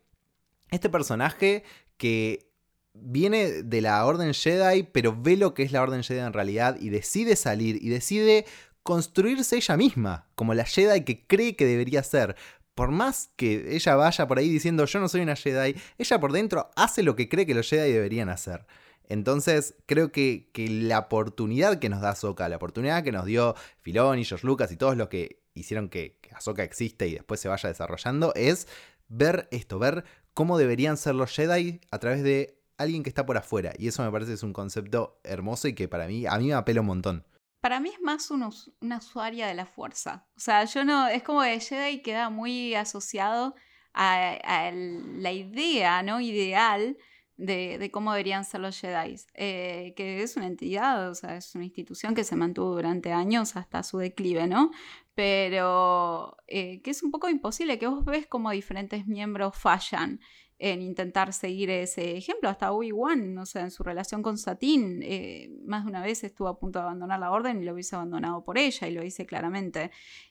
este 0.71 0.91
personaje 0.91 1.65
que 1.97 2.51
viene 2.95 3.63
de 3.63 3.81
la 3.81 4.05
Orden 4.05 4.33
Jedi, 4.35 4.83
pero 4.85 5.17
ve 5.21 5.37
lo 5.37 5.55
que 5.55 5.63
es 5.63 5.73
la 5.73 5.83
Orden 5.83 6.03
Jedi 6.03 6.21
en 6.21 6.33
realidad 6.33 6.77
y 6.81 6.89
decide 6.89 7.37
salir 7.37 7.79
y 7.83 7.89
decide 7.89 8.47
construirse 8.87 9.57
ella 9.57 9.77
misma, 9.77 10.29
como 10.37 10.55
la 10.55 10.65
Jedi 10.65 11.05
que 11.05 11.27
cree 11.27 11.57
que 11.57 11.67
debería 11.67 12.03
ser 12.03 12.37
por 12.77 12.91
más 12.91 13.31
que 13.37 13.75
ella 13.75 13.97
vaya 13.97 14.29
por 14.29 14.39
ahí 14.39 14.51
diciendo 14.51 14.85
yo 14.85 15.01
no 15.01 15.09
soy 15.09 15.23
una 15.23 15.35
Jedi, 15.35 15.75
ella 15.97 16.21
por 16.21 16.31
dentro 16.31 16.71
hace 16.77 17.03
lo 17.03 17.17
que 17.17 17.29
cree 17.29 17.47
que 17.47 17.55
los 17.55 17.69
Jedi 17.69 17.91
deberían 17.91 18.29
hacer. 18.29 18.67
Entonces, 19.09 19.77
creo 19.87 20.13
que, 20.13 20.51
la 20.57 20.99
oportunidad 20.99 21.79
que 21.79 21.89
nos 21.89 22.03
da 22.03 22.11
Ahsoka, 22.11 22.49
la 22.49 22.57
oportunidad 22.57 23.03
que 23.03 23.13
nos 23.13 23.25
dio 23.25 23.55
Filoni, 23.81 24.25
George 24.25 24.47
Lucas 24.47 24.71
y 24.73 24.77
todos 24.77 24.97
los 24.97 25.09
que 25.09 25.41
hicieron 25.55 25.89
que, 25.89 26.19
que 26.21 26.35
Ahsoka 26.35 26.65
existe 26.65 27.09
y 27.09 27.15
después 27.15 27.41
se 27.41 27.49
vaya 27.49 27.69
desarrollando, 27.69 28.35
es 28.35 28.69
ver 29.09 29.49
esto, 29.53 29.79
ver 29.79 30.05
cómo 30.35 30.59
deberían 30.59 30.99
ser 30.99 31.15
los 31.15 31.31
Jedi 31.31 31.81
a 31.91 31.99
través 31.99 32.23
de 32.23 32.59
alguien 32.77 33.03
que 33.03 33.09
está 33.09 33.25
por 33.25 33.39
afuera. 33.39 33.73
Y 33.79 33.89
eso 33.89 34.05
me 34.05 34.11
parece 34.11 34.35
es 34.35 34.43
un 34.43 34.53
concepto 34.53 35.19
hermoso 35.25 35.67
y 35.69 35.73
que 35.73 35.89
para 35.89 36.07
mí, 36.09 36.27
a 36.27 36.37
mí 36.37 36.49
me 36.49 36.55
apela 36.55 36.83
un 36.83 36.89
montón 36.89 37.25
para 37.67 37.81
mí 37.81 37.89
es 37.89 38.01
más 38.01 38.31
una 38.31 38.99
usuaria 38.99 39.49
de 39.49 39.55
la 39.55 39.67
fuerza. 39.67 40.25
O 40.37 40.39
sea, 40.39 40.65
yo 40.67 40.85
no, 40.85 41.09
es 41.09 41.25
como 41.25 41.43
que 41.43 41.59
Jedi 41.59 42.01
queda 42.01 42.31
muy 42.31 42.77
asociado 42.77 43.57
a, 43.93 44.71
la 44.73 45.33
idea, 45.33 46.01
¿no? 46.05 46.21
Ideal 46.21 46.97
de, 47.37 47.91
cómo 47.93 48.13
deberían 48.13 48.45
ser 48.45 48.61
los 48.61 48.81
Jedi. 48.81 49.17
Eh, 49.35 49.95
que 49.97 50.23
es 50.23 50.37
una 50.37 50.47
entidad, 50.47 51.11
o 51.11 51.15
sea, 51.17 51.37
es 51.37 51.57
una 51.57 51.65
institución 51.65 52.15
que 52.15 52.23
se 52.23 52.37
mantuvo 52.37 52.77
durante 52.77 53.13
años 53.13 53.57
hasta 53.57 53.83
su 53.83 53.99
declive, 53.99 54.47
¿no? 54.47 54.71
Pero 55.17 56.37
eh, 56.47 56.81
que 56.83 56.93
es 56.93 57.03
un 57.03 57.11
poco 57.11 57.29
imposible, 57.29 57.81
que 57.81 57.89
vos 57.89 58.05
ves 58.05 58.29
como 58.29 58.53
diferentes 58.53 59.09
miembros 59.09 59.57
fallan 59.57 60.21
en 60.59 60.81
intentar 60.81 61.35
seguir 61.35 61.69
ese 61.69 62.17
ejemplo. 62.17 62.49
Hasta 62.49 62.73
Obi-Wan, 62.73 63.37
o 63.37 63.45
sea, 63.45 63.63
en 63.63 63.71
su 63.71 63.83
relación 63.83 64.23
con 64.23 64.39
Satín, 64.39 65.01
eh, 65.03 65.51
más 65.67 65.85
de 65.85 65.91
una 65.91 66.03
vez 66.03 66.25
estuvo 66.25 66.49
a 66.49 66.59
punto 66.59 66.79
de 66.79 66.85
abandonar 66.85 67.21
la 67.21 67.31
orden 67.31 67.61
y 67.61 67.65
lo 67.67 67.75
hubiese 67.75 67.95
abandonado 67.95 68.43
por 68.43 68.57
ella, 68.57 68.89
y 68.89 68.93
lo 68.93 69.03
dice 69.03 69.27
claramente. 69.27 69.91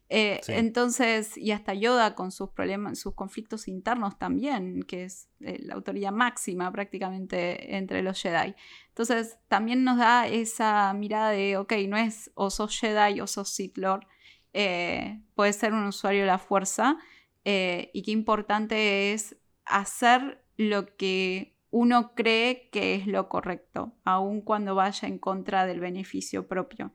Eh, 0.10 0.42
entonces, 0.48 1.38
y 1.38 1.52
hasta 1.52 1.76
Yoda 1.76 2.16
con 2.16 2.32
sus 2.32 2.50
problemas, 2.50 2.98
sus 2.98 3.14
conflictos 3.14 3.68
internos 3.68 4.18
también, 4.18 4.82
que 4.84 5.04
es 5.04 5.30
eh, 5.42 5.60
la 5.62 5.76
autoridad 5.76 6.12
máxima 6.12 6.72
prácticamente 6.72 7.76
entre 7.76 8.02
los 8.02 8.20
Jedi. 8.20 8.56
Entonces, 8.90 9.38
también 9.48 9.84
nos 9.84 9.98
da 9.98 10.28
esa 10.28 10.92
mirada 10.94 11.30
de, 11.30 11.58
ok, 11.58 11.74
no 11.88 11.98
es 11.98 12.32
o 12.34 12.50
sos 12.50 12.80
Jedi 12.80 13.22
o 13.22 13.28
sos 13.28 13.50
Sith 13.50 13.78
Lord, 13.78 14.08
puede 15.34 15.54
ser 15.54 15.74
un 15.74 15.84
usuario 15.84 16.22
de 16.22 16.28
la 16.28 16.40
fuerza, 16.40 16.98
y 17.44 18.02
qué 18.02 18.12
importante 18.12 19.12
es 19.12 19.36
hacer 19.66 20.44
lo 20.58 20.96
que 20.96 21.56
uno 21.72 22.14
cree 22.16 22.70
que 22.72 22.96
es 22.96 23.08
lo 23.08 23.28
correcto, 23.28 23.94
aun 24.06 24.42
cuando 24.42 24.76
vaya 24.76 25.08
en 25.08 25.20
contra 25.20 25.66
del 25.66 25.80
beneficio 25.80 26.48
propio. 26.48 26.94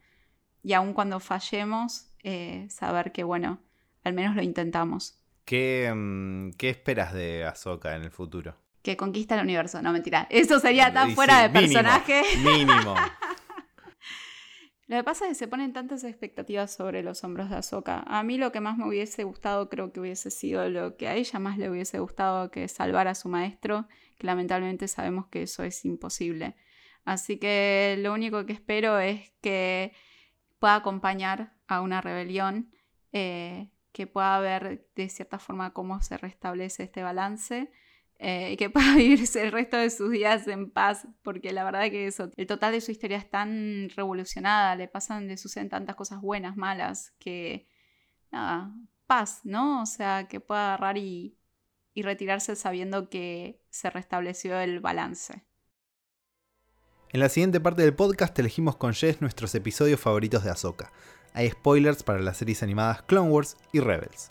Y 0.63 0.73
aun 0.73 0.95
cuando 0.95 1.21
fallemos, 1.21 2.11
eh, 2.23 2.67
saber 2.71 3.13
que, 3.13 3.25
bueno, 3.25 3.61
al 4.05 4.15
menos 4.15 4.37
lo 4.37 4.43
intentamos. 4.43 5.19
¿Qué, 5.45 5.93
mm, 5.95 6.53
¿Qué 6.53 6.71
esperas 6.71 7.13
de 7.13 7.45
Ahsoka 7.45 7.97
en 7.97 8.03
el 8.03 8.11
futuro? 8.11 8.57
Que 8.83 8.97
conquista 8.97 9.35
el 9.35 9.43
universo. 9.43 9.83
No, 9.83 9.93
mentira. 9.93 10.27
Eso 10.31 10.59
sería 10.59 10.93
tan 10.93 11.15
fuera 11.15 11.43
de 11.43 11.51
personaje. 11.51 12.23
Mínimo. 12.43 12.95
Lo 14.91 14.97
que 14.97 15.05
pasa 15.05 15.27
es 15.27 15.29
que 15.29 15.35
se 15.37 15.47
ponen 15.47 15.73
tantas 15.73 16.03
expectativas 16.03 16.75
sobre 16.75 17.05
los 17.05 17.23
hombros 17.23 17.49
de 17.49 17.55
Ahsoka. 17.55 18.03
A 18.09 18.25
mí 18.25 18.39
lo 18.39 18.51
que 18.51 18.59
más 18.59 18.77
me 18.77 18.89
hubiese 18.89 19.23
gustado 19.23 19.69
creo 19.69 19.93
que 19.93 20.01
hubiese 20.01 20.33
sido 20.33 20.69
lo 20.69 20.97
que 20.97 21.07
a 21.07 21.15
ella 21.15 21.39
más 21.39 21.59
le 21.59 21.71
hubiese 21.71 22.01
gustado 22.01 22.51
que 22.51 22.67
salvar 22.67 23.07
a 23.07 23.15
su 23.15 23.29
maestro, 23.29 23.87
que 24.19 24.27
lamentablemente 24.27 24.89
sabemos 24.89 25.29
que 25.29 25.43
eso 25.43 25.63
es 25.63 25.85
imposible. 25.85 26.57
Así 27.05 27.39
que 27.39 27.99
lo 28.01 28.13
único 28.13 28.45
que 28.47 28.53
espero 28.53 28.99
es 28.99 29.33
que 29.41 29.93
pueda 30.59 30.75
acompañar 30.75 31.53
a 31.69 31.83
una 31.83 32.01
rebelión, 32.01 32.73
eh, 33.13 33.71
que 33.93 34.09
pueda 34.09 34.41
ver 34.41 34.89
de 34.97 35.09
cierta 35.09 35.39
forma 35.39 35.73
cómo 35.73 36.01
se 36.01 36.19
restablece 36.19 36.83
este 36.83 37.05
balance 37.05 37.71
eh, 38.23 38.53
y 38.53 38.57
que 38.59 38.69
pueda 38.71 38.95
vivirse 38.95 39.43
el 39.43 39.51
resto 39.51 39.79
de 39.79 39.89
sus 39.89 40.11
días 40.11 40.47
en 40.47 40.71
paz, 40.71 41.09
porque 41.23 41.53
la 41.53 41.65
verdad 41.65 41.91
que 41.91 42.07
eso, 42.07 42.31
el 42.37 42.47
total 42.47 42.73
de 42.73 42.83
su 42.83 42.91
historia 42.91 43.17
es 43.17 43.29
tan 43.29 43.89
revolucionada, 43.97 44.77
le 44.77 44.89
pasan, 44.89 45.27
le 45.27 45.39
suceden 45.39 45.71
tantas 45.71 45.97
cosas 45.97 46.21
buenas, 46.21 46.57
malas, 46.57 47.15
que 47.19 47.67
nada, 48.31 48.75
paz, 49.07 49.41
¿no? 49.45 49.83
O 49.83 49.87
sea, 49.87 50.29
que 50.29 50.39
pueda 50.39 50.75
agarrar 50.75 50.99
y, 50.99 51.39
y 51.95 52.03
retirarse 52.03 52.55
sabiendo 52.57 53.09
que 53.09 53.63
se 53.71 53.89
restableció 53.89 54.61
el 54.61 54.81
balance. 54.81 55.43
En 57.09 57.21
la 57.21 57.29
siguiente 57.29 57.59
parte 57.59 57.83
del 57.83 57.95
podcast 57.95 58.39
elegimos 58.39 58.77
con 58.77 58.93
Jess 58.93 59.21
nuestros 59.21 59.55
episodios 59.55 59.99
favoritos 59.99 60.45
de 60.45 60.51
Ahsoka. 60.51 60.93
Hay 61.33 61.49
spoilers 61.49 62.03
para 62.03 62.21
las 62.21 62.37
series 62.37 62.63
animadas 62.63 63.03
Clone 63.03 63.31
Wars 63.31 63.57
y 63.73 63.81
Rebels 63.81 64.31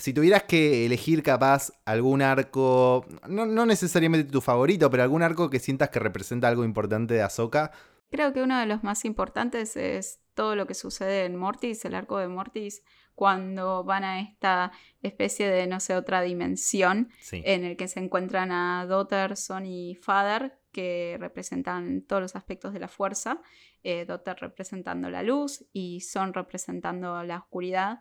si 0.00 0.14
tuvieras 0.14 0.44
que 0.44 0.86
elegir 0.86 1.22
capaz 1.22 1.72
algún 1.84 2.22
arco, 2.22 3.06
no, 3.28 3.66
necesariamente 3.66 4.30
tu 4.30 4.40
favorito, 4.40 4.90
pero 4.90 5.02
algún 5.02 5.22
arco 5.22 5.50
que 5.50 5.58
sientas 5.58 5.90
que 5.90 5.98
representa 5.98 6.48
algo 6.48 6.64
importante 6.64 7.14
de 7.14 7.22
Ahsoka. 7.22 7.70
Creo 8.10 8.32
que 8.32 8.42
uno 8.42 8.58
de 8.58 8.66
los 8.66 8.82
más 8.82 9.04
importantes 9.04 9.76
es 9.76 10.20
todo 10.34 10.56
lo 10.56 10.66
que 10.66 10.74
sucede 10.74 11.26
en 11.26 11.36
Mortis, 11.36 11.84
el 11.84 11.94
arco 11.94 12.18
de 12.18 12.28
Mortis, 12.28 12.82
cuando 13.14 13.84
van 13.84 14.04
a 14.04 14.20
esta 14.20 14.72
especie 15.02 15.50
de, 15.50 15.66
no 15.66 15.80
sé, 15.80 15.94
otra 15.94 16.22
dimensión 16.22 17.10
en 17.30 17.64
el 17.64 17.76
que 17.76 17.86
se 17.86 18.00
encuentran 18.00 18.50
a 18.50 18.86
Daughter, 18.86 19.36
Son 19.36 19.66
y 19.66 19.96
Father, 19.96 20.58
que 20.72 21.18
representan 21.20 22.02
todos 22.02 22.22
los 22.22 22.36
aspectos 22.36 22.72
de 22.72 22.80
la 22.80 22.88
fuerza, 22.88 23.42
eh, 23.82 24.06
Daughter 24.06 24.36
representando 24.40 25.10
la 25.10 25.22
luz 25.22 25.66
y 25.74 26.00
Son 26.00 26.32
representando 26.32 27.22
la 27.22 27.36
oscuridad 27.36 28.00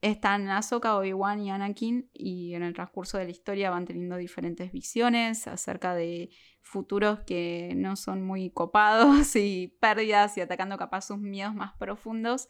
están 0.00 0.48
Ahsoka, 0.48 0.96
Obi-Wan 0.96 1.40
y 1.40 1.50
Anakin 1.50 2.10
y 2.14 2.54
en 2.54 2.62
el 2.62 2.72
transcurso 2.72 3.18
de 3.18 3.24
la 3.24 3.30
historia 3.30 3.70
van 3.70 3.84
teniendo 3.84 4.16
diferentes 4.16 4.72
visiones 4.72 5.46
acerca 5.46 5.94
de 5.94 6.30
futuros 6.62 7.20
que 7.20 7.72
no 7.76 7.96
son 7.96 8.22
muy 8.22 8.50
copados 8.50 9.36
y 9.36 9.76
pérdidas 9.80 10.36
y 10.38 10.40
atacando 10.40 10.78
capaz 10.78 11.06
sus 11.06 11.18
miedos 11.18 11.54
más 11.54 11.72
profundos. 11.74 12.48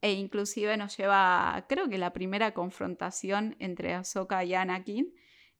E 0.00 0.12
inclusive 0.12 0.76
nos 0.76 0.96
lleva, 0.96 1.64
creo 1.68 1.88
que 1.88 1.98
la 1.98 2.12
primera 2.12 2.52
confrontación 2.52 3.56
entre 3.58 3.94
Ahsoka 3.94 4.44
y 4.44 4.54
Anakin 4.54 5.12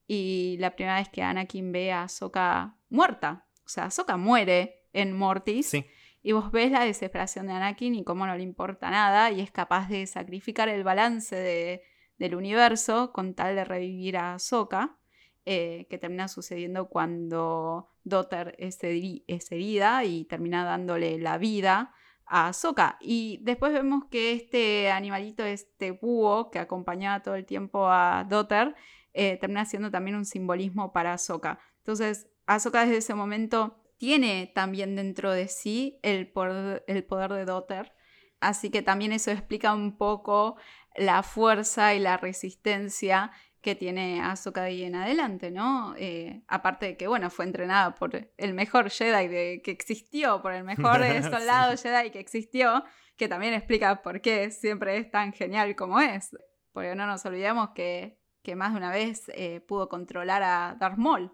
y 0.06 0.56
la 0.58 0.76
primera 0.76 0.96
vez 0.96 1.08
que 1.08 1.22
Anakin 1.22 1.72
ve 1.72 1.92
a 1.92 2.04
Ahsoka 2.04 2.78
muerta, 2.88 3.46
o 3.64 3.68
sea, 3.68 3.84
Ahsoka 3.84 4.16
muere 4.16 4.86
en 4.92 5.12
Mortis. 5.12 5.68
Sí 5.68 5.86
y 6.26 6.32
vos 6.32 6.50
ves 6.50 6.72
la 6.72 6.84
desesperación 6.84 7.46
de 7.46 7.52
Anakin 7.52 7.94
y 7.94 8.02
cómo 8.02 8.26
no 8.26 8.34
le 8.34 8.42
importa 8.42 8.90
nada 8.90 9.30
y 9.30 9.40
es 9.40 9.52
capaz 9.52 9.88
de 9.88 10.04
sacrificar 10.08 10.68
el 10.68 10.82
balance 10.82 11.84
del 12.18 12.34
universo 12.34 13.12
con 13.12 13.34
tal 13.34 13.54
de 13.54 13.64
revivir 13.64 14.16
a 14.16 14.34
Ahsoka, 14.34 14.98
eh, 15.44 15.86
que 15.88 15.98
termina 15.98 16.26
sucediendo 16.26 16.88
cuando 16.88 17.90
Dotter 18.02 18.56
es, 18.58 18.82
herida 18.82 20.02
y 20.02 20.24
termina 20.24 20.64
dándole 20.64 21.16
la 21.20 21.38
vida 21.38 21.94
a 22.24 22.48
Ahsoka. 22.48 22.98
Y 23.00 23.38
después 23.42 23.72
vemos 23.72 24.06
que 24.10 24.32
este 24.32 24.90
animalito, 24.90 25.44
este 25.44 25.92
búho 25.92 26.50
que 26.50 26.58
acompañaba 26.58 27.22
todo 27.22 27.36
el 27.36 27.46
tiempo 27.46 27.86
a 27.88 28.26
Dotter, 28.28 28.74
eh, 29.12 29.36
termina 29.36 29.64
siendo 29.64 29.92
también 29.92 30.16
un 30.16 30.24
simbolismo 30.24 30.92
para 30.92 31.12
Ahsoka. 31.12 31.60
Entonces, 31.78 32.28
Ahsoka 32.46 32.80
desde 32.80 32.96
ese 32.96 33.14
momento 33.14 33.85
tiene 33.98 34.50
también 34.54 34.96
dentro 34.96 35.32
de 35.32 35.48
sí 35.48 35.98
el 36.02 36.30
poder, 36.30 36.84
el 36.86 37.04
poder 37.04 37.32
de 37.32 37.44
Dotter. 37.44 37.92
Así 38.40 38.70
que 38.70 38.82
también 38.82 39.12
eso 39.12 39.30
explica 39.30 39.74
un 39.74 39.96
poco 39.96 40.56
la 40.94 41.22
fuerza 41.22 41.94
y 41.94 41.98
la 41.98 42.16
resistencia 42.16 43.32
que 43.66 43.74
tiene 43.74 44.20
Ahsoka 44.20 44.62
de 44.62 44.68
ahí 44.68 44.84
en 44.84 44.94
adelante, 44.94 45.50
¿no? 45.50 45.94
Eh, 45.98 46.44
aparte 46.46 46.86
de 46.86 46.96
que, 46.96 47.08
bueno, 47.08 47.30
fue 47.30 47.44
entrenada 47.44 47.96
por 47.96 48.30
el 48.36 48.54
mejor 48.54 48.90
Jedi 48.90 49.26
de, 49.26 49.60
que 49.60 49.72
existió, 49.72 50.40
por 50.40 50.52
el 50.52 50.62
mejor 50.62 51.00
soldado 51.24 51.76
Jedi 51.76 52.10
que 52.10 52.20
existió, 52.20 52.84
que 53.16 53.26
también 53.26 53.54
explica 53.54 54.02
por 54.02 54.20
qué 54.20 54.52
siempre 54.52 54.98
es 54.98 55.10
tan 55.10 55.32
genial 55.32 55.74
como 55.74 55.98
es. 55.98 56.36
Porque 56.72 56.94
no 56.94 57.08
nos 57.08 57.26
olvidemos 57.26 57.70
que, 57.70 58.20
que 58.44 58.54
más 58.54 58.70
de 58.70 58.78
una 58.78 58.92
vez 58.92 59.24
eh, 59.34 59.60
pudo 59.66 59.88
controlar 59.88 60.44
a 60.44 60.76
Darth 60.78 60.98
Maul. 60.98 61.32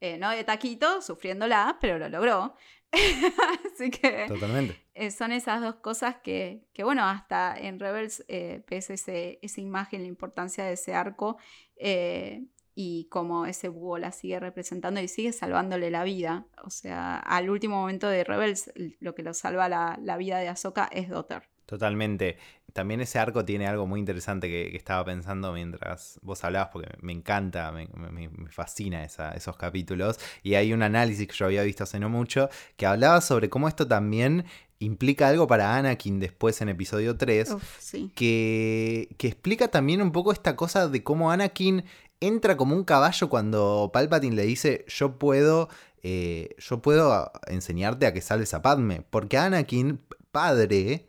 Eh, 0.00 0.16
no 0.18 0.30
de 0.30 0.44
taquito, 0.44 1.02
sufriéndola, 1.02 1.76
pero 1.80 1.98
lo 1.98 2.08
logró. 2.08 2.54
Así 3.72 3.90
que 3.90 4.26
Totalmente. 4.26 4.82
Eh, 4.94 5.10
son 5.10 5.30
esas 5.32 5.60
dos 5.60 5.76
cosas 5.76 6.16
que, 6.16 6.64
que 6.72 6.84
bueno, 6.84 7.04
hasta 7.04 7.56
en 7.56 7.78
Rebels 7.78 8.24
eh, 8.28 8.64
ves 8.68 8.90
ese, 8.90 9.38
esa 9.42 9.60
imagen, 9.60 10.02
la 10.02 10.08
importancia 10.08 10.64
de 10.64 10.72
ese 10.72 10.94
arco 10.94 11.36
y 12.74 13.08
cómo 13.10 13.44
ese 13.44 13.68
búho 13.68 13.98
la 13.98 14.10
sigue 14.10 14.40
representando 14.40 15.00
y 15.00 15.08
sigue 15.08 15.32
salvándole 15.32 15.90
la 15.90 16.04
vida. 16.04 16.46
O 16.64 16.70
sea, 16.70 17.18
al 17.18 17.50
último 17.50 17.76
momento 17.76 18.08
de 18.08 18.24
Rebels, 18.24 18.72
lo 19.00 19.14
que 19.14 19.22
lo 19.22 19.34
salva 19.34 19.68
la, 19.68 19.98
la 20.02 20.16
vida 20.16 20.38
de 20.38 20.48
Ahsoka 20.48 20.88
es 20.90 21.10
Dotter. 21.10 21.49
Totalmente. 21.70 22.36
También 22.72 23.00
ese 23.00 23.20
arco 23.20 23.44
tiene 23.44 23.68
algo 23.68 23.86
muy 23.86 24.00
interesante 24.00 24.48
que, 24.48 24.76
estaba 24.76 25.04
pensando 25.04 25.52
mientras 25.52 26.18
vos 26.20 26.42
hablabas, 26.42 26.70
porque 26.72 26.88
me 27.00 27.12
encanta, 27.12 27.70
me, 27.70 27.88
fascina 28.50 29.04
esos 29.04 29.56
capítulos. 29.56 30.18
Y 30.42 30.54
hay 30.54 30.72
un 30.72 30.82
análisis 30.82 31.28
que 31.28 31.34
yo 31.36 31.46
había 31.46 31.62
visto 31.62 31.84
hace 31.84 32.00
no 32.00 32.08
mucho 32.08 32.48
que 32.76 32.86
hablaba 32.86 33.20
sobre 33.20 33.48
cómo 33.48 33.68
esto 33.68 33.86
también 33.86 34.46
implica 34.80 35.28
algo 35.28 35.46
para 35.46 35.76
Anakin 35.76 36.18
después 36.18 36.60
en 36.60 36.70
episodio 36.70 37.16
3, 37.16 37.54
que, 38.16 39.14
que 39.16 39.28
explica 39.28 39.68
también 39.68 40.02
un 40.02 40.10
poco 40.10 40.32
esta 40.32 40.56
cosa 40.56 40.88
de 40.88 41.04
cómo 41.04 41.30
Anakin 41.30 41.84
entra 42.18 42.56
como 42.56 42.74
un 42.74 42.82
caballo 42.82 43.28
cuando 43.28 43.90
Palpatine 43.92 44.34
le 44.34 44.42
dice 44.42 44.84
yo 44.88 45.18
puedo, 45.18 45.68
eh, 46.02 46.56
yo 46.58 46.82
puedo 46.82 47.30
enseñarte 47.46 48.06
a 48.06 48.12
que 48.12 48.22
salves 48.22 48.54
a 48.54 48.62
Padme, 48.62 49.04
porque 49.08 49.38
Anakin, 49.38 50.00
padre, 50.30 51.06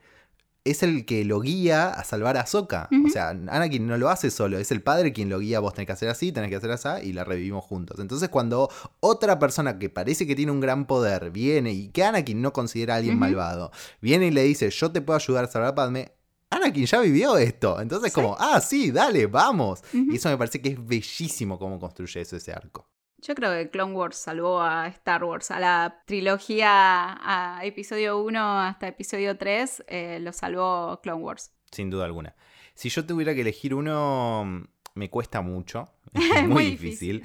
es 0.63 0.83
el 0.83 1.05
que 1.05 1.25
lo 1.25 1.39
guía 1.39 1.89
a 1.89 2.03
salvar 2.03 2.37
a 2.37 2.41
Ahsoka. 2.41 2.87
O 3.05 3.09
sea, 3.09 3.29
Anakin 3.29 3.87
no 3.87 3.97
lo 3.97 4.09
hace 4.09 4.29
solo, 4.29 4.59
es 4.59 4.71
el 4.71 4.81
padre 4.81 5.11
quien 5.11 5.29
lo 5.29 5.39
guía, 5.39 5.59
vos 5.59 5.73
tenés 5.73 5.87
que 5.87 5.93
hacer 5.93 6.09
así, 6.09 6.31
tenés 6.31 6.49
que 6.49 6.55
hacer 6.57 6.71
así, 6.71 6.89
y 7.03 7.13
la 7.13 7.23
revivimos 7.23 7.63
juntos. 7.63 7.99
Entonces 7.99 8.29
cuando 8.29 8.69
otra 8.99 9.39
persona 9.39 9.79
que 9.79 9.89
parece 9.89 10.27
que 10.27 10.35
tiene 10.35 10.51
un 10.51 10.59
gran 10.59 10.85
poder 10.85 11.31
viene 11.31 11.71
y 11.73 11.89
que 11.89 12.03
Anakin 12.03 12.41
no 12.41 12.53
considera 12.53 12.93
a 12.93 12.97
alguien 12.97 13.17
malvado, 13.17 13.71
viene 14.01 14.27
y 14.27 14.31
le 14.31 14.43
dice, 14.43 14.69
yo 14.69 14.91
te 14.91 15.01
puedo 15.01 15.17
ayudar 15.17 15.45
a 15.45 15.47
salvar 15.47 15.71
a 15.71 15.75
Padme, 15.75 16.11
Anakin 16.51 16.85
ya 16.85 16.99
vivió 16.99 17.37
esto. 17.37 17.79
Entonces 17.81 18.13
como, 18.13 18.35
ah, 18.39 18.61
sí, 18.61 18.91
dale, 18.91 19.25
vamos. 19.25 19.83
Y 19.93 20.15
eso 20.15 20.29
me 20.29 20.37
parece 20.37 20.61
que 20.61 20.69
es 20.69 20.85
bellísimo 20.85 21.57
cómo 21.57 21.79
construye 21.79 22.21
eso 22.21 22.35
ese 22.35 22.51
arco. 22.51 22.87
Yo 23.21 23.35
creo 23.35 23.51
que 23.51 23.69
Clone 23.69 23.93
Wars 23.93 24.17
salvó 24.17 24.61
a 24.61 24.87
Star 24.87 25.23
Wars, 25.23 25.51
a 25.51 25.59
la 25.59 26.01
trilogía, 26.05 27.19
a 27.21 27.63
episodio 27.63 28.19
1 28.19 28.59
hasta 28.61 28.87
episodio 28.87 29.37
3, 29.37 29.83
eh, 29.87 30.19
lo 30.21 30.33
salvó 30.33 30.99
Clone 31.03 31.21
Wars. 31.21 31.53
Sin 31.71 31.91
duda 31.91 32.05
alguna. 32.05 32.35
Si 32.73 32.89
yo 32.89 33.05
tuviera 33.05 33.35
que 33.35 33.41
elegir 33.41 33.75
uno, 33.75 34.65
me 34.95 35.09
cuesta 35.11 35.41
mucho, 35.41 35.89
es 36.13 36.43
muy, 36.47 36.71
difícil 36.71 37.23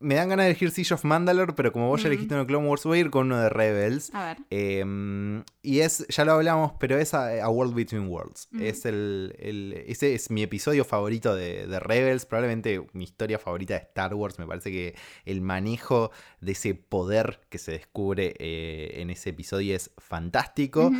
me 0.00 0.16
dan 0.16 0.28
ganas 0.28 0.44
de 0.44 0.50
elegir 0.50 0.70
Siege 0.70 0.94
of 0.94 1.04
Mandalore, 1.04 1.54
pero 1.54 1.72
como 1.72 1.88
vos 1.88 2.02
ya 2.02 2.08
elegiste 2.08 2.34
uno 2.34 2.42
de 2.42 2.46
Clone 2.46 2.68
Wars, 2.68 2.84
voy 2.84 2.98
a 2.98 3.00
ir 3.02 3.10
con 3.10 3.26
uno 3.26 3.40
de 3.40 3.48
Rebels. 3.48 4.10
A 4.12 4.26
ver. 4.26 4.38
Em, 4.50 5.44
y 5.62 5.80
es, 5.80 6.06
ya 6.08 6.24
lo 6.24 6.32
hablamos, 6.32 6.72
pero 6.78 6.98
es 6.98 7.14
a, 7.14 7.48
World 7.48 7.74
Between 7.74 8.08
Worlds. 8.08 8.48
Es 8.60 8.84
el, 8.84 9.34
ese 9.86 10.14
es 10.14 10.30
mi 10.30 10.42
episodio 10.42 10.84
favorito 10.84 11.34
de, 11.34 11.78
Rebels, 11.80 12.26
probablemente 12.26 12.84
mi 12.92 13.04
historia 13.04 13.38
favorita 13.38 13.74
de 13.74 13.80
Star 13.80 14.14
Wars. 14.14 14.38
Me 14.38 14.46
parece 14.46 14.70
que 14.70 14.94
el 15.24 15.40
manejo 15.40 16.10
de 16.40 16.52
ese 16.52 16.74
poder 16.74 17.40
que 17.48 17.58
se 17.58 17.72
descubre 17.72 18.34
eh, 18.38 19.00
en 19.00 19.10
ese 19.10 19.30
episodio 19.30 19.74
es 19.74 19.90
fantástico. 19.96 20.90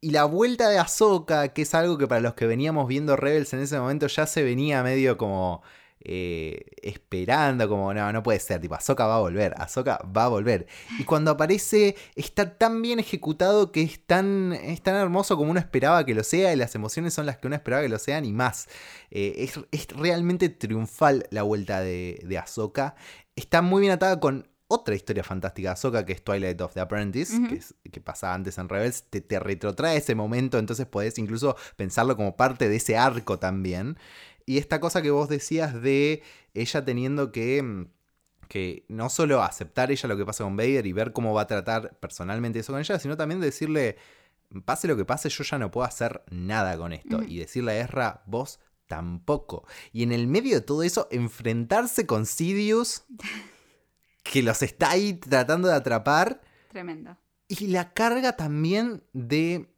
Y 0.00 0.10
la 0.10 0.24
vuelta 0.24 0.68
de 0.68 0.78
Ahsoka, 0.78 1.48
que 1.48 1.62
es 1.62 1.74
algo 1.74 1.98
que 1.98 2.06
para 2.06 2.20
los 2.20 2.34
que 2.34 2.46
veníamos 2.46 2.86
viendo 2.86 3.16
Rebels 3.16 3.52
en 3.52 3.60
ese 3.60 3.78
momento 3.78 4.06
ya 4.06 4.26
se 4.26 4.44
venía 4.44 4.82
medio 4.82 5.18
como 5.18 5.62
eh, 6.00 6.64
esperando, 6.82 7.68
como 7.68 7.92
no, 7.92 8.12
no 8.12 8.22
puede 8.22 8.38
ser, 8.40 8.60
tipo, 8.60 8.74
Ahsoka 8.74 9.06
va 9.06 9.16
a 9.16 9.20
volver, 9.20 9.54
Ahsoka 9.58 9.98
va 10.16 10.24
a 10.24 10.28
volver. 10.28 10.66
Y 10.98 11.04
cuando 11.04 11.32
aparece, 11.32 11.96
está 12.14 12.56
tan 12.56 12.80
bien 12.82 12.98
ejecutado 12.98 13.72
que 13.72 13.82
es 13.82 14.00
tan, 14.06 14.52
es 14.52 14.82
tan 14.82 14.94
hermoso 14.94 15.36
como 15.36 15.50
uno 15.50 15.60
esperaba 15.60 16.04
que 16.04 16.14
lo 16.14 16.24
sea, 16.24 16.52
y 16.52 16.56
las 16.56 16.74
emociones 16.74 17.14
son 17.14 17.26
las 17.26 17.38
que 17.38 17.46
uno 17.46 17.56
esperaba 17.56 17.82
que 17.82 17.88
lo 17.88 17.98
sean 17.98 18.24
y 18.24 18.32
más. 18.32 18.68
Eh, 19.10 19.50
es, 19.70 19.88
realmente 19.88 20.48
triunfal 20.48 21.26
la 21.30 21.42
vuelta 21.42 21.80
de, 21.80 22.20
de 22.24 22.38
Ahsoka. 22.38 22.94
Está 23.34 23.62
muy 23.62 23.80
bien 23.80 23.92
atada 23.92 24.20
con 24.20 24.48
otra 24.68 24.94
historia 24.94 25.24
fantástica 25.24 25.70
de 25.70 25.72
Ahsoka, 25.72 26.04
que 26.04 26.12
es 26.12 26.22
Twilight 26.22 26.60
of 26.60 26.74
the 26.74 26.80
Apprentice, 26.80 27.34
que, 27.48 27.90
que, 27.90 28.00
pasa 28.00 28.34
antes 28.34 28.58
en 28.58 28.68
Rebels, 28.68 29.04
te, 29.08 29.22
te, 29.22 29.40
retrotrae 29.40 29.96
ese 29.96 30.14
momento, 30.14 30.58
entonces 30.58 30.86
podés 30.86 31.18
incluso 31.18 31.56
pensarlo 31.76 32.16
como 32.16 32.36
parte 32.36 32.68
de 32.68 32.76
ese 32.76 32.96
arco 32.98 33.38
también. 33.38 33.96
Y 34.48 34.56
esta 34.56 34.80
cosa 34.80 35.02
que 35.02 35.10
vos 35.10 35.28
decías 35.28 35.82
de 35.82 36.22
ella 36.54 36.82
teniendo 36.82 37.32
que, 37.32 37.62
mm, 37.62 37.90
que 38.48 38.86
no 38.88 39.10
solo 39.10 39.42
aceptar 39.42 39.90
ella 39.90 40.08
lo 40.08 40.16
que 40.16 40.24
pasa 40.24 40.42
con 40.42 40.56
Vader 40.56 40.86
y 40.86 40.94
ver 40.94 41.12
cómo 41.12 41.34
va 41.34 41.42
a 41.42 41.46
tratar 41.46 41.98
personalmente 42.00 42.60
eso 42.60 42.72
con 42.72 42.80
ella, 42.80 42.98
sino 42.98 43.14
también 43.18 43.40
decirle, 43.40 43.98
pase 44.64 44.88
lo 44.88 44.96
que 44.96 45.04
pase, 45.04 45.28
yo 45.28 45.44
ya 45.44 45.58
no 45.58 45.70
puedo 45.70 45.86
hacer 45.86 46.22
nada 46.30 46.78
con 46.78 46.94
esto. 46.94 47.22
Y 47.22 47.36
decirle 47.36 47.72
a 47.72 47.80
Ezra, 47.80 48.22
vos 48.24 48.58
tampoco. 48.86 49.66
Y 49.92 50.02
en 50.02 50.12
el 50.12 50.26
medio 50.28 50.54
de 50.54 50.62
todo 50.62 50.82
eso, 50.82 51.08
enfrentarse 51.10 52.06
con 52.06 52.24
Sidious 52.24 53.04
que 54.22 54.42
los 54.42 54.62
está 54.62 54.92
ahí 54.92 55.12
tratando 55.12 55.68
de 55.68 55.74
atrapar. 55.74 56.40
Tremendo. 56.70 57.18
Y 57.48 57.66
la 57.66 57.92
carga 57.92 58.34
también 58.34 59.02
de. 59.12 59.68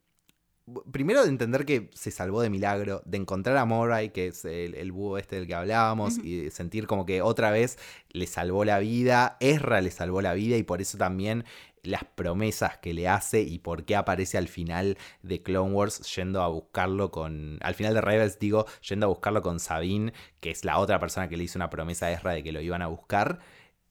Primero 0.92 1.22
de 1.22 1.28
entender 1.28 1.64
que 1.64 1.90
se 1.94 2.10
salvó 2.10 2.42
de 2.42 2.50
milagro, 2.50 3.02
de 3.04 3.18
encontrar 3.18 3.56
a 3.56 3.64
Moray, 3.64 4.10
que 4.10 4.28
es 4.28 4.44
el, 4.44 4.92
búho 4.92 5.18
este 5.18 5.36
del 5.36 5.46
que 5.46 5.54
hablábamos, 5.54 6.18
y 6.18 6.50
sentir 6.50 6.86
como 6.86 7.06
que 7.06 7.22
otra 7.22 7.50
vez 7.50 7.78
le 8.10 8.26
salvó 8.26 8.64
la 8.64 8.78
vida, 8.78 9.36
Ezra 9.40 9.80
le 9.80 9.90
salvó 9.90 10.22
la 10.22 10.34
vida, 10.34 10.56
y 10.56 10.62
por 10.62 10.80
eso 10.80 10.98
también 10.98 11.44
las 11.82 12.04
promesas 12.04 12.78
que 12.78 12.92
le 12.92 13.08
hace 13.08 13.40
y 13.40 13.58
por 13.58 13.84
qué 13.84 13.96
aparece 13.96 14.38
al 14.38 14.48
final 14.48 14.98
de 15.22 15.42
Clone 15.42 15.72
Wars 15.72 16.00
yendo 16.14 16.42
a 16.42 16.48
buscarlo 16.48 17.10
con. 17.10 17.58
Al 17.62 17.74
final 17.74 17.94
de 17.94 18.00
Rebels, 18.00 18.38
digo, 18.38 18.66
yendo 18.86 19.06
a 19.06 19.08
buscarlo 19.08 19.42
con 19.42 19.60
Sabine, 19.60 20.12
que 20.40 20.50
es 20.50 20.64
la 20.64 20.78
otra 20.78 20.98
persona 20.98 21.28
que 21.28 21.36
le 21.36 21.44
hizo 21.44 21.58
una 21.58 21.70
promesa 21.70 22.06
a 22.06 22.12
Ezra 22.12 22.32
de 22.32 22.42
que 22.42 22.52
lo 22.52 22.60
iban 22.60 22.82
a 22.82 22.86
buscar. 22.86 23.38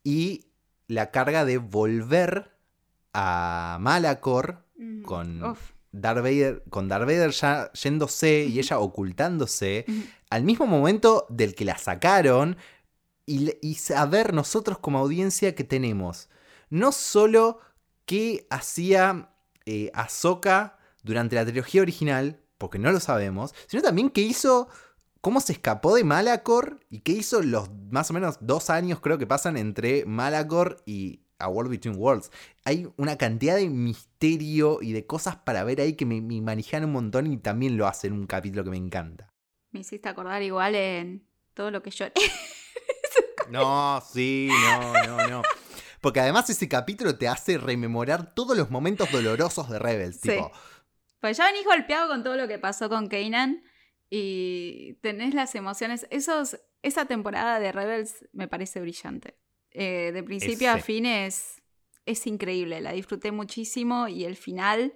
Y 0.03 0.45
la 0.87 1.11
carga 1.11 1.45
de 1.45 1.57
volver 1.57 2.51
a 3.13 3.77
Malacor 3.79 4.65
mm, 4.77 5.01
con, 5.03 5.55
Darth 5.91 6.21
Vader, 6.23 6.63
con 6.69 6.87
Darth 6.87 7.05
Vader 7.05 7.31
ya 7.31 7.71
yéndose 7.73 8.45
y 8.45 8.59
ella 8.59 8.79
ocultándose, 8.79 9.85
al 10.29 10.43
mismo 10.43 10.67
momento 10.67 11.25
del 11.29 11.55
que 11.55 11.65
la 11.65 11.77
sacaron, 11.77 12.57
y, 13.25 13.75
saber 13.75 14.33
nosotros 14.33 14.79
como 14.79 14.97
audiencia 14.97 15.53
que 15.53 15.63
tenemos 15.63 16.29
no 16.71 16.91
solo 16.91 17.59
qué 18.05 18.47
hacía 18.49 19.29
eh, 19.65 19.91
Ahsoka 19.93 20.79
durante 21.03 21.35
la 21.35 21.45
trilogía 21.45 21.81
original, 21.81 22.41
porque 22.57 22.79
no 22.79 22.91
lo 22.91 22.99
sabemos, 22.99 23.53
sino 23.67 23.83
también 23.83 24.09
qué 24.09 24.21
hizo 24.21 24.67
cómo 25.21 25.41
se 25.41 25.53
escapó 25.53 25.95
de 25.95 26.03
Malacor 26.03 26.79
y 26.89 26.99
qué 26.99 27.11
hizo 27.11 27.41
los 27.41 27.69
más 27.91 28.09
o 28.09 28.13
menos 28.13 28.37
dos 28.41 28.69
años 28.69 28.99
creo 28.99 29.17
que 29.17 29.27
pasan 29.27 29.57
entre 29.57 30.05
Malacor 30.05 30.81
y 30.85 31.21
A 31.39 31.49
World 31.49 31.71
Between 31.71 31.97
Worlds. 31.97 32.31
Hay 32.65 32.87
una 32.97 33.17
cantidad 33.17 33.55
de 33.55 33.69
misterio 33.69 34.79
y 34.81 34.91
de 34.91 35.05
cosas 35.05 35.37
para 35.37 35.63
ver 35.63 35.81
ahí 35.81 35.93
que 35.93 36.05
me, 36.05 36.21
me 36.21 36.41
manejan 36.41 36.85
un 36.85 36.91
montón 36.91 37.31
y 37.31 37.37
también 37.37 37.77
lo 37.77 37.87
hacen 37.87 38.13
un 38.13 38.27
capítulo 38.27 38.63
que 38.63 38.69
me 38.69 38.77
encanta. 38.77 39.33
Me 39.71 39.81
hiciste 39.81 40.09
acordar 40.09 40.41
igual 40.41 40.75
en 40.75 41.25
todo 41.53 41.71
lo 41.71 41.81
que 41.81 41.91
yo... 41.91 42.05
no, 43.49 44.01
sí, 44.01 44.49
no, 44.49 44.93
no, 45.05 45.27
no. 45.27 45.41
Porque 46.01 46.19
además 46.19 46.49
ese 46.49 46.67
capítulo 46.67 47.17
te 47.17 47.27
hace 47.27 47.57
rememorar 47.57 48.33
todos 48.33 48.57
los 48.57 48.69
momentos 48.69 49.11
dolorosos 49.11 49.69
de 49.69 49.79
Rebels. 49.79 50.19
Sí. 50.21 50.37
Pues 51.19 51.37
ya 51.37 51.45
venís 51.45 51.65
golpeado 51.65 52.07
con 52.07 52.23
todo 52.23 52.37
lo 52.37 52.47
que 52.47 52.57
pasó 52.57 52.89
con 52.89 53.07
Kanan 53.07 53.61
y 54.09 54.93
tenés 55.01 55.33
las 55.33 55.53
emociones. 55.55 56.07
Esos, 56.09 56.59
esa 56.81 57.05
temporada 57.05 57.59
de 57.59 57.71
Rebels 57.71 58.27
me 58.31 58.47
parece 58.47 58.79
brillante. 58.79 59.37
Eh, 59.71 60.11
de 60.11 60.23
principio 60.23 60.71
a 60.71 60.79
fin 60.79 61.05
es, 61.05 61.61
es 62.05 62.25
increíble, 62.27 62.81
la 62.81 62.91
disfruté 62.91 63.31
muchísimo 63.31 64.07
y 64.07 64.25
el 64.25 64.35
final 64.35 64.93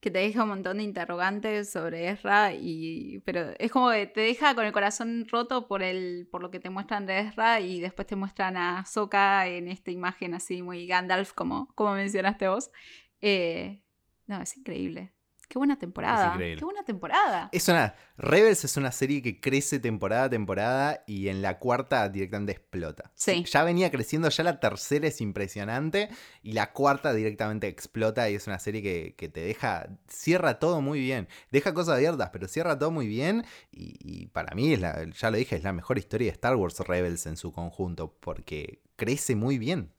que 0.00 0.10
te 0.10 0.18
deja 0.18 0.42
un 0.42 0.48
montón 0.48 0.78
de 0.78 0.82
interrogantes 0.82 1.70
sobre 1.70 2.08
Ezra, 2.08 2.52
y, 2.52 3.20
pero 3.20 3.52
es 3.60 3.70
como 3.70 3.88
que 3.90 4.08
te 4.08 4.20
deja 4.20 4.52
con 4.56 4.66
el 4.66 4.72
corazón 4.72 5.26
roto 5.30 5.68
por, 5.68 5.80
el, 5.80 6.26
por 6.30 6.42
lo 6.42 6.50
que 6.50 6.58
te 6.58 6.70
muestran 6.70 7.06
de 7.06 7.20
Ezra 7.20 7.60
y 7.60 7.80
después 7.80 8.08
te 8.08 8.16
muestran 8.16 8.56
a 8.56 8.84
Soka 8.84 9.46
en 9.46 9.68
esta 9.68 9.92
imagen 9.92 10.34
así 10.34 10.60
muy 10.60 10.88
Gandalf, 10.88 11.32
como, 11.32 11.68
como 11.76 11.92
mencionaste 11.94 12.48
vos. 12.48 12.72
Eh, 13.20 13.80
no, 14.26 14.42
es 14.42 14.56
increíble. 14.56 15.12
Qué 15.52 15.58
buena 15.58 15.78
temporada. 15.78 16.34
Qué 16.38 16.64
buena 16.64 16.82
temporada. 16.82 17.50
Es 17.52 17.68
una. 17.68 17.94
Rebels 18.16 18.64
es 18.64 18.78
una 18.78 18.90
serie 18.90 19.20
que 19.20 19.38
crece 19.38 19.78
temporada 19.78 20.24
a 20.24 20.30
temporada 20.30 21.04
y 21.06 21.28
en 21.28 21.42
la 21.42 21.58
cuarta 21.58 22.08
directamente 22.08 22.52
explota. 22.52 23.12
Sí. 23.14 23.44
Ya 23.44 23.62
venía 23.62 23.90
creciendo, 23.90 24.30
ya 24.30 24.44
la 24.44 24.60
tercera 24.60 25.08
es 25.08 25.20
impresionante 25.20 26.08
y 26.42 26.52
la 26.52 26.72
cuarta 26.72 27.12
directamente 27.12 27.68
explota 27.68 28.30
y 28.30 28.36
es 28.36 28.46
una 28.46 28.58
serie 28.58 28.80
que, 29.14 29.28
te 29.28 29.40
deja. 29.42 29.90
Cierra 30.08 30.58
todo 30.58 30.80
muy 30.80 31.00
bien. 31.00 31.28
Deja 31.50 31.74
cosas 31.74 31.96
abiertas, 31.96 32.30
pero 32.32 32.48
cierra 32.48 32.78
todo 32.78 32.90
muy 32.90 33.06
bien. 33.06 33.44
Y, 33.70 34.28
para 34.28 34.54
mí, 34.54 34.72
es 34.72 34.80
la, 34.80 35.04
ya 35.04 35.30
lo 35.30 35.36
dije, 35.36 35.56
es 35.56 35.64
la 35.64 35.74
mejor 35.74 35.98
historia 35.98 36.28
de 36.28 36.32
Star 36.32 36.56
Wars 36.56 36.78
Rebels 36.78 37.26
en 37.26 37.36
su 37.36 37.52
conjunto 37.52 38.16
porque 38.20 38.80
crece 38.96 39.36
muy 39.36 39.58
bien. 39.58 39.92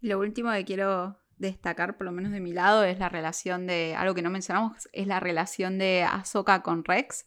Lo 0.00 0.18
último 0.18 0.50
que 0.52 0.64
quiero 0.64 1.19
destacar, 1.40 1.96
por 1.96 2.04
lo 2.04 2.12
menos 2.12 2.32
de 2.32 2.40
mi 2.40 2.52
lado, 2.52 2.84
es 2.84 2.98
la 2.98 3.08
relación 3.08 3.66
de, 3.66 3.94
algo 3.96 4.14
que 4.14 4.22
no 4.22 4.30
mencionamos, 4.30 4.88
es 4.92 5.06
la 5.06 5.20
relación 5.20 5.78
de 5.78 6.02
Ahsoka 6.02 6.62
con 6.62 6.84
Rex. 6.84 7.26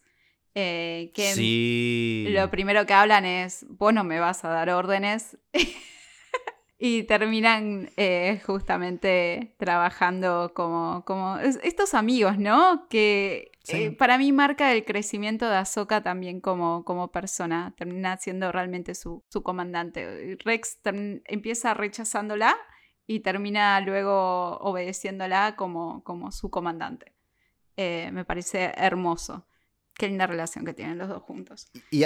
Eh, 0.54 1.10
que 1.14 2.30
lo 2.30 2.48
primero 2.48 2.86
que 2.86 2.94
hablan 2.94 3.24
es, 3.24 3.66
vos 3.68 3.92
no 3.92 4.04
me 4.04 4.20
vas 4.20 4.44
a 4.44 4.48
dar 4.48 4.70
órdenes. 4.70 5.36
y 6.78 7.02
terminan 7.04 7.90
eh, 7.96 8.40
justamente 8.46 9.54
trabajando 9.58 10.52
como, 10.54 11.04
como 11.04 11.38
estos 11.38 11.94
amigos, 11.94 12.38
¿no? 12.38 12.86
Que 12.88 13.50
eh, 13.68 13.90
para 13.90 14.16
mí 14.18 14.30
marca 14.32 14.72
el 14.72 14.84
crecimiento 14.84 15.48
de 15.48 15.56
Ahsoka 15.56 16.02
también 16.02 16.40
como, 16.40 16.84
como 16.84 17.10
persona. 17.10 17.74
Termina 17.76 18.16
siendo 18.18 18.52
realmente 18.52 18.94
su, 18.94 19.24
su 19.28 19.42
comandante. 19.42 20.36
Rex 20.44 20.78
empieza 21.24 21.74
rechazándola 21.74 22.56
y 23.06 23.20
termina 23.20 23.80
luego 23.80 24.58
obedeciéndola 24.58 25.56
como, 25.56 26.02
como 26.04 26.32
su 26.32 26.50
comandante. 26.50 27.12
Eh, 27.76 28.10
me 28.12 28.24
parece 28.24 28.72
hermoso. 28.76 29.46
Qué 29.94 30.08
linda 30.08 30.26
relación 30.26 30.64
que 30.64 30.74
tienen 30.74 30.98
los 30.98 31.08
dos 31.08 31.22
juntos. 31.22 31.68
Y, 31.90 32.04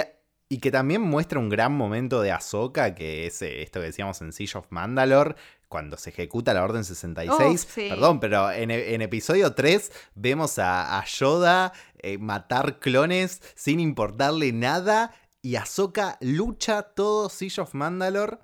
y 0.49 0.59
que 0.59 0.71
también 0.71 1.01
muestra 1.01 1.39
un 1.39 1.49
gran 1.49 1.73
momento 1.73 2.21
de 2.21 2.31
Ahsoka, 2.31 2.95
que 2.95 3.27
es 3.27 3.41
eh, 3.41 3.61
esto 3.61 3.79
que 3.79 3.87
decíamos 3.87 4.21
en 4.21 4.33
Siege 4.33 4.57
of 4.57 4.67
Mandalore, 4.69 5.35
cuando 5.67 5.97
se 5.97 6.09
ejecuta 6.09 6.53
la 6.53 6.63
Orden 6.63 6.83
66. 6.83 7.89
Perdón, 7.89 8.19
pero 8.19 8.51
en, 8.51 8.71
en, 8.71 9.01
episodio 9.01 9.53
3 9.53 9.91
vemos 10.15 10.57
a, 10.57 11.03
Yoda 11.05 11.71
eh, 11.99 12.17
matar 12.17 12.79
clones 12.79 13.41
sin 13.55 13.79
importarle 13.79 14.51
nada. 14.51 15.13
Y 15.41 15.55
Ahsoka 15.55 16.17
lucha 16.19 16.81
todo 16.81 17.29
Siege 17.29 17.61
of 17.61 17.73
Mandalore 17.73 18.39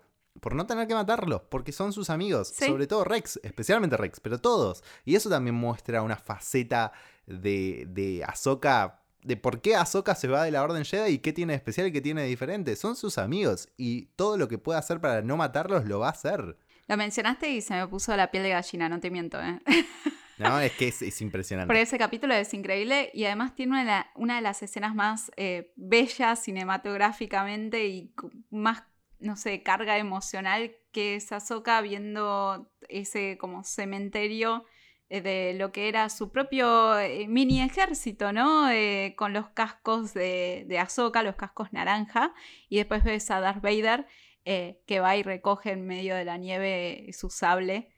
por 0.46 0.54
no 0.54 0.68
tener 0.68 0.88
que 0.88 0.94
matarlos, 0.94 1.42
porque 1.50 1.72
son 1.72 1.92
sus 1.92 2.12
amigos, 2.12 2.50
sobre 2.50 2.86
todo 2.86 3.04
Rex, 3.04 3.40
especialmente 3.42 3.98
Rex, 3.98 4.20
pero 4.20 4.40
todos. 4.40 4.84
Y 5.04 5.16
eso 5.16 5.28
también 5.28 5.56
muestra 5.56 6.04
una 6.04 6.18
faceta 6.18 6.92
de, 7.26 7.88
de 7.90 8.24
Ahsoka, 8.24 9.02
de 9.24 9.38
por 9.38 9.60
qué 9.60 9.76
Ahsoka 9.76 10.14
se 10.14 10.28
va 10.28 10.44
de 10.44 10.52
la 10.52 10.62
Orden 10.62 10.86
Jedi 10.86 11.14
y 11.14 11.18
qué 11.18 11.34
tiene 11.34 11.54
de 11.54 11.58
especial 11.58 11.88
y 11.88 11.92
qué 11.92 12.00
tiene 12.00 12.22
de 12.22 12.28
diferente. 12.28 12.76
Son 12.76 12.96
sus 12.96 13.18
amigos 13.18 13.70
y 13.76 14.06
todo 14.16 14.38
lo 14.38 14.48
que 14.48 14.60
pueda 14.60 14.78
hacer 14.78 15.02
para 15.02 15.24
no 15.24 15.36
matarlos 15.36 15.86
lo 15.86 15.98
va 15.98 16.10
a 16.10 16.12
hacer. 16.12 16.60
Lo 16.88 16.96
mencionaste 16.96 17.50
y 17.50 17.62
se 17.62 17.74
me 17.74 17.88
puso 17.88 18.16
la 18.16 18.30
piel 18.30 18.44
de 18.44 18.50
gallina, 18.50 18.88
no 18.88 19.00
te 19.00 19.10
miento, 19.10 19.42
¿eh? 19.42 19.60
No, 20.38 20.60
es 20.60 20.74
que 20.74 20.90
es, 20.90 21.22
impresionante. 21.22 21.70
Pero 21.70 21.80
ese 21.80 21.98
capítulo 21.98 22.36
es 22.36 22.54
increíble 22.54 23.10
y 23.16 23.26
además 23.26 23.56
tiene 23.56 23.82
una, 23.82 24.12
una 24.16 24.36
de 24.36 24.42
las 24.42 24.62
escenas 24.62 24.94
más 24.94 25.32
eh, 25.38 25.72
bellas 25.76 26.44
cinematográficamente 26.44 27.88
y 27.88 28.14
más 28.52 28.84
no 29.20 29.38
sé, 29.38 29.64
carga 29.64 29.98
emocional 29.98 30.76
que 30.92 31.16
es 31.16 31.32
Ahsoka 31.32 31.82
viendo 31.82 32.72
ese 32.88 33.38
como 33.38 33.64
cementerio 33.64 34.66
eh, 35.10 35.22
de 35.22 35.54
lo 35.54 35.72
que 35.72 35.88
era 35.88 36.10
su 36.10 36.32
propio 36.32 36.98
eh, 36.98 37.28
mini 37.28 37.62
ejército, 37.62 38.32
¿no? 38.34 38.70
Eh, 38.70 39.14
con 39.18 39.34
los 39.34 39.50
cascos 39.50 40.14
de, 40.14 40.66
de 40.68 40.80
Ahsoka, 40.80 41.22
los 41.22 41.36
cascos 41.36 41.72
naranja, 41.74 42.34
y 42.70 42.78
después 42.78 43.04
ves 43.04 43.30
a 43.32 43.40
Darth 43.40 43.62
Vader 43.62 44.08
que 44.46 45.00
va 45.00 45.16
y 45.16 45.24
recoge 45.24 45.72
en 45.72 45.88
medio 45.88 46.16
de 46.16 46.24
la 46.24 46.38
nieve 46.38 47.08
su 47.14 47.32
sable 47.32 47.90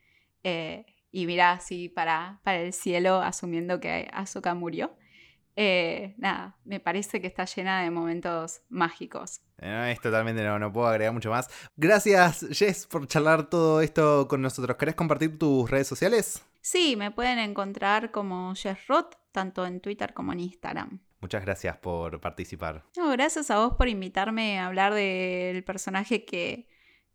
y 1.11 1.26
mira 1.26 1.51
así 1.51 1.89
para, 1.89 2.39
para 2.43 2.61
el 2.61 2.72
cielo 2.72 3.22
asumiendo 3.22 3.82
que 3.82 4.07
Ahsoka 4.13 4.53
murió. 4.53 4.97
Eh, 5.60 6.14
nada, 6.20 6.55
me 6.66 6.80
parece 6.80 7.20
que 7.20 7.26
está 7.26 7.45
llena 7.45 7.82
de 7.82 7.89
momentos 7.89 8.62
mágicos. 8.70 9.41
Eh, 9.58 9.89
es 9.91 9.99
totalmente 9.99 10.43
no, 10.43 10.60
no 10.60 10.72
puedo 10.72 10.86
agregar 10.86 11.12
mucho 11.16 11.32
más. 11.32 11.49
Gracias, 11.76 12.45
Jess, 12.51 12.86
por 12.86 13.08
charlar 13.08 13.49
todo 13.49 13.82
esto 13.82 14.28
con 14.28 14.43
nosotros. 14.43 14.78
¿Querés 14.78 14.93
compartir 14.93 15.39
tus 15.39 15.68
redes 15.68 15.88
sociales? 15.88 16.45
Sí, 16.62 16.95
me 16.95 17.10
pueden 17.10 17.39
encontrar 17.39 18.12
como 18.12 18.53
Jess 18.53 18.86
Roth, 18.86 19.16
tanto 19.32 19.66
en 19.66 19.82
Twitter 19.82 20.14
como 20.14 20.32
en 20.32 20.41
Instagram. 20.41 20.99
Muchas 21.22 21.43
gracias 21.43 21.76
por 21.78 22.22
participar. 22.22 22.84
No, 22.95 23.10
gracias 23.10 23.49
a 23.49 23.58
vos 23.58 23.74
por 23.78 23.88
invitarme 23.88 24.60
a 24.60 24.68
hablar 24.68 24.93
del 24.93 25.64
personaje 25.64 26.24
que, 26.24 26.70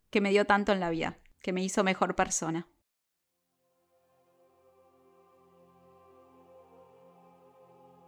que 0.09 0.19
me 0.19 0.31
dio 0.31 0.43
tanto 0.43 0.73
en 0.73 0.81
la 0.81 0.89
vida, 0.89 1.17
que 1.41 1.53
me 1.53 1.63
hizo 1.63 1.85
mejor 1.85 2.13
persona. 2.15 2.67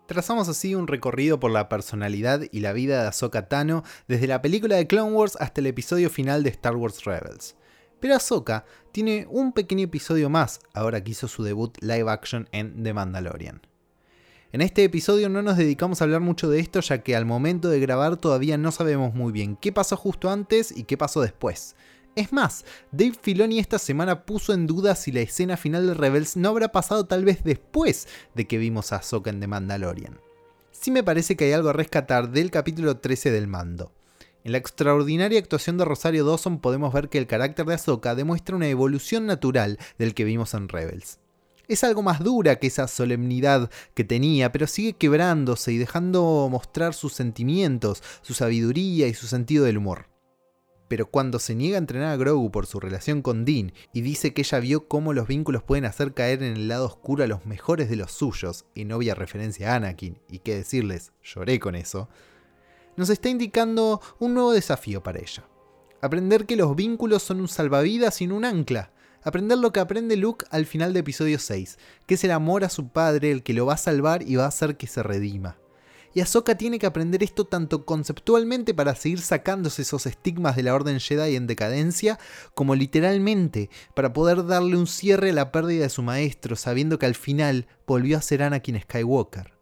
Trazamos 0.06 0.50
así 0.50 0.76
un 0.76 0.88
recorrido 0.88 1.40
por 1.40 1.50
la 1.50 1.68
personalidad 1.68 2.42
y 2.52 2.60
la 2.60 2.74
vida 2.74 3.02
de 3.02 3.08
Ahsoka 3.08 3.48
Tano 3.48 3.84
desde 4.08 4.28
la 4.28 4.40
película 4.40 4.76
de 4.76 4.86
Clone 4.86 5.12
Wars 5.12 5.36
hasta 5.40 5.62
el 5.62 5.68
episodio 5.68 6.12
final 6.12 6.44
de 6.44 6.52
Star 6.52 6.76
Wars 6.76 7.04
Rebels. 7.06 7.56
Pero 8.00 8.14
Ahsoka 8.14 8.66
tiene 8.92 9.26
un 9.32 9.52
pequeño 9.52 9.86
episodio 9.86 10.30
más 10.30 10.60
ahora 10.76 11.04
que 11.04 11.12
hizo 11.12 11.28
su 11.28 11.42
debut 11.42 11.76
live 11.82 12.12
action 12.12 12.48
en 12.52 12.84
The 12.84 12.94
Mandalorian. 12.94 13.62
En 14.52 14.62
este 14.62 14.84
episodio 14.84 15.28
no 15.28 15.42
nos 15.42 15.58
dedicamos 15.58 16.00
a 16.00 16.04
hablar 16.04 16.22
mucho 16.22 16.52
de 16.52 16.60
esto 16.60 16.82
ya 16.82 17.00
que 17.00 17.16
al 17.16 17.26
momento 17.26 17.70
de 17.70 17.80
grabar 17.80 18.16
todavía 18.18 18.60
no 18.60 18.72
sabemos 18.72 19.16
muy 19.16 19.32
bien 19.32 19.56
qué 19.56 19.72
pasó 19.72 19.98
justo 19.98 20.30
antes 20.30 20.72
y 20.78 20.84
qué 20.84 20.98
pasó 20.98 21.22
después. 21.22 21.76
Es 22.16 22.32
más, 22.32 22.64
Dave 22.94 23.16
Filoni 23.22 23.60
esta 23.60 23.78
semana 23.78 24.26
puso 24.26 24.54
en 24.54 24.68
duda 24.68 24.96
si 24.96 25.12
la 25.12 25.20
escena 25.20 25.58
final 25.58 25.86
de 25.86 25.94
Rebels 25.94 26.38
no 26.38 26.48
habrá 26.48 26.72
pasado 26.72 27.06
tal 27.06 27.26
vez 27.26 27.44
después 27.44 28.08
de 28.34 28.48
que 28.48 28.58
vimos 28.58 28.94
a 28.94 28.98
Ahsoka 28.98 29.30
en 29.30 29.42
The 29.42 29.48
Mandalorian. 29.48 30.22
Sí 30.72 30.92
me 30.92 31.04
parece 31.04 31.36
que 31.36 31.44
hay 31.44 31.52
algo 31.52 31.70
a 31.70 31.74
rescatar 31.74 32.32
del 32.32 32.52
capítulo 32.52 33.00
13 33.00 33.32
del 33.32 33.48
mando. 33.48 33.92
En 34.46 34.54
la 34.54 34.60
extraordinaria 34.60 35.40
actuación 35.40 35.78
de 35.78 35.84
Rosario 35.84 36.24
Dawson 36.26 36.60
podemos 36.60 36.94
ver 36.94 37.10
que 37.10 37.18
el 37.18 37.28
carácter 37.28 37.66
de 37.66 37.74
Ahsoka 37.74 38.16
demuestra 38.16 38.56
una 38.56 38.70
evolución 38.70 39.26
natural 39.26 39.78
del 39.98 40.14
que 40.14 40.24
vimos 40.24 40.54
en 40.54 40.70
Rebels. 40.70 41.20
Es 41.68 41.84
algo 41.84 42.02
más 42.02 42.24
dura 42.24 42.60
que 42.60 42.68
esa 42.68 42.88
solemnidad 42.88 43.70
que 43.94 44.06
tenía, 44.06 44.54
pero 44.54 44.68
sigue 44.68 44.94
quebrándose 44.94 45.74
y 45.74 45.78
dejando 45.78 46.48
mostrar 46.50 46.94
sus 46.94 47.12
sentimientos, 47.12 48.02
su 48.22 48.34
sabiduría 48.34 49.08
y 49.08 49.14
su 49.14 49.28
sentido 49.28 49.66
del 49.66 49.80
humor 49.80 50.15
pero 50.88 51.08
cuando 51.08 51.40
se 51.40 51.56
niega 51.56 51.78
a 51.78 51.80
entrenar 51.80 52.12
a 52.12 52.18
Grogu 52.18 52.52
por 52.52 52.66
su 52.66 52.80
relación 52.80 53.22
con 53.22 53.46
Dean 53.46 53.74
y 53.94 54.02
dice 54.02 54.34
que 54.34 54.42
ella 54.42 54.60
vio 54.60 54.88
cómo 54.88 55.14
los 55.14 55.28
vínculos 55.28 55.64
pueden 55.64 55.86
hacer 55.86 56.14
caer 56.14 56.44
en 56.44 56.54
el 56.54 56.68
lado 56.68 56.86
oscuro 56.86 57.24
a 57.24 57.28
los 57.28 57.46
mejores 57.46 57.90
de 57.90 57.96
los 57.96 58.12
suyos, 58.12 58.66
y 58.74 58.86
no 58.86 58.96
había 58.96 59.16
referencia 59.16 59.74
a 59.74 59.76
Anakin, 59.76 60.20
y 60.30 60.40
qué 60.40 60.56
decirles, 60.56 61.12
lloré 61.24 61.60
con 61.60 61.76
eso, 61.76 62.10
nos 62.98 63.10
está 63.10 63.30
indicando 63.30 64.02
un 64.20 64.34
nuevo 64.34 64.54
desafío 64.54 65.04
para 65.04 65.20
ella. 65.20 65.44
Aprender 66.02 66.46
que 66.46 66.56
los 66.56 66.76
vínculos 66.76 67.24
son 67.24 67.42
un 67.42 67.48
salvavidas 67.48 68.22
no 68.22 68.36
un 68.36 68.46
ancla. 68.46 68.92
Aprender 69.24 69.58
lo 69.58 69.74
que 69.74 69.80
aprende 69.80 70.16
Luke 70.18 70.46
al 70.52 70.68
final 70.68 70.94
de 70.94 71.00
episodio 71.00 71.40
6, 71.40 71.80
que 72.06 72.14
es 72.14 72.24
el 72.24 72.32
amor 72.32 72.64
a 72.64 72.70
su 72.70 72.90
padre 72.90 73.32
el 73.32 73.42
que 73.42 73.54
lo 73.54 73.66
va 73.66 73.74
a 73.74 73.78
salvar 73.78 74.22
y 74.22 74.36
va 74.36 74.46
a 74.46 74.50
hacer 74.50 74.78
que 74.78 74.86
se 74.86 75.02
redima. 75.02 75.58
Y 76.16 76.22
Ahsoka 76.22 76.56
tiene 76.56 76.80
que 76.80 76.86
aprender 76.86 77.24
esto 77.24 77.44
tanto 77.44 77.86
conceptualmente 77.86 78.74
para 78.74 78.96
seguir 78.96 79.20
sacándose 79.20 79.82
esos 79.82 80.06
estigmas 80.06 80.56
de 80.56 80.64
la 80.64 80.74
Orden 80.74 81.02
Jedi 81.02 81.36
en 81.36 81.46
decadencia, 81.46 82.18
como 82.54 82.74
literalmente 82.74 83.70
para 83.94 84.14
poder 84.14 84.46
darle 84.46 84.78
un 84.78 84.88
cierre 84.88 85.32
a 85.32 85.34
la 85.34 85.52
pérdida 85.52 85.84
de 85.84 85.90
su 85.90 86.04
maestro, 86.04 86.56
sabiendo 86.56 86.98
que 86.98 87.06
al 87.06 87.16
final 87.16 87.68
volvió 87.86 88.18
a 88.18 88.22
ser 88.22 88.44
Anakin 88.44 88.80
Skywalker. 88.80 89.56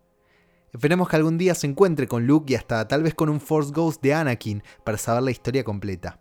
Esperemos 0.72 1.10
que 1.10 1.16
algún 1.16 1.40
día 1.40 1.56
se 1.56 1.66
encuentre 1.66 2.08
con 2.08 2.28
Luke 2.28 2.54
y 2.54 2.56
hasta 2.56 2.88
tal 2.88 3.02
vez 3.02 3.16
con 3.16 3.30
un 3.30 3.42
Force 3.42 3.72
Ghost 3.74 4.04
de 4.04 4.14
Anakin 4.14 4.62
para 4.84 5.00
saber 5.00 5.24
la 5.24 5.32
historia 5.32 5.64
completa. 5.64 6.20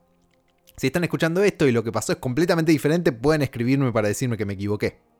Si 0.78 0.87
están 0.87 1.05
escuchando 1.05 1.43
esto 1.43 1.68
y 1.68 1.72
lo 1.72 1.85
que 1.85 1.93
pasó 1.93 2.12
es 2.12 2.18
completamente 2.18 2.72
diferente, 2.72 3.12
pueden 3.12 3.43
escribirme 3.43 3.93
para 3.93 4.09
decirme 4.09 4.39
que 4.39 4.47
me 4.47 4.55
equivoqué. 4.55 5.11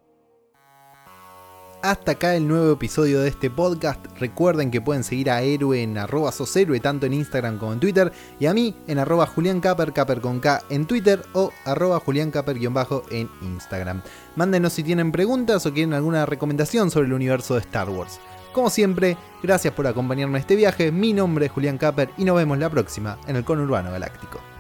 Hasta 1.83 2.12
acá 2.12 2.37
el 2.37 2.47
nuevo 2.47 2.70
episodio 2.70 3.20
de 3.20 3.28
este 3.28 3.51
podcast. 3.51 4.07
Recuerden 4.20 4.70
que 4.70 4.80
pueden 4.80 5.03
seguir 5.03 5.28
a 5.33 5.43
Héroe 5.43 5.83
en 5.83 5.99
arroba 5.99 6.30
soshéroe 6.30 6.78
tanto 6.78 7.07
en 7.07 7.12
Instagram 7.12 7.59
como 7.59 7.72
en 7.72 7.80
Twitter 7.80 8.12
y 8.39 8.47
a 8.47 8.55
mí 8.55 8.76
en 8.87 9.01
arroba 9.01 9.26
juliancaper, 9.26 9.93
caper 9.93 10.20
con 10.20 10.39
K 10.39 10.62
en 10.70 10.87
Twitter 10.87 11.24
o 11.33 11.51
arroba 11.64 11.99
juliancaper-bajo 11.99 13.03
en 13.11 13.28
Instagram. 13.43 14.01
Mándenos 14.37 14.74
si 14.74 14.85
tienen 14.85 15.11
preguntas 15.11 15.66
o 15.66 15.72
quieren 15.72 15.93
alguna 15.93 16.24
recomendación 16.24 16.89
sobre 16.93 17.09
el 17.09 17.14
universo 17.14 17.55
de 17.55 17.62
Star 17.62 17.91
Wars. 17.91 18.20
Como 18.53 18.70
siempre, 18.70 19.16
gracias 19.43 19.74
por 19.74 19.89
acompañarme 19.89 20.39
en 20.39 20.43
este 20.43 20.55
viaje, 20.55 20.93
mi 20.93 21.12
nombre 21.12 21.47
es 21.47 21.53
Julián 21.53 21.78
Caper 21.78 22.11
y 22.16 22.24
nos 22.24 22.37
vemos 22.37 22.59
la 22.59 22.70
próxima 22.70 23.18
en 23.26 23.35
el 23.35 23.45
Conurbano 23.45 23.91
Galáctico. 23.91 24.51